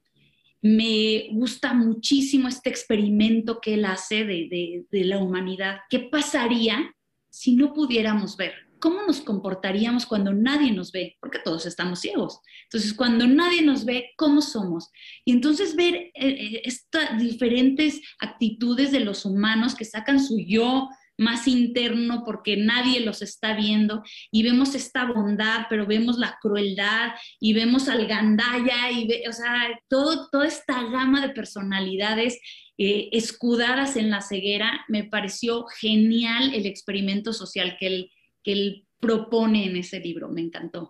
me 0.63 1.27
gusta 1.33 1.73
muchísimo 1.73 2.47
este 2.47 2.69
experimento 2.69 3.59
que 3.59 3.73
él 3.73 3.83
hace 3.83 4.23
de, 4.23 4.85
la 4.91 5.17
humanidad. 5.17 5.79
¿Qué 5.89 5.99
pasaría 5.99 6.95
si 7.29 7.55
no 7.55 7.73
pudiéramos 7.73 8.37
ver? 8.37 8.53
¿cómo 8.79 9.01
nos 9.03 9.21
comportaríamos 9.21 10.05
cuando 10.05 10.33
nadie 10.33 10.73
nos 10.73 10.91
ve? 10.91 11.15
Porque 11.21 11.39
todos 11.39 11.65
estamos 11.65 12.01
ciegos. 12.01 12.41
Entonces, 12.63 12.93
cuando 12.93 13.25
nadie 13.25 13.61
nos 13.61 13.85
ve, 13.85 14.11
¿cómo 14.17 14.41
somos? 14.41 14.91
Y 15.23 15.31
entonces 15.31 15.77
ver 15.77 15.95
eh, 15.95 16.11
eh, 16.15 16.61
estas 16.65 17.17
diferentes 17.17 18.01
actitudes 18.19 18.91
de 18.91 18.99
los 18.99 19.23
humanos 19.23 19.73
que 19.75 19.85
sacan 19.85 20.21
su 20.21 20.37
yo 20.37 20.89
más 21.17 21.47
interno 21.47 22.23
porque 22.25 22.57
nadie 22.57 23.01
los 23.01 23.21
está 23.21 23.55
viendo 23.55 24.03
y 24.31 24.43
vemos 24.43 24.75
esta 24.75 25.05
bondad, 25.05 25.67
pero 25.69 25.85
vemos 25.85 26.17
la 26.17 26.37
crueldad 26.41 27.11
y 27.39 27.53
vemos 27.53 27.87
al 27.89 28.07
gandaya 28.07 28.91
y 28.91 29.07
o 29.27 29.33
sea, 29.33 29.79
todo, 29.87 30.29
toda 30.31 30.47
esta 30.47 30.81
gama 30.89 31.25
de 31.25 31.33
personalidades 31.33 32.39
eh, 32.77 33.09
escudadas 33.11 33.95
en 33.97 34.09
la 34.09 34.21
ceguera, 34.21 34.85
me 34.87 35.03
pareció 35.03 35.65
genial 35.79 36.53
el 36.55 36.65
experimento 36.65 37.31
social 37.31 37.77
que 37.79 37.87
él, 37.87 38.11
que 38.43 38.53
él 38.53 38.87
propone 38.99 39.65
en 39.65 39.77
ese 39.77 39.99
libro, 39.99 40.29
me 40.29 40.41
encantó. 40.41 40.89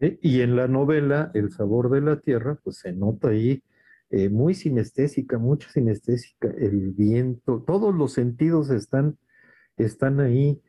Eh, 0.00 0.18
y 0.22 0.40
en 0.42 0.56
la 0.56 0.68
novela 0.68 1.30
El 1.34 1.50
sabor 1.50 1.90
de 1.90 2.00
la 2.00 2.20
tierra, 2.20 2.58
pues 2.62 2.78
se 2.78 2.92
nota 2.92 3.28
ahí 3.28 3.62
eh, 4.16 4.28
muy 4.28 4.54
sinestésica, 4.54 5.38
mucha 5.38 5.68
sinestésica, 5.70 6.48
el 6.58 6.92
viento, 6.92 7.64
todos 7.66 7.94
los 7.94 8.12
sentidos 8.12 8.70
están, 8.70 9.18
están 9.76 10.20
ahí 10.20 10.60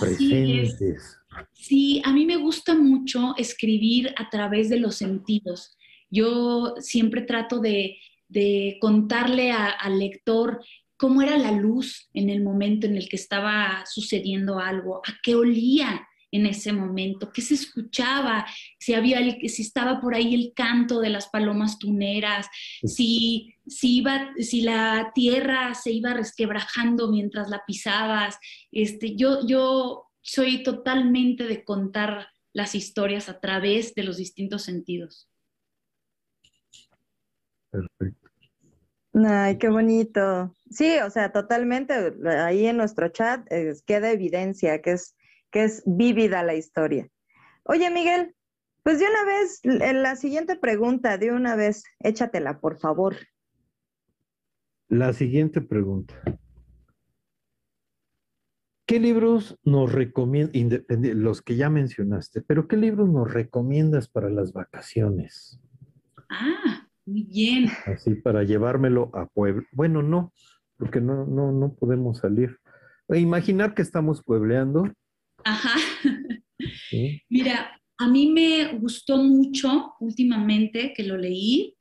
presentes. 0.00 1.18
Sí, 1.52 2.02
a 2.04 2.12
mí 2.12 2.24
me 2.24 2.36
gusta 2.36 2.74
mucho 2.74 3.34
escribir 3.36 4.14
a 4.16 4.28
través 4.30 4.68
de 4.68 4.80
los 4.80 4.96
sentidos. 4.96 5.76
Yo 6.10 6.74
siempre 6.80 7.22
trato 7.22 7.60
de, 7.60 7.98
de 8.28 8.78
contarle 8.80 9.52
al 9.52 9.98
lector 9.98 10.60
cómo 10.96 11.22
era 11.22 11.36
la 11.36 11.52
luz 11.52 12.08
en 12.14 12.30
el 12.30 12.42
momento 12.42 12.86
en 12.86 12.96
el 12.96 13.08
que 13.08 13.16
estaba 13.16 13.84
sucediendo 13.86 14.58
algo, 14.58 15.02
a 15.06 15.12
qué 15.22 15.34
olía 15.34 16.06
en 16.36 16.46
ese 16.46 16.72
momento, 16.72 17.30
qué 17.32 17.42
se 17.42 17.54
escuchaba, 17.54 18.46
si 18.78 18.94
había 18.94 19.18
si 19.48 19.62
estaba 19.62 20.00
por 20.00 20.14
ahí 20.14 20.34
el 20.34 20.52
canto 20.54 21.00
de 21.00 21.10
las 21.10 21.28
palomas 21.28 21.78
tuneras, 21.78 22.46
si, 22.84 23.54
si, 23.66 23.98
iba, 23.98 24.30
si 24.38 24.62
la 24.62 25.12
tierra 25.14 25.74
se 25.74 25.92
iba 25.92 26.14
resquebrajando 26.14 27.10
mientras 27.10 27.48
la 27.48 27.62
pisabas. 27.66 28.38
Este, 28.70 29.16
yo, 29.16 29.46
yo 29.46 30.06
soy 30.20 30.62
totalmente 30.62 31.44
de 31.44 31.64
contar 31.64 32.28
las 32.52 32.74
historias 32.74 33.28
a 33.28 33.40
través 33.40 33.94
de 33.94 34.04
los 34.04 34.16
distintos 34.16 34.62
sentidos. 34.62 35.28
Perfecto. 37.70 38.26
Ay, 39.24 39.56
qué 39.56 39.68
bonito. 39.70 40.54
Sí, 40.70 40.98
o 40.98 41.10
sea, 41.10 41.32
totalmente. 41.32 42.14
Ahí 42.38 42.66
en 42.66 42.76
nuestro 42.76 43.08
chat 43.08 43.46
queda 43.86 44.10
evidencia 44.10 44.82
que 44.82 44.92
es, 44.92 45.16
que 45.50 45.64
es 45.64 45.82
vívida 45.86 46.42
la 46.42 46.54
historia. 46.54 47.08
Oye, 47.64 47.90
Miguel, 47.90 48.34
pues 48.82 49.00
de 49.00 49.06
una 49.06 49.24
vez, 49.24 49.60
la 49.64 50.16
siguiente 50.16 50.56
pregunta, 50.56 51.18
de 51.18 51.32
una 51.32 51.56
vez, 51.56 51.82
échatela, 51.98 52.60
por 52.60 52.78
favor. 52.78 53.16
La 54.88 55.12
siguiente 55.12 55.60
pregunta. 55.60 56.14
¿Qué 58.86 59.00
libros 59.00 59.58
nos 59.64 59.92
recomiendas, 59.92 60.82
los 60.88 61.42
que 61.42 61.56
ya 61.56 61.68
mencionaste, 61.68 62.42
pero 62.42 62.68
qué 62.68 62.76
libros 62.76 63.08
nos 63.08 63.32
recomiendas 63.32 64.08
para 64.08 64.30
las 64.30 64.52
vacaciones? 64.52 65.60
Ah, 66.28 66.88
muy 67.04 67.24
bien. 67.24 67.68
Así 67.86 68.14
para 68.14 68.44
llevármelo 68.44 69.10
a 69.12 69.26
Puebla. 69.26 69.66
Bueno, 69.72 70.02
no, 70.02 70.32
porque 70.76 71.00
no, 71.00 71.26
no, 71.26 71.50
no 71.50 71.74
podemos 71.74 72.18
salir. 72.18 72.60
Imaginar 73.08 73.74
que 73.74 73.82
estamos 73.82 74.22
puebleando. 74.22 74.92
Ajá. 75.46 75.74
Mira, 77.28 77.80
a 77.98 78.08
mí 78.08 78.28
me 78.30 78.72
gustó 78.78 79.16
mucho 79.18 79.94
últimamente 80.00 80.92
que 80.92 81.04
lo 81.04 81.16
leí, 81.16 81.76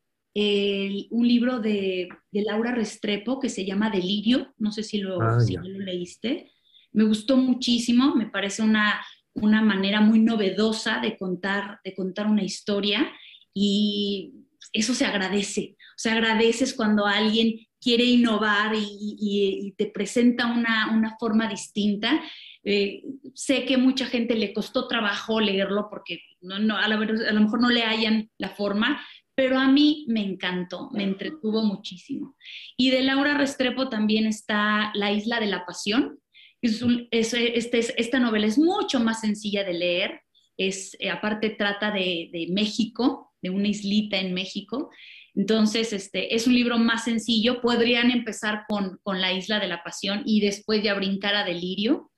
un 1.10 1.28
libro 1.28 1.60
de, 1.60 2.10
Laura 2.32 2.76
Restrepo 2.76 3.40
que 3.40 3.50
se 3.50 3.66
llama 3.66 3.90
Delirio, 3.90 4.54
no 4.60 4.72
sé 4.72 4.84
si 4.84 5.00
lo, 5.00 5.20
ah, 5.20 5.40
si 5.40 5.56
lo 5.56 5.80
leíste. 5.80 6.52
Me 6.92 7.06
gustó 7.06 7.38
muchísimo, 7.38 8.14
me 8.16 8.28
parece 8.28 8.62
una, 8.62 9.04
una 9.34 9.64
manera 9.64 10.00
muy 10.00 10.20
novedosa 10.20 11.00
de 11.00 11.18
contar, 11.18 11.80
de 11.84 11.96
contar 11.96 12.28
una 12.28 12.44
historia 12.44 13.12
y 13.52 14.32
eso 14.74 14.94
se 14.94 15.06
agradece. 15.06 15.76
O 15.80 15.98
sea, 15.98 16.14
agradeces 16.14 16.76
cuando 16.76 17.08
alguien 17.08 17.56
quiere 17.86 18.04
innovar 18.04 18.74
y, 18.76 19.74
te 19.78 19.86
presenta 19.86 20.48
una, 20.48 21.16
forma 21.20 21.48
distinta. 21.48 22.20
Eh, 22.66 23.04
sé 23.36 23.64
que 23.66 23.78
mucha 23.78 24.08
gente 24.08 24.36
le 24.36 24.54
costó 24.54 24.88
trabajo 24.88 25.40
leerlo 25.40 25.88
porque 25.90 26.20
no, 26.42 26.60
no, 26.60 26.78
a, 26.78 26.88
lo 26.88 26.98
mejor 26.98 27.62
no 27.62 27.70
le 27.70 27.84
hayan 27.84 28.30
la 28.38 28.50
forma, 28.50 29.02
pero 29.36 29.60
a 29.60 29.68
mí 29.68 30.06
me 30.08 30.22
encantó, 30.24 30.90
me 30.92 31.04
entretuvo 31.04 31.64
muchísimo. 31.64 32.36
Y 32.76 32.90
de 32.90 33.04
Laura 33.04 33.38
Restrepo 33.38 33.90
también 33.90 34.26
está 34.26 34.92
La 34.96 35.12
Isla 35.12 35.40
de 35.40 35.48
la 35.48 35.66
Pasión. 35.66 36.20
Es 36.62 36.82
este 37.12 37.80
esta 38.02 38.20
novela 38.20 38.48
es 38.48 38.58
mucho 38.58 39.00
más 39.00 39.22
sencilla 39.22 39.64
de 39.64 39.74
leer, 39.74 40.22
es, 40.58 40.98
eh, 41.00 41.12
aparte 41.12 41.52
trata 41.52 41.92
de, 41.92 42.30
de 42.34 42.48
México, 42.52 43.34
de 43.42 43.52
una 43.52 43.68
islita 43.68 44.18
en 44.18 44.34
México. 44.34 44.90
Entonces, 45.36 45.92
este, 45.92 46.34
es 46.34 46.48
un 46.48 46.54
libro 46.54 46.78
más 46.78 47.04
sencillo. 47.04 47.62
Podrían 47.62 48.10
empezar 48.10 48.64
con, 48.68 49.00
La 49.20 49.34
Isla 49.34 49.60
de 49.60 49.68
la 49.68 49.84
Pasión 49.84 50.24
y 50.26 50.40
después 50.40 50.82
ya 50.82 50.94
brincar 50.94 51.36
a 51.36 51.44
Delirio. 51.44 52.12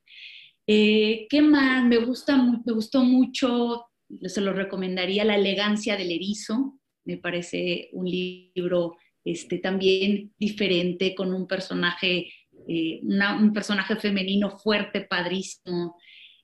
Eh, 0.68 1.28
¿Qué 1.30 1.42
más? 1.42 1.86
Me, 1.86 1.98
gusta, 1.98 2.36
me 2.38 2.74
gustó 2.74 3.04
mucho, 3.04 3.86
se 4.24 4.42
lo 4.42 4.52
recomendaría, 4.54 5.24
La 5.24 5.38
elegancia 5.38 5.96
del 5.96 6.12
erizo. 6.12 6.78
Me 7.06 7.18
parece 7.18 7.90
un 7.94 8.06
libro 8.06 8.98
este, 9.24 9.60
también 9.60 10.34
diferente, 10.38 11.16
con 11.16 11.34
un 11.34 11.48
personaje, 11.48 12.28
eh, 12.68 13.02
un 13.02 13.54
personaje 13.54 13.96
femenino 13.96 14.58
fuerte, 14.58 15.02
padrísimo. 15.02 15.96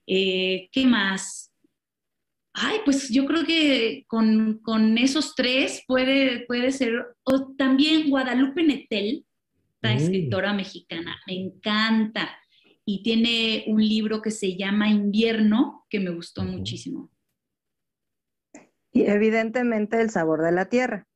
Eh, 0.08 0.70
¿Qué 0.72 0.86
más? 0.86 1.54
Ay, 2.54 2.78
pues 2.86 3.10
yo 3.10 3.26
creo 3.26 3.44
que 3.46 4.06
con, 4.08 4.98
esos 4.98 5.36
tres 5.36 5.84
puede, 5.88 6.46
puede 6.46 6.72
ser, 6.72 6.94
o 7.24 7.54
también 7.58 8.10
Guadalupe 8.10 8.64
Netel, 8.64 9.26
la 9.82 9.94
mm. 9.94 9.98
escritora 9.98 10.54
mexicana, 10.54 11.20
me 11.28 11.34
encanta. 11.34 12.38
Y 12.86 13.04
tiene 13.04 13.66
un 13.68 13.82
libro 13.82 14.22
que 14.22 14.32
se 14.32 14.56
llama 14.56 14.90
Invierno, 14.90 15.86
que 15.90 16.00
me 16.00 16.12
gustó 16.12 16.44
muchísimo. 16.44 17.10
Y 18.92 19.04
evidentemente 19.04 20.02
El 20.02 20.10
sabor 20.10 20.44
de 20.44 20.52
la 20.52 20.66
tierra. 20.66 21.08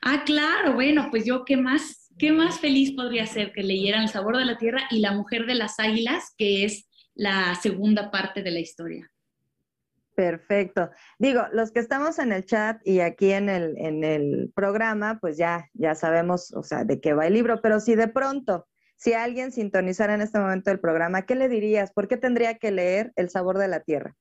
Ah, 0.00 0.22
claro, 0.24 0.74
bueno, 0.74 1.08
pues 1.10 1.24
yo 1.24 1.44
qué 1.44 1.56
más, 1.56 2.10
qué 2.18 2.32
más 2.32 2.60
feliz 2.60 2.92
podría 2.92 3.26
ser 3.26 3.52
que 3.52 3.62
leyeran 3.62 4.02
El 4.02 4.08
sabor 4.08 4.36
de 4.36 4.44
la 4.44 4.58
tierra 4.58 4.82
y 4.90 5.00
La 5.00 5.12
mujer 5.12 5.46
de 5.46 5.54
las 5.54 5.78
águilas, 5.80 6.34
que 6.36 6.64
es 6.64 6.88
la 7.14 7.54
segunda 7.56 8.10
parte 8.10 8.42
de 8.42 8.50
la 8.50 8.60
historia. 8.60 9.10
Perfecto. 10.14 10.90
Digo, 11.18 11.42
los 11.52 11.72
que 11.72 11.80
estamos 11.80 12.18
en 12.18 12.32
el 12.32 12.44
chat 12.44 12.80
y 12.86 13.00
aquí 13.00 13.32
en 13.32 13.48
el, 13.48 13.76
en 13.78 14.04
el 14.04 14.52
programa, 14.54 15.18
pues 15.20 15.36
ya, 15.36 15.68
ya 15.74 15.94
sabemos, 15.94 16.52
o 16.52 16.62
sea, 16.62 16.84
de 16.84 17.00
qué 17.00 17.14
va 17.14 17.26
el 17.26 17.34
libro, 17.34 17.60
pero 17.60 17.80
si 17.80 17.96
de 17.96 18.08
pronto, 18.08 18.68
si 19.04 19.12
alguien 19.12 19.52
sintonizara 19.52 20.14
en 20.14 20.22
este 20.22 20.38
momento 20.38 20.70
el 20.70 20.80
programa, 20.80 21.26
¿qué 21.26 21.34
le 21.34 21.50
dirías? 21.50 21.92
¿Por 21.92 22.08
qué 22.08 22.16
tendría 22.16 22.54
que 22.54 22.70
leer 22.70 23.12
El 23.16 23.28
sabor 23.28 23.58
de 23.58 23.68
la 23.68 23.80
tierra? 23.80 24.16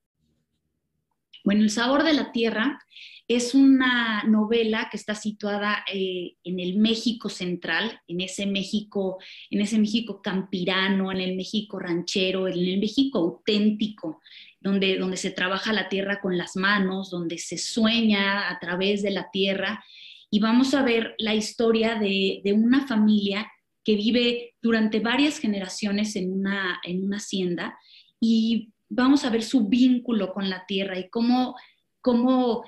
Bueno, 1.46 1.62
El 1.62 1.70
sabor 1.70 2.04
de 2.04 2.12
la 2.12 2.34
tierra 2.34 2.82
es 3.30 3.56
una 3.56 4.24
novela 4.24 4.90
que 4.92 4.98
está 4.98 5.16
situada 5.16 5.86
eh, 5.90 6.34
en 6.44 6.60
el 6.60 6.80
México 6.80 7.30
central, 7.30 7.98
en 8.10 8.20
ese 8.20 8.46
México, 8.46 9.20
en 9.50 9.62
ese 9.62 9.80
México 9.80 10.22
campirano, 10.22 11.14
en 11.14 11.22
el 11.22 11.38
México 11.38 11.80
ranchero, 11.80 12.50
en 12.50 12.60
el 12.60 12.80
México 12.82 13.20
auténtico, 13.20 14.20
donde, 14.60 14.98
donde 14.98 15.16
se 15.16 15.32
trabaja 15.32 15.72
la 15.72 15.88
tierra 15.88 16.20
con 16.20 16.38
las 16.38 16.58
manos, 16.58 17.10
donde 17.10 17.38
se 17.38 17.58
sueña 17.58 18.50
a 18.50 18.60
través 18.60 19.02
de 19.02 19.12
la 19.12 19.32
tierra. 19.32 19.82
Y 20.30 20.40
vamos 20.40 20.74
a 20.74 20.82
ver 20.82 21.16
la 21.20 21.36
historia 21.36 21.96
de, 21.96 22.42
una 22.54 22.86
familia 22.88 23.50
que 23.84 23.96
vive 23.96 24.56
durante 24.62 25.00
varias 25.00 25.40
generaciones 25.40 26.16
en 26.16 26.32
una, 26.32 26.80
en 26.84 27.04
una 27.04 27.18
hacienda 27.18 27.78
y 28.20 28.72
vamos 28.90 29.26
a 29.26 29.30
ver 29.30 29.44
su 29.44 29.68
vínculo 29.68 30.34
con 30.34 30.50
la 30.50 30.66
tierra 30.66 30.98
y 30.98 31.10
cómo, 31.10 31.56
cómo 32.02 32.64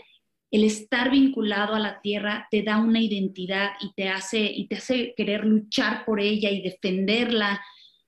el 0.52 0.64
estar 0.64 1.12
vinculado 1.12 1.76
a 1.76 1.80
la 1.80 2.02
tierra 2.02 2.48
te 2.50 2.64
da 2.64 2.78
una 2.78 3.02
identidad 3.02 3.72
y 3.82 3.94
te 3.94 4.10
hace, 4.10 4.40
y 4.40 4.68
te 4.68 4.76
hace 4.76 5.14
querer 5.16 5.46
luchar 5.46 6.06
por 6.06 6.20
ella 6.20 6.50
y 6.50 6.62
defenderla. 6.62 7.62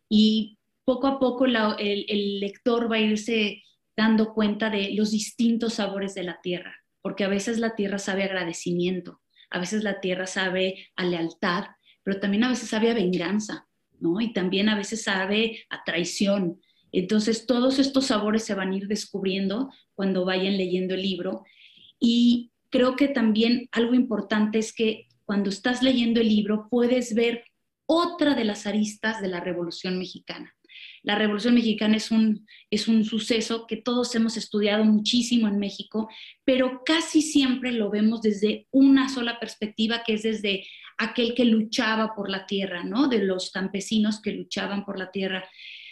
Y 0.09 0.57
poco 0.85 1.07
a 1.07 1.19
poco 1.19 1.45
el, 1.45 2.39
lector 2.39 2.89
va 2.89 2.95
a 2.95 3.01
irse 3.01 3.63
dando 3.97 4.33
cuenta 4.33 4.69
de 4.69 4.93
los 4.93 5.11
distintos 5.11 5.75
sabores 5.75 6.13
de 6.15 6.23
la 6.23 6.39
tierra, 6.41 6.75
porque 7.01 7.25
a 7.25 7.27
veces 7.27 7.59
la 7.59 7.75
tierra 7.75 7.99
sabe 7.99 8.23
agradecimiento, 8.23 9.19
a 9.49 9.59
veces 9.59 9.83
la 9.83 9.99
tierra 9.99 10.27
sabe 10.27 10.87
a 10.95 11.03
lealtad, 11.03 11.65
pero 12.07 12.21
también 12.21 12.45
a 12.45 12.49
veces 12.49 12.69
sabe 12.69 12.89
a 12.89 12.93
venganza, 12.93 13.67
¿no? 13.99 14.21
Y 14.21 14.31
también 14.31 14.69
a 14.69 14.77
veces 14.77 15.03
sabe 15.03 15.65
a 15.69 15.83
traición. 15.83 16.61
Entonces, 16.93 17.45
todos 17.45 17.79
estos 17.79 18.05
sabores 18.05 18.45
se 18.45 18.53
van 18.53 18.71
a 18.71 18.77
ir 18.77 18.87
descubriendo 18.87 19.73
cuando 19.93 20.23
vayan 20.23 20.55
leyendo 20.55 20.95
el 20.95 21.01
libro. 21.01 21.43
Y 21.99 22.53
creo 22.69 22.95
que 22.95 23.09
también 23.09 23.67
algo 23.73 23.93
importante 23.93 24.57
es 24.57 24.71
que 24.71 25.09
cuando 25.25 25.49
estás 25.49 25.83
leyendo 25.83 26.21
el 26.21 26.29
libro 26.29 26.69
puedes 26.71 27.13
ver 27.13 27.43
otra 27.85 28.35
de 28.35 28.45
las 28.45 28.67
aristas 28.67 29.21
de 29.21 29.27
la 29.27 29.41
Revolución 29.41 29.99
Mexicana. 29.99 30.55
La 31.03 31.15
Revolución 31.15 31.55
Mexicana 31.55 31.97
es 31.97 32.09
un, 32.09 32.47
es 32.69 32.87
un 32.87 33.03
suceso 33.03 33.67
que 33.67 33.75
todos 33.75 34.15
hemos 34.15 34.37
estudiado 34.37 34.85
muchísimo 34.85 35.49
en 35.49 35.59
México, 35.59 36.07
pero 36.45 36.83
casi 36.85 37.21
siempre 37.21 37.73
lo 37.73 37.89
vemos 37.89 38.21
desde 38.21 38.65
una 38.71 39.09
sola 39.09 39.41
perspectiva, 39.41 40.03
que 40.05 40.13
es 40.13 40.23
desde 40.23 40.65
aquel 40.97 41.33
que 41.35 41.45
luchaba 41.45 42.15
por 42.15 42.29
la 42.29 42.45
tierra, 42.45 42.83
¿no? 42.83 43.07
De 43.07 43.19
los 43.19 43.51
campesinos 43.51 44.21
que 44.21 44.31
luchaban 44.31 44.85
por 44.85 44.97
la 44.97 45.11
tierra. 45.11 45.47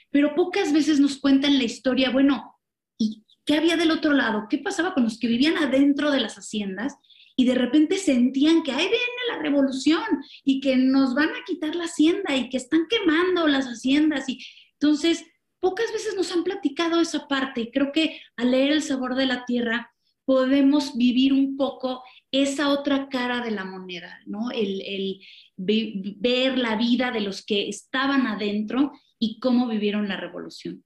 Pero 0.10 0.36
pocas 0.36 0.74
veces 0.74 1.00
nos 1.00 1.18
cuentan 1.18 1.58
la 1.58 1.64
historia, 1.64 2.10
bueno, 2.10 2.56
¿y 2.98 3.24
qué 3.46 3.56
había 3.56 3.78
del 3.78 3.92
otro 3.92 4.14
lado? 4.14 4.48
¿Qué 4.50 4.58
pasaba 4.58 4.94
con 4.94 5.04
los 5.04 5.20
que 5.20 5.28
vivían 5.28 5.58
adentro 5.58 6.12
de 6.12 6.20
las 6.20 6.36
haciendas? 6.36 6.96
Y 7.36 7.46
de 7.46 7.56
repente 7.56 7.98
sentían 7.98 8.64
que 8.64 8.72
ahí 8.72 8.86
viene 8.86 8.98
la 9.30 9.42
revolución 9.42 10.04
y 10.44 10.62
que 10.62 10.78
nos 10.78 11.14
van 11.14 11.30
a 11.30 11.44
quitar 11.46 11.76
la 11.76 11.84
hacienda 11.84 12.36
y 12.36 12.50
que 12.50 12.58
están 12.58 12.88
quemando 12.90 13.48
las 13.48 13.66
haciendas. 13.66 14.30
Y 14.30 14.40
entonces, 14.80 15.26
pocas 15.60 15.92
veces 15.92 16.16
nos 16.16 16.32
han 16.32 16.44
platicado 16.44 17.02
esa 17.02 17.28
parte 17.28 17.62
y 17.62 17.72
creo 17.72 17.92
que 17.92 18.22
al 18.38 18.52
leer 18.52 18.72
El 18.72 18.84
sabor 18.84 19.16
de 19.16 19.26
la 19.26 19.46
tierra 19.46 19.95
podemos 20.26 20.98
vivir 20.98 21.34
un 21.34 21.56
poco 21.56 22.04
esa 22.32 22.70
otra 22.70 23.08
cara 23.10 23.42
de 23.42 23.52
la 23.52 23.64
moneda, 23.64 24.20
¿no? 24.26 24.52
El, 24.52 25.20
ver 25.58 26.58
la 26.58 26.76
vida 26.76 27.12
de 27.12 27.22
los 27.22 27.46
que 27.46 27.70
estaban 27.70 28.28
adentro 28.28 28.92
y 29.20 29.40
cómo 29.40 29.68
vivieron 29.68 30.08
la 30.08 30.18
revolución. 30.18 30.84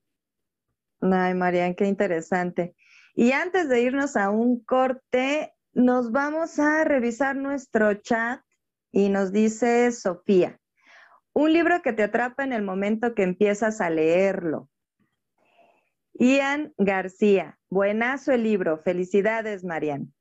Ay, 1.02 1.34
Marian, 1.34 1.76
qué 1.76 1.86
interesante. 1.86 2.76
Y 3.16 3.32
antes 3.32 3.70
de 3.70 3.82
irnos 3.82 4.16
a 4.16 4.30
un 4.30 4.64
corte, 4.64 5.54
nos 5.74 6.12
vamos 6.12 6.60
a 6.60 6.84
revisar 6.84 7.36
nuestro 7.36 7.94
chat 7.96 8.42
y 8.92 9.10
nos 9.10 9.32
dice 9.32 9.92
Sofía, 9.92 10.60
un 11.34 11.54
libro 11.54 11.82
que 11.82 11.94
te 11.94 12.04
atrapa 12.04 12.44
en 12.44 12.54
el 12.54 12.64
momento 12.64 13.16
que 13.16 13.24
empiezas 13.24 13.82
a 13.82 13.90
leerlo. 13.90 14.70
Ian 16.20 16.74
García, 16.78 17.58
buenazo 17.70 18.34
el 18.34 18.44
libro. 18.44 18.78
Felicidades, 18.84 19.64
Marian. 19.64 20.14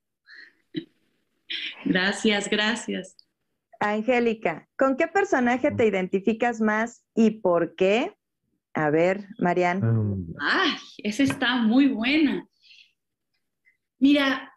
Gracias, 1.85 2.49
gracias. 2.49 3.17
Angélica, 3.81 4.69
¿con 4.77 4.97
qué 4.97 5.09
personaje 5.09 5.71
te 5.73 5.87
identificas 5.87 6.61
más 6.61 7.05
y 7.15 7.41
por 7.41 7.75
qué? 7.75 8.17
A 8.75 8.91
ver, 8.91 9.27
Marian. 9.39 10.27
Ay, 10.41 10.71
esa 10.99 11.25
está 11.25 11.57
muy 11.57 11.89
buena. 11.89 12.47
Mira, 13.99 14.53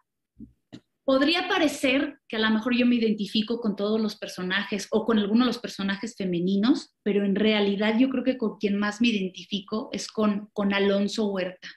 podría 1.04 1.48
parecer 1.48 2.18
que 2.28 2.36
a 2.36 2.38
lo 2.38 2.50
mejor 2.50 2.76
yo 2.76 2.86
me 2.86 2.96
identifico 2.96 3.60
con 3.60 3.74
todos 3.76 4.00
los 4.00 4.16
personajes 4.16 4.86
o 4.90 5.04
con 5.04 5.18
algunos 5.18 5.46
de 5.46 5.52
los 5.52 5.58
personajes 5.58 6.14
femeninos, 6.16 6.94
pero 7.02 7.24
en 7.24 7.34
realidad 7.34 7.98
yo 7.98 8.08
creo 8.08 8.24
que 8.24 8.38
con 8.38 8.58
quien 8.58 8.78
más 8.78 9.00
me 9.00 9.08
identifico 9.08 9.88
es 9.92 10.08
con, 10.08 10.48
con 10.52 10.72
Alonso 10.72 11.26
Huerta. 11.26 11.68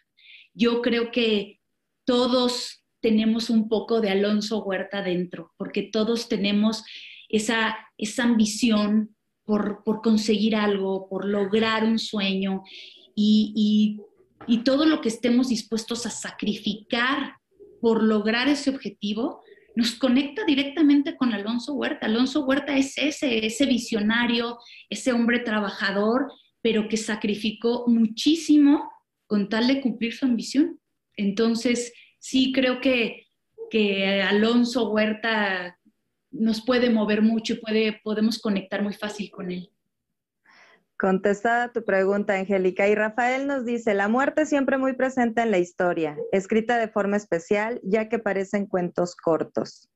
Yo 0.54 0.82
creo 0.82 1.12
que 1.12 1.60
todos 2.06 2.84
tenemos 3.02 3.50
un 3.50 3.68
poco 3.68 4.00
de 4.00 4.10
Alonso 4.10 4.64
Huerta 4.64 5.02
dentro, 5.02 5.54
porque 5.58 5.84
todos 5.84 6.30
tenemos 6.30 6.84
esa, 7.30 7.76
esa 7.98 8.24
ambición 8.24 9.16
por, 9.44 9.84
conseguir 10.04 10.56
algo, 10.56 11.08
por 11.10 11.26
lograr 11.26 11.84
un 11.84 12.00
sueño 12.00 12.64
y, 13.16 14.00
y 14.48 14.64
todo 14.64 14.86
lo 14.86 15.02
que 15.02 15.10
estemos 15.10 15.50
dispuestos 15.50 16.06
a 16.06 16.10
sacrificar 16.10 17.36
por 17.86 18.02
lograr 18.02 18.48
ese 18.48 18.72
objetivo, 18.72 19.44
nos 19.76 19.94
conecta 19.94 20.44
directamente 20.44 21.16
con 21.16 21.36
Alonso 21.36 21.76
Huerta. 21.76 22.08
Alonso 22.08 22.44
Huerta 22.44 22.76
es 22.76 22.98
ese, 22.98 23.46
ese 23.46 23.68
visionario, 23.68 24.58
ese 24.90 25.14
hombre 25.14 25.38
trabajador, 25.38 26.34
pero 26.64 26.88
que 26.88 26.98
sacrificó 26.98 27.86
muchísimo 27.86 28.92
con 29.28 29.50
tal 29.50 29.68
de 29.68 29.82
cumplir 29.82 30.14
su 30.14 30.26
ambición. 30.26 30.80
Entonces, 31.16 31.94
sí 32.18 32.52
creo 32.54 32.82
que, 32.82 33.28
que 33.70 34.20
Alonso 34.24 34.90
Huerta 34.90 35.80
nos 36.32 36.66
puede 36.66 36.90
mover 36.90 37.22
mucho 37.22 37.54
y 37.54 37.58
puede, 37.58 38.02
podemos 38.04 38.40
conectar 38.40 38.82
muy 38.82 38.96
fácil 38.96 39.30
con 39.30 39.52
él. 39.52 39.70
Contestada 40.98 41.74
tu 41.74 41.84
pregunta, 41.84 42.36
Angélica. 42.36 42.88
Y 42.88 42.96
Rafael 42.96 43.48
nos 43.48 43.66
dice, 43.66 43.94
la 43.94 44.08
muerte 44.08 44.46
siempre 44.46 44.78
muy 44.78 44.94
presente 44.94 45.42
en 45.42 45.52
la 45.52 45.60
historia, 45.60 46.18
escrita 46.32 46.78
de 46.78 46.88
forma 46.88 47.18
especial, 47.18 47.82
ya 47.84 48.08
que 48.08 48.20
parecen 48.20 48.66
cuentos 48.66 49.16
cortos. 49.16 49.90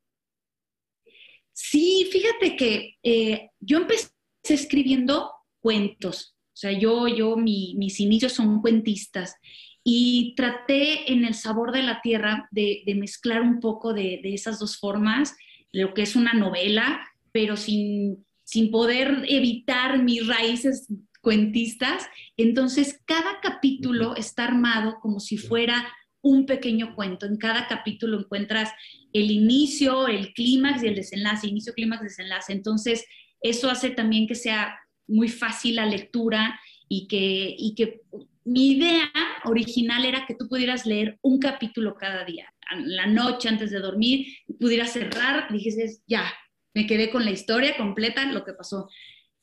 Sí, 1.53 2.09
fíjate 2.11 2.55
que 2.55 2.97
eh, 3.03 3.49
yo 3.59 3.77
empecé 3.77 4.09
escribiendo 4.43 5.31
cuentos. 5.61 6.35
O 6.53 6.57
sea, 6.59 6.71
yo, 6.71 7.07
yo, 7.07 7.37
mis 7.37 7.99
inicios 7.99 8.33
son 8.33 8.61
cuentistas. 8.61 9.35
Y 9.83 10.35
traté 10.35 11.11
en 11.11 11.23
El 11.23 11.33
sabor 11.33 11.71
de 11.71 11.83
la 11.83 12.01
tierra 12.01 12.49
de, 12.51 12.83
mezclar 12.97 13.41
un 13.41 13.61
poco 13.61 13.93
de, 13.93 14.19
de 14.21 14.33
esas 14.33 14.59
dos 14.59 14.77
formas, 14.77 15.35
lo 15.71 15.93
que 15.93 16.01
es 16.01 16.17
una 16.17 16.33
novela, 16.33 16.99
pero 17.31 17.55
sin 17.55 18.25
sin 18.49 18.71
poder 18.71 19.25
evitar 19.27 20.01
mis 20.01 20.25
raíces 20.25 20.87
cuentistas. 21.21 22.07
Entonces, 22.35 22.99
cada 23.05 23.39
capítulo 23.41 24.15
está 24.15 24.45
armado 24.45 24.97
como 25.01 25.19
si 25.19 25.37
fuera 25.37 25.87
un 26.21 26.47
pequeño 26.47 26.95
cuento. 26.95 27.27
En 27.27 27.37
cada 27.37 27.67
capítulo 27.67 28.19
encuentras 28.19 28.71
el 29.13 29.29
inicio, 29.29 30.07
el 30.07 30.33
clímax 30.33 30.83
y 30.83 30.87
el 30.87 30.95
desenlace, 30.95 31.47
inicio, 31.47 31.75
clímax, 31.75 32.01
desenlace. 32.01 32.51
Entonces, 32.51 33.05
eso 33.39 33.69
hace 33.69 33.91
también 33.91 34.27
que 34.27 34.35
sea 34.35 34.79
muy 35.07 35.29
fácil 35.29 35.75
la 35.75 35.85
lectura 35.85 36.59
y 36.87 37.07
que, 37.07 37.55
y 37.55 37.75
que 37.75 38.01
mi 38.45 38.71
idea 38.71 39.11
original 39.45 40.05
era 40.05 40.25
que 40.25 40.33
tú 40.33 40.49
pudieras 40.49 40.87
leer 40.87 41.19
un 41.21 41.37
capítulo 41.37 41.93
cada 41.95 42.25
día. 42.25 42.51
La 42.85 43.05
noche 43.05 43.47
antes 43.47 43.69
de 43.69 43.79
dormir, 43.79 44.25
pudieras 44.59 44.93
cerrar, 44.93 45.51
dijes, 45.53 46.01
ya, 46.07 46.33
me 46.73 46.87
quedé 46.87 47.09
con 47.09 47.25
la 47.25 47.31
historia 47.31 47.75
completa, 47.77 48.25
lo 48.25 48.43
que 48.43 48.53
pasó. 48.53 48.89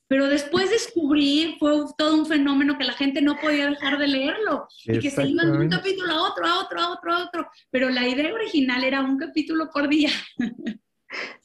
Pero 0.08 0.28
después 0.28 0.70
descubrí, 0.70 1.56
fue 1.58 1.72
todo 1.98 2.16
un 2.16 2.26
fenómeno 2.26 2.78
que 2.78 2.84
la 2.84 2.92
gente 2.92 3.22
no 3.22 3.36
podía 3.40 3.70
dejar 3.70 3.98
de 3.98 4.06
leerlo 4.06 4.68
y 4.84 5.00
que 5.00 5.10
se 5.10 5.26
iban 5.26 5.52
de 5.52 5.58
un 5.58 5.68
capítulo 5.68 6.12
a 6.12 6.30
otro, 6.30 6.46
a 6.46 6.60
otro, 6.60 6.80
a 6.80 6.92
otro, 6.92 7.12
a 7.12 7.24
otro. 7.24 7.48
Pero 7.70 7.90
la 7.90 8.06
idea 8.06 8.32
original 8.32 8.84
era 8.84 9.00
un 9.00 9.18
capítulo 9.18 9.68
por 9.72 9.88
día. 9.88 10.10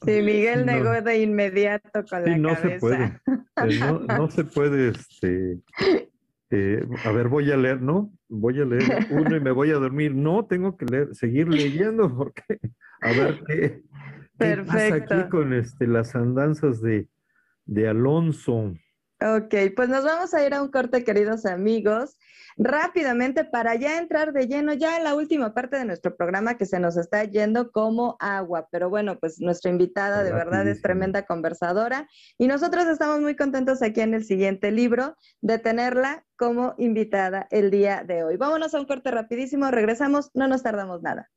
Sí, 0.04 0.22
Miguel 0.22 0.66
negó 0.66 0.90
de 1.00 1.22
inmediato 1.22 2.04
con 2.08 2.24
la 2.24 2.36
no 2.36 2.56
Se 2.56 2.78
puede. 2.78 3.20
Eh, 3.64 3.80
no, 4.08 4.30
se 4.30 4.44
puede, 4.44 4.90
este, 4.90 5.60
eh, 6.50 6.84
a 7.04 7.12
ver, 7.12 7.28
voy 7.28 7.50
a 7.50 7.56
leer, 7.56 7.80
¿no? 7.80 8.12
Voy 8.28 8.60
a 8.60 8.64
leer 8.64 9.06
uno 9.10 9.36
y 9.36 9.40
me 9.40 9.52
voy 9.52 9.70
a 9.70 9.74
dormir. 9.74 10.14
No, 10.14 10.44
tengo 10.46 10.76
que 10.76 10.86
leer, 10.86 11.14
seguir 11.14 11.48
leyendo 11.48 12.14
porque 12.14 12.58
a 13.00 13.12
ver 13.12 13.42
qué, 13.46 13.82
Perfecto. 14.42 15.14
aquí 15.14 15.28
con 15.30 15.52
este, 15.52 15.86
las 15.86 16.14
andanzas 16.14 16.80
de, 16.80 17.08
de 17.64 17.88
Alonso? 17.88 18.74
Ok, 19.20 19.54
pues 19.76 19.88
nos 19.88 20.04
vamos 20.04 20.34
a 20.34 20.44
ir 20.44 20.52
a 20.52 20.62
un 20.62 20.68
corte, 20.68 21.04
queridos 21.04 21.46
amigos, 21.46 22.18
rápidamente 22.56 23.44
para 23.44 23.76
ya 23.76 23.98
entrar 23.98 24.32
de 24.32 24.48
lleno 24.48 24.72
ya 24.72 24.96
en 24.96 25.04
la 25.04 25.14
última 25.14 25.54
parte 25.54 25.76
de 25.76 25.84
nuestro 25.84 26.16
programa 26.16 26.56
que 26.56 26.66
se 26.66 26.80
nos 26.80 26.96
está 26.96 27.22
yendo 27.24 27.70
como 27.70 28.16
agua. 28.18 28.66
Pero 28.72 28.90
bueno, 28.90 29.18
pues 29.20 29.40
nuestra 29.40 29.70
invitada 29.70 30.24
de 30.24 30.32
verdad 30.32 30.66
es 30.66 30.82
tremenda 30.82 31.22
conversadora 31.24 32.08
y 32.36 32.48
nosotros 32.48 32.86
estamos 32.86 33.20
muy 33.20 33.36
contentos 33.36 33.80
aquí 33.80 34.00
en 34.00 34.14
el 34.14 34.24
siguiente 34.24 34.72
libro 34.72 35.16
de 35.40 35.58
tenerla 35.58 36.24
como 36.36 36.74
invitada 36.76 37.46
el 37.50 37.70
día 37.70 38.02
de 38.04 38.24
hoy. 38.24 38.36
Vámonos 38.36 38.74
a 38.74 38.80
un 38.80 38.86
corte 38.86 39.12
rapidísimo, 39.12 39.70
regresamos, 39.70 40.30
no 40.34 40.48
nos 40.48 40.64
tardamos 40.64 41.00
nada. 41.00 41.30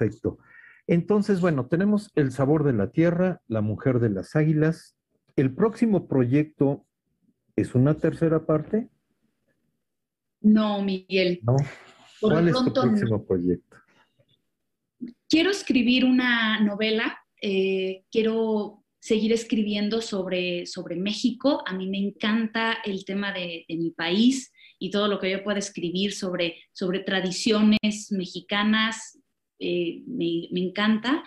Perfecto. 0.00 0.38
Entonces, 0.86 1.40
bueno, 1.40 1.66
tenemos 1.66 2.10
El 2.14 2.32
sabor 2.32 2.64
de 2.64 2.72
la 2.72 2.90
tierra, 2.90 3.42
La 3.48 3.60
mujer 3.60 4.00
de 4.00 4.10
las 4.10 4.34
águilas. 4.34 4.96
El 5.36 5.54
próximo 5.54 6.08
proyecto 6.08 6.86
es 7.54 7.74
una 7.74 7.94
tercera 7.94 8.46
parte. 8.46 8.88
No, 10.40 10.82
Miguel. 10.82 11.40
No. 11.42 11.56
Por 12.20 12.32
¿Cuál 12.32 12.48
es 12.48 12.54
tu 12.54 12.62
pronto, 12.64 12.82
próximo 12.82 13.18
no. 13.18 13.24
proyecto? 13.24 13.76
Quiero 15.28 15.50
escribir 15.50 16.04
una 16.04 16.60
novela, 16.60 17.18
eh, 17.40 18.04
quiero 18.10 18.84
seguir 18.98 19.32
escribiendo 19.32 20.02
sobre, 20.02 20.66
sobre 20.66 20.96
México. 20.96 21.62
A 21.66 21.74
mí 21.74 21.88
me 21.88 21.98
encanta 21.98 22.78
el 22.84 23.04
tema 23.04 23.32
de, 23.32 23.64
de 23.68 23.76
mi 23.76 23.90
país 23.90 24.52
y 24.78 24.90
todo 24.90 25.08
lo 25.08 25.18
que 25.18 25.30
yo 25.30 25.44
pueda 25.44 25.58
escribir 25.58 26.12
sobre, 26.12 26.56
sobre 26.72 27.00
tradiciones 27.00 28.08
mexicanas, 28.10 29.19
eh, 29.60 30.02
me, 30.06 30.48
encanta. 30.60 31.22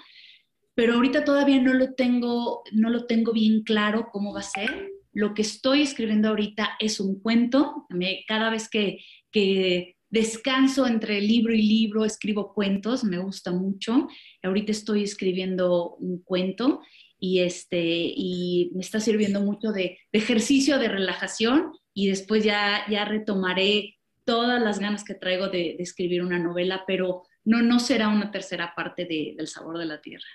Pero 0.76 0.96
ahorita 0.96 1.24
todavía 1.24 1.62
no 1.62 1.74
lo, 1.74 1.94
tengo, 1.94 2.64
no 2.72 2.90
lo 2.90 3.06
tengo 3.06 3.32
bien 3.32 3.64
claro 3.64 4.10
cómo 4.12 4.34
va 4.34 4.40
a 4.40 4.44
ser. 4.44 4.90
Lo 5.14 5.34
que 5.34 5.44
estoy 5.44 5.82
escribiendo 5.84 6.30
ahorita 6.30 6.72
es 6.80 7.00
un 7.00 7.22
cuento. 7.22 7.86
Cada 8.28 8.50
vez 8.50 8.68
que, 8.70 9.00
que 9.32 9.96
descanso 10.10 10.86
entre 10.86 11.22
libro 11.22 11.54
y 11.54 11.62
libro, 11.62 12.06
escribo 12.06 12.54
cuentos, 12.54 13.04
me 13.04 13.18
gusta 13.18 13.52
mucho. 13.52 14.08
Ahorita 14.44 14.72
estoy 14.72 15.04
escribiendo 15.04 15.96
un 15.96 16.22
cuento 16.24 16.82
y, 17.20 17.40
este, 17.40 17.82
y 17.82 18.70
me 18.76 18.82
está 18.82 19.00
sirviendo 19.00 19.42
mucho 19.42 19.72
de, 19.72 19.98
ejercicio 20.12 20.78
de 20.78 20.90
relajación 20.90 21.72
y 21.94 22.10
después 22.10 22.44
ya, 22.44 22.84
ya 22.90 23.06
retomaré 23.06 23.96
todas 24.26 24.62
las 24.62 24.80
ganas 24.80 25.04
que 25.04 25.16
traigo 25.16 25.48
de 25.48 25.78
escribir 25.80 26.22
una 26.22 26.38
novela, 26.38 26.84
pero 26.86 27.24
no, 27.46 27.62
no 27.62 27.80
será 27.80 28.10
una 28.10 28.32
tercera 28.32 28.74
parte 28.76 29.06
de- 29.06 29.34
del 29.38 29.48
sabor 29.48 29.78
de 29.78 29.86
la 29.86 30.02
tierra. 30.02 30.26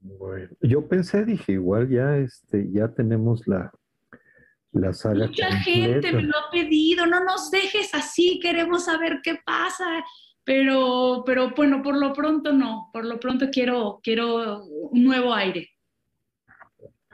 Bueno, 0.00 0.48
yo 0.60 0.88
pensé, 0.88 1.24
dije, 1.24 1.52
igual 1.52 1.88
ya, 1.88 2.16
este, 2.16 2.68
ya 2.72 2.88
tenemos 2.88 3.46
la, 3.46 3.70
la 4.72 4.92
saga 4.92 5.26
Mucha 5.26 5.52
gente 5.60 6.12
me 6.12 6.22
lo 6.22 6.36
ha 6.36 6.50
pedido, 6.50 7.06
no 7.06 7.22
nos 7.22 7.50
dejes 7.50 7.94
así, 7.94 8.40
queremos 8.40 8.86
saber 8.86 9.20
qué 9.22 9.38
pasa. 9.44 9.84
Pero, 10.44 11.22
pero 11.24 11.50
bueno, 11.54 11.84
por 11.84 11.96
lo 11.96 12.12
pronto 12.12 12.52
no, 12.52 12.90
por 12.92 13.04
lo 13.04 13.20
pronto 13.20 13.46
quiero, 13.52 14.00
quiero 14.02 14.64
un 14.64 15.04
nuevo 15.04 15.32
aire. 15.32 15.68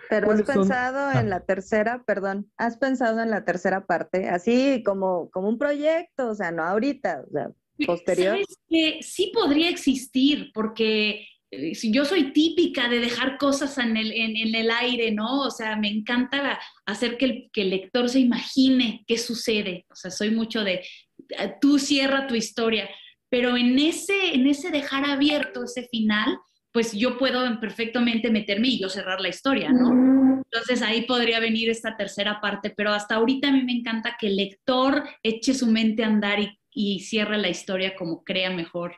Pero 0.08 0.30
has 0.30 0.40
pensado 0.42 1.10
Ah. 1.12 1.20
en 1.20 1.28
la 1.28 1.40
tercera, 1.40 2.02
perdón, 2.06 2.50
has 2.56 2.78
pensado 2.78 3.20
en 3.20 3.28
la 3.30 3.44
tercera 3.44 3.84
parte, 3.84 4.30
así 4.30 4.82
como, 4.82 5.28
como 5.30 5.50
un 5.50 5.58
proyecto, 5.58 6.30
o 6.30 6.34
sea, 6.34 6.50
no 6.52 6.62
ahorita, 6.62 7.24
o 7.28 7.30
sea, 7.30 7.50
posterior. 7.86 8.32
¿Sabes 8.34 8.58
qué? 8.68 8.98
Sí 9.02 9.30
podría 9.34 9.68
existir, 9.68 10.50
porque 10.52 11.26
eh, 11.50 11.72
yo 11.84 12.04
soy 12.04 12.32
típica 12.32 12.88
de 12.88 13.00
dejar 13.00 13.38
cosas 13.38 13.78
en 13.78 13.96
el, 13.96 14.12
en, 14.12 14.36
en 14.36 14.54
el 14.54 14.70
aire, 14.70 15.12
¿no? 15.12 15.40
O 15.40 15.50
sea, 15.50 15.76
me 15.76 15.88
encanta 15.88 16.58
hacer 16.86 17.16
que 17.16 17.24
el, 17.24 17.50
que 17.52 17.62
el 17.62 17.70
lector 17.70 18.08
se 18.08 18.20
imagine 18.20 19.04
qué 19.06 19.18
sucede. 19.18 19.86
O 19.90 19.94
sea, 19.94 20.10
soy 20.10 20.30
mucho 20.30 20.64
de, 20.64 20.84
eh, 21.30 21.54
tú 21.60 21.78
cierra 21.78 22.26
tu 22.26 22.34
historia, 22.34 22.88
pero 23.30 23.56
en 23.56 23.78
ese, 23.78 24.34
en 24.34 24.46
ese 24.46 24.70
dejar 24.70 25.04
abierto 25.04 25.64
ese 25.64 25.88
final, 25.88 26.38
pues 26.72 26.92
yo 26.92 27.18
puedo 27.18 27.60
perfectamente 27.60 28.30
meterme 28.30 28.68
y 28.68 28.80
yo 28.80 28.88
cerrar 28.88 29.20
la 29.20 29.28
historia, 29.28 29.70
¿no? 29.70 30.42
Entonces 30.50 30.82
ahí 30.82 31.02
podría 31.02 31.40
venir 31.40 31.68
esta 31.70 31.96
tercera 31.96 32.40
parte, 32.40 32.70
pero 32.70 32.92
hasta 32.92 33.16
ahorita 33.16 33.48
a 33.48 33.52
mí 33.52 33.64
me 33.64 33.72
encanta 33.72 34.16
que 34.18 34.28
el 34.28 34.36
lector 34.36 35.04
eche 35.22 35.54
su 35.54 35.66
mente 35.66 36.04
a 36.04 36.06
andar 36.06 36.40
y, 36.40 36.57
y 36.80 37.00
cierre 37.00 37.38
la 37.38 37.48
historia 37.48 37.96
como 37.96 38.22
crea 38.22 38.50
mejor. 38.50 38.94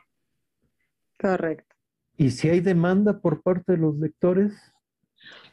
Correcto. 1.19 1.75
¿Y 2.15 2.29
si 2.29 2.47
hay 2.47 2.59
demanda 2.59 3.19
por 3.19 3.41
parte 3.41 3.71
de 3.71 3.79
los 3.79 3.97
lectores? 3.97 4.53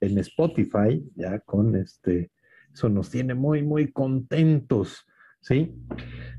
en 0.00 0.18
Spotify, 0.18 1.02
ya 1.14 1.38
con 1.40 1.74
este, 1.76 2.30
eso 2.74 2.88
nos 2.88 3.10
tiene 3.10 3.34
muy, 3.34 3.62
muy 3.62 3.92
contentos, 3.92 5.06
¿sí? 5.40 5.72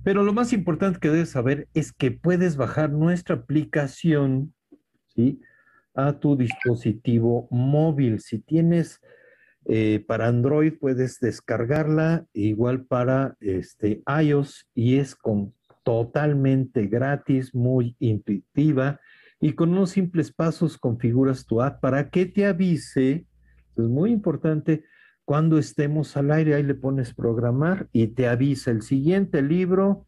Pero 0.03 0.21
lo 0.21 0.33
más 0.33 0.51
importante 0.51 0.99
que 0.99 1.09
debes 1.09 1.29
saber 1.29 1.67
es 1.73 1.93
que 1.93 2.11
puedes 2.11 2.57
bajar 2.57 2.91
nuestra 2.91 3.35
aplicación, 3.35 4.53
¿sí? 5.15 5.41
A 5.93 6.19
tu 6.19 6.35
dispositivo 6.35 7.47
móvil. 7.49 8.19
Si 8.19 8.39
tienes 8.39 8.99
eh, 9.65 10.03
para 10.05 10.27
Android, 10.27 10.73
puedes 10.79 11.19
descargarla, 11.21 12.25
igual 12.33 12.85
para 12.85 13.37
este, 13.39 14.03
iOS, 14.21 14.67
y 14.75 14.97
es 14.97 15.15
con, 15.15 15.53
totalmente 15.83 16.87
gratis, 16.87 17.55
muy 17.55 17.95
intuitiva, 17.99 18.99
y 19.39 19.53
con 19.53 19.69
unos 19.69 19.91
simples 19.91 20.33
pasos 20.33 20.77
configuras 20.77 21.45
tu 21.45 21.61
app 21.61 21.79
para 21.79 22.09
que 22.09 22.25
te 22.25 22.45
avise, 22.45 23.25
es 23.77 23.83
muy 23.83 24.11
importante, 24.11 24.83
cuando 25.25 25.57
estemos 25.57 26.15
al 26.17 26.31
aire, 26.31 26.53
ahí 26.53 26.63
le 26.63 26.75
pones 26.75 27.13
programar 27.13 27.87
y 27.91 28.07
te 28.07 28.27
avisa 28.27 28.69
el 28.69 28.83
siguiente 28.83 29.41
libro, 29.41 30.05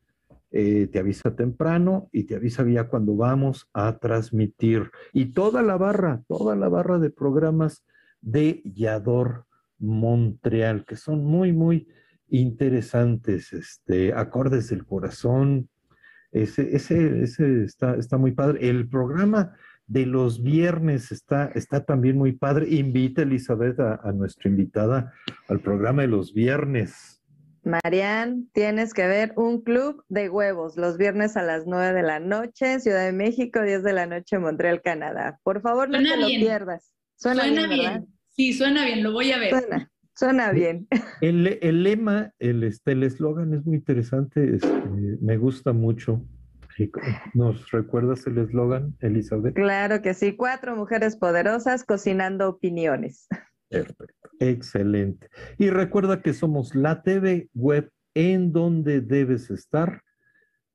eh, 0.51 0.87
te 0.91 0.99
avisa 0.99 1.35
temprano 1.35 2.07
y 2.13 2.23
te 2.23 2.35
avisa 2.35 2.63
ya 2.67 2.87
cuando 2.87 3.15
vamos 3.15 3.67
a 3.73 3.97
transmitir. 3.97 4.91
Y 5.13 5.33
toda 5.33 5.63
la 5.63 5.75
barra, 5.75 6.21
toda 6.27 6.55
la 6.55 6.69
barra 6.69 6.99
de 6.99 7.09
programas 7.09 7.83
de 8.21 8.61
Yador 8.63 9.45
Montreal, 9.79 10.85
que 10.85 10.95
son 10.95 11.25
muy, 11.25 11.51
muy 11.51 11.87
interesantes, 12.29 13.53
este, 13.53 14.13
acordes 14.13 14.69
del 14.69 14.85
corazón, 14.85 15.69
ese, 16.31 16.75
ese, 16.75 17.23
ese 17.23 17.63
está, 17.63 17.95
está 17.95 18.17
muy 18.17 18.33
padre. 18.33 18.69
El 18.69 18.87
programa 18.87 19.53
de 19.87 20.05
los 20.05 20.43
viernes 20.43 21.11
está, 21.11 21.45
está 21.55 21.83
también 21.83 22.17
muy 22.17 22.33
padre. 22.33 22.67
Invita, 22.69 23.21
Elizabeth, 23.23 23.79
a, 23.79 23.99
a 24.03 24.11
nuestra 24.11 24.49
invitada 24.49 25.13
al 25.47 25.59
programa 25.59 26.03
de 26.03 26.09
los 26.09 26.33
viernes. 26.33 27.17
Marian, 27.63 28.49
tienes 28.53 28.93
que 28.93 29.07
ver 29.07 29.33
un 29.35 29.61
club 29.61 30.03
de 30.07 30.29
huevos 30.29 30.77
los 30.77 30.97
viernes 30.97 31.35
a 31.35 31.43
las 31.43 31.65
9 31.67 31.93
de 31.93 32.03
la 32.03 32.19
noche 32.19 32.73
en 32.73 32.81
Ciudad 32.81 33.05
de 33.05 33.11
México, 33.11 33.61
10 33.61 33.83
de 33.83 33.93
la 33.93 34.05
noche 34.05 34.37
en 34.37 34.43
Montreal, 34.43 34.81
Canadá. 34.81 35.39
Por 35.43 35.61
favor, 35.61 35.89
no 35.89 35.97
te 35.97 36.17
lo 36.17 36.27
bien. 36.27 36.41
pierdas. 36.41 36.93
Suena, 37.15 37.43
Suena 37.43 37.67
bien. 37.67 38.07
Sí, 38.29 38.53
suena 38.53 38.85
bien, 38.85 39.03
lo 39.03 39.11
voy 39.11 39.31
a 39.31 39.39
ver. 39.39 39.49
Suena, 39.49 39.91
suena 40.15 40.51
bien. 40.51 40.87
El, 41.21 41.59
el 41.61 41.83
lema, 41.83 42.31
el 42.39 42.63
este, 42.63 42.91
el 42.93 43.03
eslogan 43.03 43.53
es 43.53 43.65
muy 43.65 43.75
interesante, 43.77 44.55
este, 44.55 44.83
me 45.21 45.37
gusta 45.37 45.73
mucho. 45.73 46.23
¿Nos 47.33 47.71
recuerdas 47.71 48.27
el 48.27 48.37
eslogan, 48.37 48.95
Elizabeth? 48.99 49.55
Claro 49.55 50.01
que 50.01 50.13
sí. 50.13 50.35
Cuatro 50.35 50.75
mujeres 50.75 51.15
poderosas 51.15 51.83
cocinando 51.83 52.49
opiniones. 52.49 53.27
Perfecto, 53.69 54.29
excelente. 54.39 55.29
Y 55.57 55.69
recuerda 55.69 56.21
que 56.21 56.33
somos 56.33 56.75
la 56.75 57.01
TV 57.01 57.49
web 57.53 57.89
en 58.13 58.51
donde 58.51 58.99
debes 59.01 59.49
estar, 59.51 60.03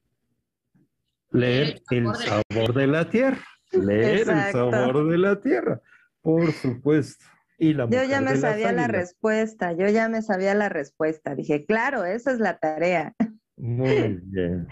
Leer 1.31 1.81
El 1.89 2.13
sabor 2.15 2.73
de 2.73 2.87
la 2.87 3.09
tierra. 3.09 3.43
Leer 3.71 4.19
Exacto. 4.19 4.67
el 4.67 4.73
sabor 4.73 5.09
de 5.09 5.17
la 5.19 5.39
tierra, 5.39 5.81
por 6.21 6.51
supuesto. 6.51 7.23
Y 7.57 7.73
la 7.73 7.89
Yo 7.89 8.03
ya 8.03 8.19
me 8.19 8.35
sabía 8.35 8.73
la 8.73 8.87
respuesta, 8.87 9.71
yo 9.71 9.87
ya 9.87 10.09
me 10.09 10.21
sabía 10.21 10.53
la 10.53 10.67
respuesta. 10.67 11.33
Dije, 11.35 11.65
claro, 11.65 12.03
esa 12.03 12.31
es 12.31 12.39
la 12.39 12.57
tarea. 12.57 13.15
Muy 13.55 14.19
bien. 14.23 14.67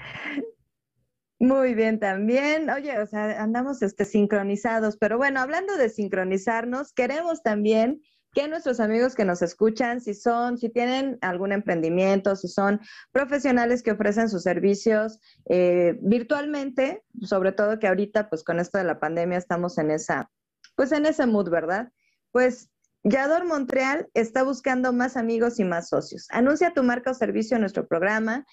Muy 1.39 1.75
bien 1.75 1.99
también. 1.99 2.69
Oye, 2.69 2.99
o 2.99 3.05
sea, 3.05 3.41
andamos 3.41 3.81
este, 3.83 4.05
sincronizados, 4.05 4.97
pero 4.97 5.17
bueno, 5.17 5.39
hablando 5.39 5.77
de 5.77 5.89
sincronizarnos, 5.89 6.93
queremos 6.93 7.43
también 7.43 8.01
que 8.33 8.47
nuestros 8.47 8.79
amigos 8.79 9.15
que 9.15 9.25
nos 9.25 9.41
escuchan, 9.41 10.01
si 10.01 10.13
son, 10.13 10.57
si 10.57 10.69
tienen 10.69 11.17
algún 11.21 11.51
emprendimiento, 11.51 12.35
si 12.35 12.47
son 12.47 12.79
profesionales 13.11 13.83
que 13.83 13.91
ofrecen 13.91 14.29
sus 14.29 14.43
servicios 14.43 15.19
eh, 15.45 15.97
virtualmente, 16.01 17.03
sobre 17.23 17.51
todo 17.51 17.79
que 17.79 17.87
ahorita, 17.87 18.29
pues 18.29 18.43
con 18.43 18.59
esto 18.59 18.77
de 18.77 18.83
la 18.83 18.99
pandemia 18.99 19.37
estamos 19.37 19.77
en 19.77 19.91
esa, 19.91 20.29
pues 20.75 20.91
en 20.91 21.05
ese 21.05 21.25
mood, 21.25 21.49
¿verdad? 21.49 21.91
Pues 22.31 22.69
Yador 23.03 23.45
Montreal 23.45 24.09
está 24.13 24.43
buscando 24.43 24.91
más 24.91 25.17
amigos 25.17 25.59
y 25.59 25.63
más 25.63 25.89
socios. 25.89 26.27
Anuncia 26.29 26.73
tu 26.73 26.83
marca 26.83 27.11
o 27.11 27.13
servicio 27.13 27.55
en 27.55 27.61
nuestro 27.61 27.87
programa 27.87 28.45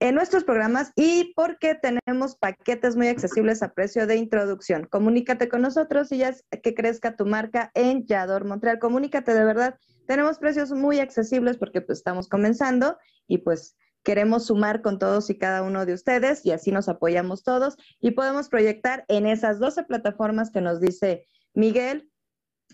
en 0.00 0.14
nuestros 0.14 0.44
programas 0.44 0.92
y 0.96 1.32
porque 1.36 1.74
tenemos 1.74 2.34
paquetes 2.36 2.96
muy 2.96 3.08
accesibles 3.08 3.62
a 3.62 3.74
precio 3.74 4.06
de 4.06 4.16
introducción. 4.16 4.86
Comunícate 4.90 5.48
con 5.50 5.60
nosotros 5.60 6.10
y 6.10 6.18
ya 6.18 6.34
que 6.62 6.74
crezca 6.74 7.16
tu 7.16 7.26
marca 7.26 7.70
en 7.74 8.06
Yador 8.06 8.46
Montreal. 8.46 8.78
Comunícate 8.78 9.34
de 9.34 9.44
verdad. 9.44 9.78
Tenemos 10.06 10.38
precios 10.38 10.72
muy 10.72 11.00
accesibles 11.00 11.58
porque 11.58 11.82
pues 11.82 11.98
estamos 11.98 12.28
comenzando 12.28 12.96
y 13.28 13.38
pues 13.38 13.76
queremos 14.02 14.46
sumar 14.46 14.80
con 14.80 14.98
todos 14.98 15.28
y 15.28 15.36
cada 15.36 15.62
uno 15.62 15.84
de 15.84 15.92
ustedes 15.92 16.46
y 16.46 16.52
así 16.52 16.72
nos 16.72 16.88
apoyamos 16.88 17.42
todos 17.42 17.76
y 18.00 18.12
podemos 18.12 18.48
proyectar 18.48 19.04
en 19.08 19.26
esas 19.26 19.58
12 19.58 19.84
plataformas 19.84 20.50
que 20.50 20.62
nos 20.62 20.80
dice 20.80 21.26
Miguel. 21.52 22.10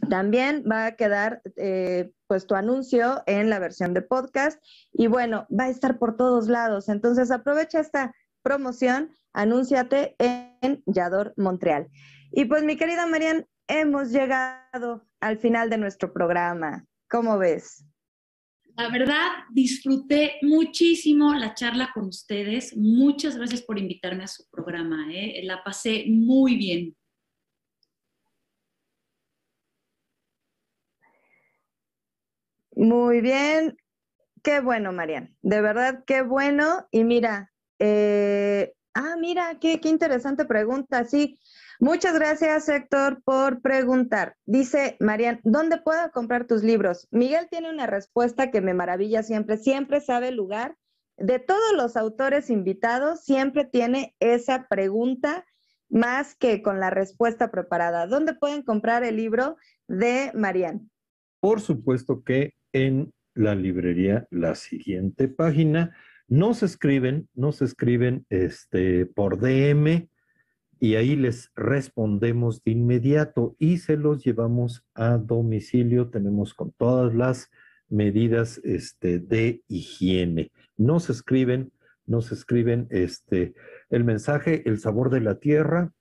También 0.09 0.65
va 0.71 0.87
a 0.87 0.97
quedar 0.97 1.43
eh, 1.57 2.13
pues 2.27 2.47
tu 2.47 2.55
anuncio 2.55 3.23
en 3.27 3.51
la 3.51 3.59
versión 3.59 3.95
de 3.95 4.03
podcast 4.03 4.63
y 4.93 5.07
bueno, 5.07 5.47
va 5.49 5.65
a 5.65 5.71
estar 5.71 5.99
por 5.99 6.17
todos 6.17 6.49
lados. 6.49 6.89
Entonces 6.89 7.31
aprovecha 7.31 7.81
esta 7.81 8.15
promoción, 8.43 9.11
anúnciate 9.33 10.17
en 10.19 10.83
Yador 10.87 11.35
Montreal. 11.37 11.89
Y 12.33 12.45
pues 12.45 12.65
mi 12.65 12.77
querida 12.77 13.07
Marian, 13.07 13.47
hemos 13.69 14.11
llegado 14.11 15.07
al 15.21 15.39
final 15.39 15.71
de 15.71 15.79
nuestro 15.79 16.13
programa. 16.13 16.85
¿Cómo 17.09 17.39
ves? 17.39 17.85
La 18.77 18.91
verdad, 18.91 19.29
disfruté 19.51 20.35
muchísimo 20.43 21.33
la 21.33 21.55
charla 21.55 21.91
con 21.95 22.09
ustedes. 22.09 22.77
Muchas 22.77 23.37
gracias 23.37 23.63
por 23.63 23.79
invitarme 23.79 24.25
a 24.25 24.29
su 24.29 24.45
programa. 24.51 25.07
¿eh? 25.11 25.41
La 25.45 25.65
pasé 25.65 26.05
muy 26.09 26.57
bien. 26.57 26.95
Muy 32.87 33.21
bien. 33.21 33.77
Qué 34.45 34.61
bueno, 34.61 34.93
Marian. 34.93 35.37
De 35.43 35.61
verdad, 35.61 36.05
qué 36.07 36.23
bueno. 36.23 36.87
Y 36.93 37.03
mira, 37.03 37.51
eh, 37.81 38.75
ah, 38.95 39.17
mira, 39.19 39.59
qué, 39.61 39.81
qué 39.81 39.89
interesante 39.89 40.45
pregunta. 40.45 41.05
Sí, 41.05 41.37
muchas 41.81 42.15
gracias, 42.15 42.69
Héctor, 42.69 43.25
por 43.25 43.61
preguntar. 43.61 44.37
Dice 44.45 44.97
Marian, 45.01 45.41
¿dónde 45.43 45.79
puedo 45.79 46.13
comprar 46.13 46.47
tus 46.47 46.63
libros? 46.63 47.09
Miguel 47.11 47.49
tiene 47.51 47.71
una 47.71 47.89
respuesta 47.89 48.53
que 48.53 48.61
me 48.61 48.73
maravilla 48.73 49.25
siempre. 49.25 49.57
Siempre 49.57 50.01
sabe 50.01 50.29
el 50.29 50.37
lugar. 50.37 50.77
De 51.17 51.41
todos 51.41 51.73
los 51.75 51.97
autores 51.97 52.51
invitados, 52.51 53.25
siempre 53.25 53.65
tiene 53.65 54.15
esa 54.21 54.69
pregunta 54.69 55.45
más 55.89 56.37
que 56.37 56.63
con 56.63 56.79
la 56.79 56.91
respuesta 56.91 57.51
preparada. 57.51 58.07
¿Dónde 58.07 58.35
pueden 58.35 58.63
comprar 58.63 59.03
el 59.03 59.17
libro 59.17 59.57
de 59.89 60.31
Marian? 60.35 60.89
Por 61.41 61.61
supuesto 61.61 62.23
que 62.23 62.56
en 62.85 63.13
la 63.35 63.55
librería, 63.55 64.27
la 64.31 64.55
siguiente 64.55 65.29
página, 65.29 65.97
nos 66.29 66.63
escriben, 66.63 67.29
nos 67.35 67.63
escriben 67.63 68.27
este, 68.31 69.07
por 69.07 69.39
DM 69.39 70.09
y 70.79 70.95
ahí 70.97 71.17
les 71.17 71.53
respondemos 71.55 72.63
de 72.65 72.73
inmediato 72.73 73.57
y 73.59 73.79
se 73.79 73.97
los 73.97 74.25
llevamos 74.25 74.85
a 74.95 75.17
domicilio. 75.17 76.11
Tenemos 76.11 76.53
con 76.53 76.73
todas 76.73 77.15
las 77.15 77.51
medidas 77.89 78.61
este, 78.65 79.19
de 79.19 79.63
higiene. 79.69 80.51
Nos 80.77 81.09
escriben, 81.09 81.73
nos 82.05 82.31
escriben 82.33 82.89
este, 82.91 83.55
el 83.89 84.05
mensaje, 84.05 84.69
el 84.69 84.79
sabor 84.81 85.11
de 85.11 85.21
la 85.21 85.39
tierra 85.39 85.93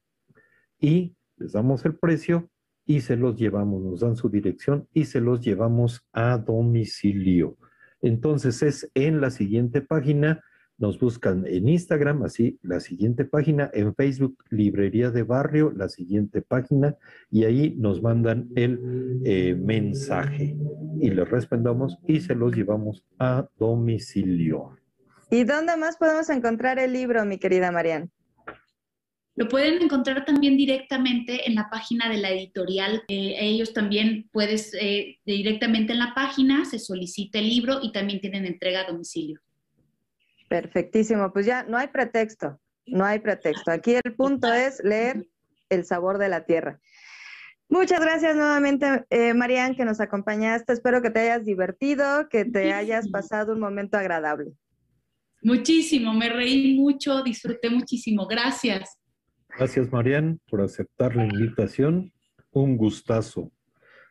y 0.79 1.15
les 1.37 1.53
damos 1.53 1.85
el 1.85 1.95
precio 1.95 2.49
y 2.85 3.01
se 3.01 3.15
los 3.15 3.35
llevamos, 3.35 3.83
nos 3.83 3.99
dan 4.01 4.15
su 4.15 4.29
dirección 4.29 4.87
y 4.93 5.05
se 5.05 5.21
los 5.21 5.41
llevamos 5.41 6.05
a 6.13 6.37
domicilio. 6.37 7.57
Entonces 8.01 8.61
es 8.61 8.91
en 8.93 9.21
la 9.21 9.31
siguiente 9.31 9.81
página 9.81 10.41
nos 10.77 10.99
buscan 10.99 11.45
en 11.47 11.69
Instagram, 11.69 12.23
así 12.23 12.59
la 12.61 12.79
siguiente 12.79 13.25
página, 13.25 13.69
en 13.73 13.95
Facebook, 13.95 14.43
Librería 14.49 15.09
de 15.09 15.23
Barrio, 15.23 15.71
la 15.75 15.87
siguiente 15.89 16.41
página, 16.41 16.97
y 17.31 17.45
ahí 17.45 17.75
nos 17.77 18.01
mandan 18.01 18.49
el 18.55 19.21
eh, 19.23 19.55
mensaje 19.55 20.57
y 20.99 21.09
les 21.11 21.29
respondamos 21.29 21.97
y 22.05 22.19
se 22.19 22.35
los 22.35 22.53
llevamos 22.53 23.05
a 23.19 23.47
domicilio. 23.57 24.77
¿Y 25.29 25.43
dónde 25.43 25.77
más 25.77 25.97
podemos 25.97 26.29
encontrar 26.29 26.77
el 26.77 26.93
libro, 26.93 27.25
mi 27.25 27.37
querida 27.37 27.71
Marian? 27.71 28.11
Lo 29.37 29.49
pueden 29.49 29.81
encontrar 29.81 30.23
también 30.23 30.55
directamente 30.55 31.47
en 31.47 31.55
la 31.55 31.69
página 31.69 32.09
de 32.09 32.17
la 32.17 32.31
editorial. 32.31 33.03
Eh, 33.09 33.35
ellos 33.39 33.73
también 33.73 34.29
puedes, 34.31 34.73
eh, 34.73 35.19
directamente 35.25 35.91
en 35.91 35.99
la 35.99 36.13
página 36.15 36.63
se 36.63 36.79
solicita 36.79 37.39
el 37.39 37.49
libro 37.49 37.79
y 37.81 37.91
también 37.91 38.21
tienen 38.21 38.45
entrega 38.45 38.81
a 38.81 38.91
domicilio. 38.91 39.41
Perfectísimo, 40.47 41.33
pues 41.33 41.45
ya 41.45 41.63
no 41.63 41.77
hay 41.77 41.87
pretexto, 41.87 42.61
no 42.85 43.03
hay 43.03 43.19
pretexto. 43.19 43.71
Aquí 43.71 43.95
el 43.95 44.15
punto 44.15 44.53
es 44.53 44.81
leer 44.83 45.27
El 45.69 45.83
sabor 45.83 46.17
de 46.19 46.29
la 46.29 46.45
tierra. 46.45 46.79
Muchas 47.67 47.99
gracias 47.99 48.35
nuevamente, 48.35 49.03
eh, 49.09 49.33
Marian, 49.33 49.75
que 49.75 49.83
nos 49.83 49.99
acompañaste. 49.99 50.71
Espero 50.71 51.01
que 51.01 51.09
te 51.09 51.21
hayas 51.21 51.43
divertido, 51.43 52.29
que 52.29 52.45
te 52.45 52.71
hayas 52.71 53.09
pasado 53.09 53.53
un 53.53 53.59
momento 53.59 53.97
agradable. 53.97 54.51
Muchísimo, 55.41 56.13
me 56.13 56.29
reí 56.29 56.75
mucho, 56.75 57.23
disfruté 57.23 57.69
muchísimo. 57.69 58.27
Gracias. 58.27 58.97
Gracias, 59.57 59.89
Marian, 59.89 60.41
por 60.49 60.61
aceptar 60.61 61.15
la 61.15 61.25
invitación. 61.25 62.11
Un 62.51 62.75
gustazo. 62.75 63.51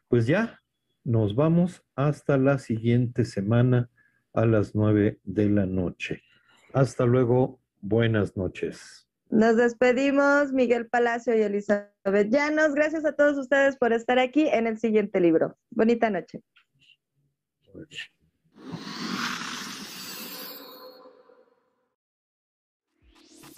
Pues 0.09 0.27
ya, 0.27 0.63
nos 1.05 1.35
vamos 1.35 1.85
hasta 1.95 2.39
la 2.39 2.59
siguiente 2.59 3.27
semana 3.27 3.91
a 4.33 4.47
las 4.47 4.75
nueve 4.75 5.21
de 5.23 5.51
la 5.51 5.67
noche. 5.67 6.23
Hasta 6.73 7.05
luego, 7.05 7.61
buenas 7.83 8.37
noches. 8.37 9.07
Nos 9.29 9.57
despedimos, 9.57 10.53
Miguel 10.53 10.87
Palacio 10.87 11.37
y 11.37 11.43
Elizabeth 11.43 12.31
Llanos. 12.31 12.75
Gracias 12.75 13.05
a 13.05 13.13
todos 13.13 13.37
ustedes 13.37 13.77
por 13.77 13.93
estar 13.93 14.19
aquí 14.19 14.49
en 14.49 14.67
el 14.67 14.79
siguiente 14.79 15.21
libro. 15.21 15.59
Bonita 15.71 16.09
noche. 16.09 16.43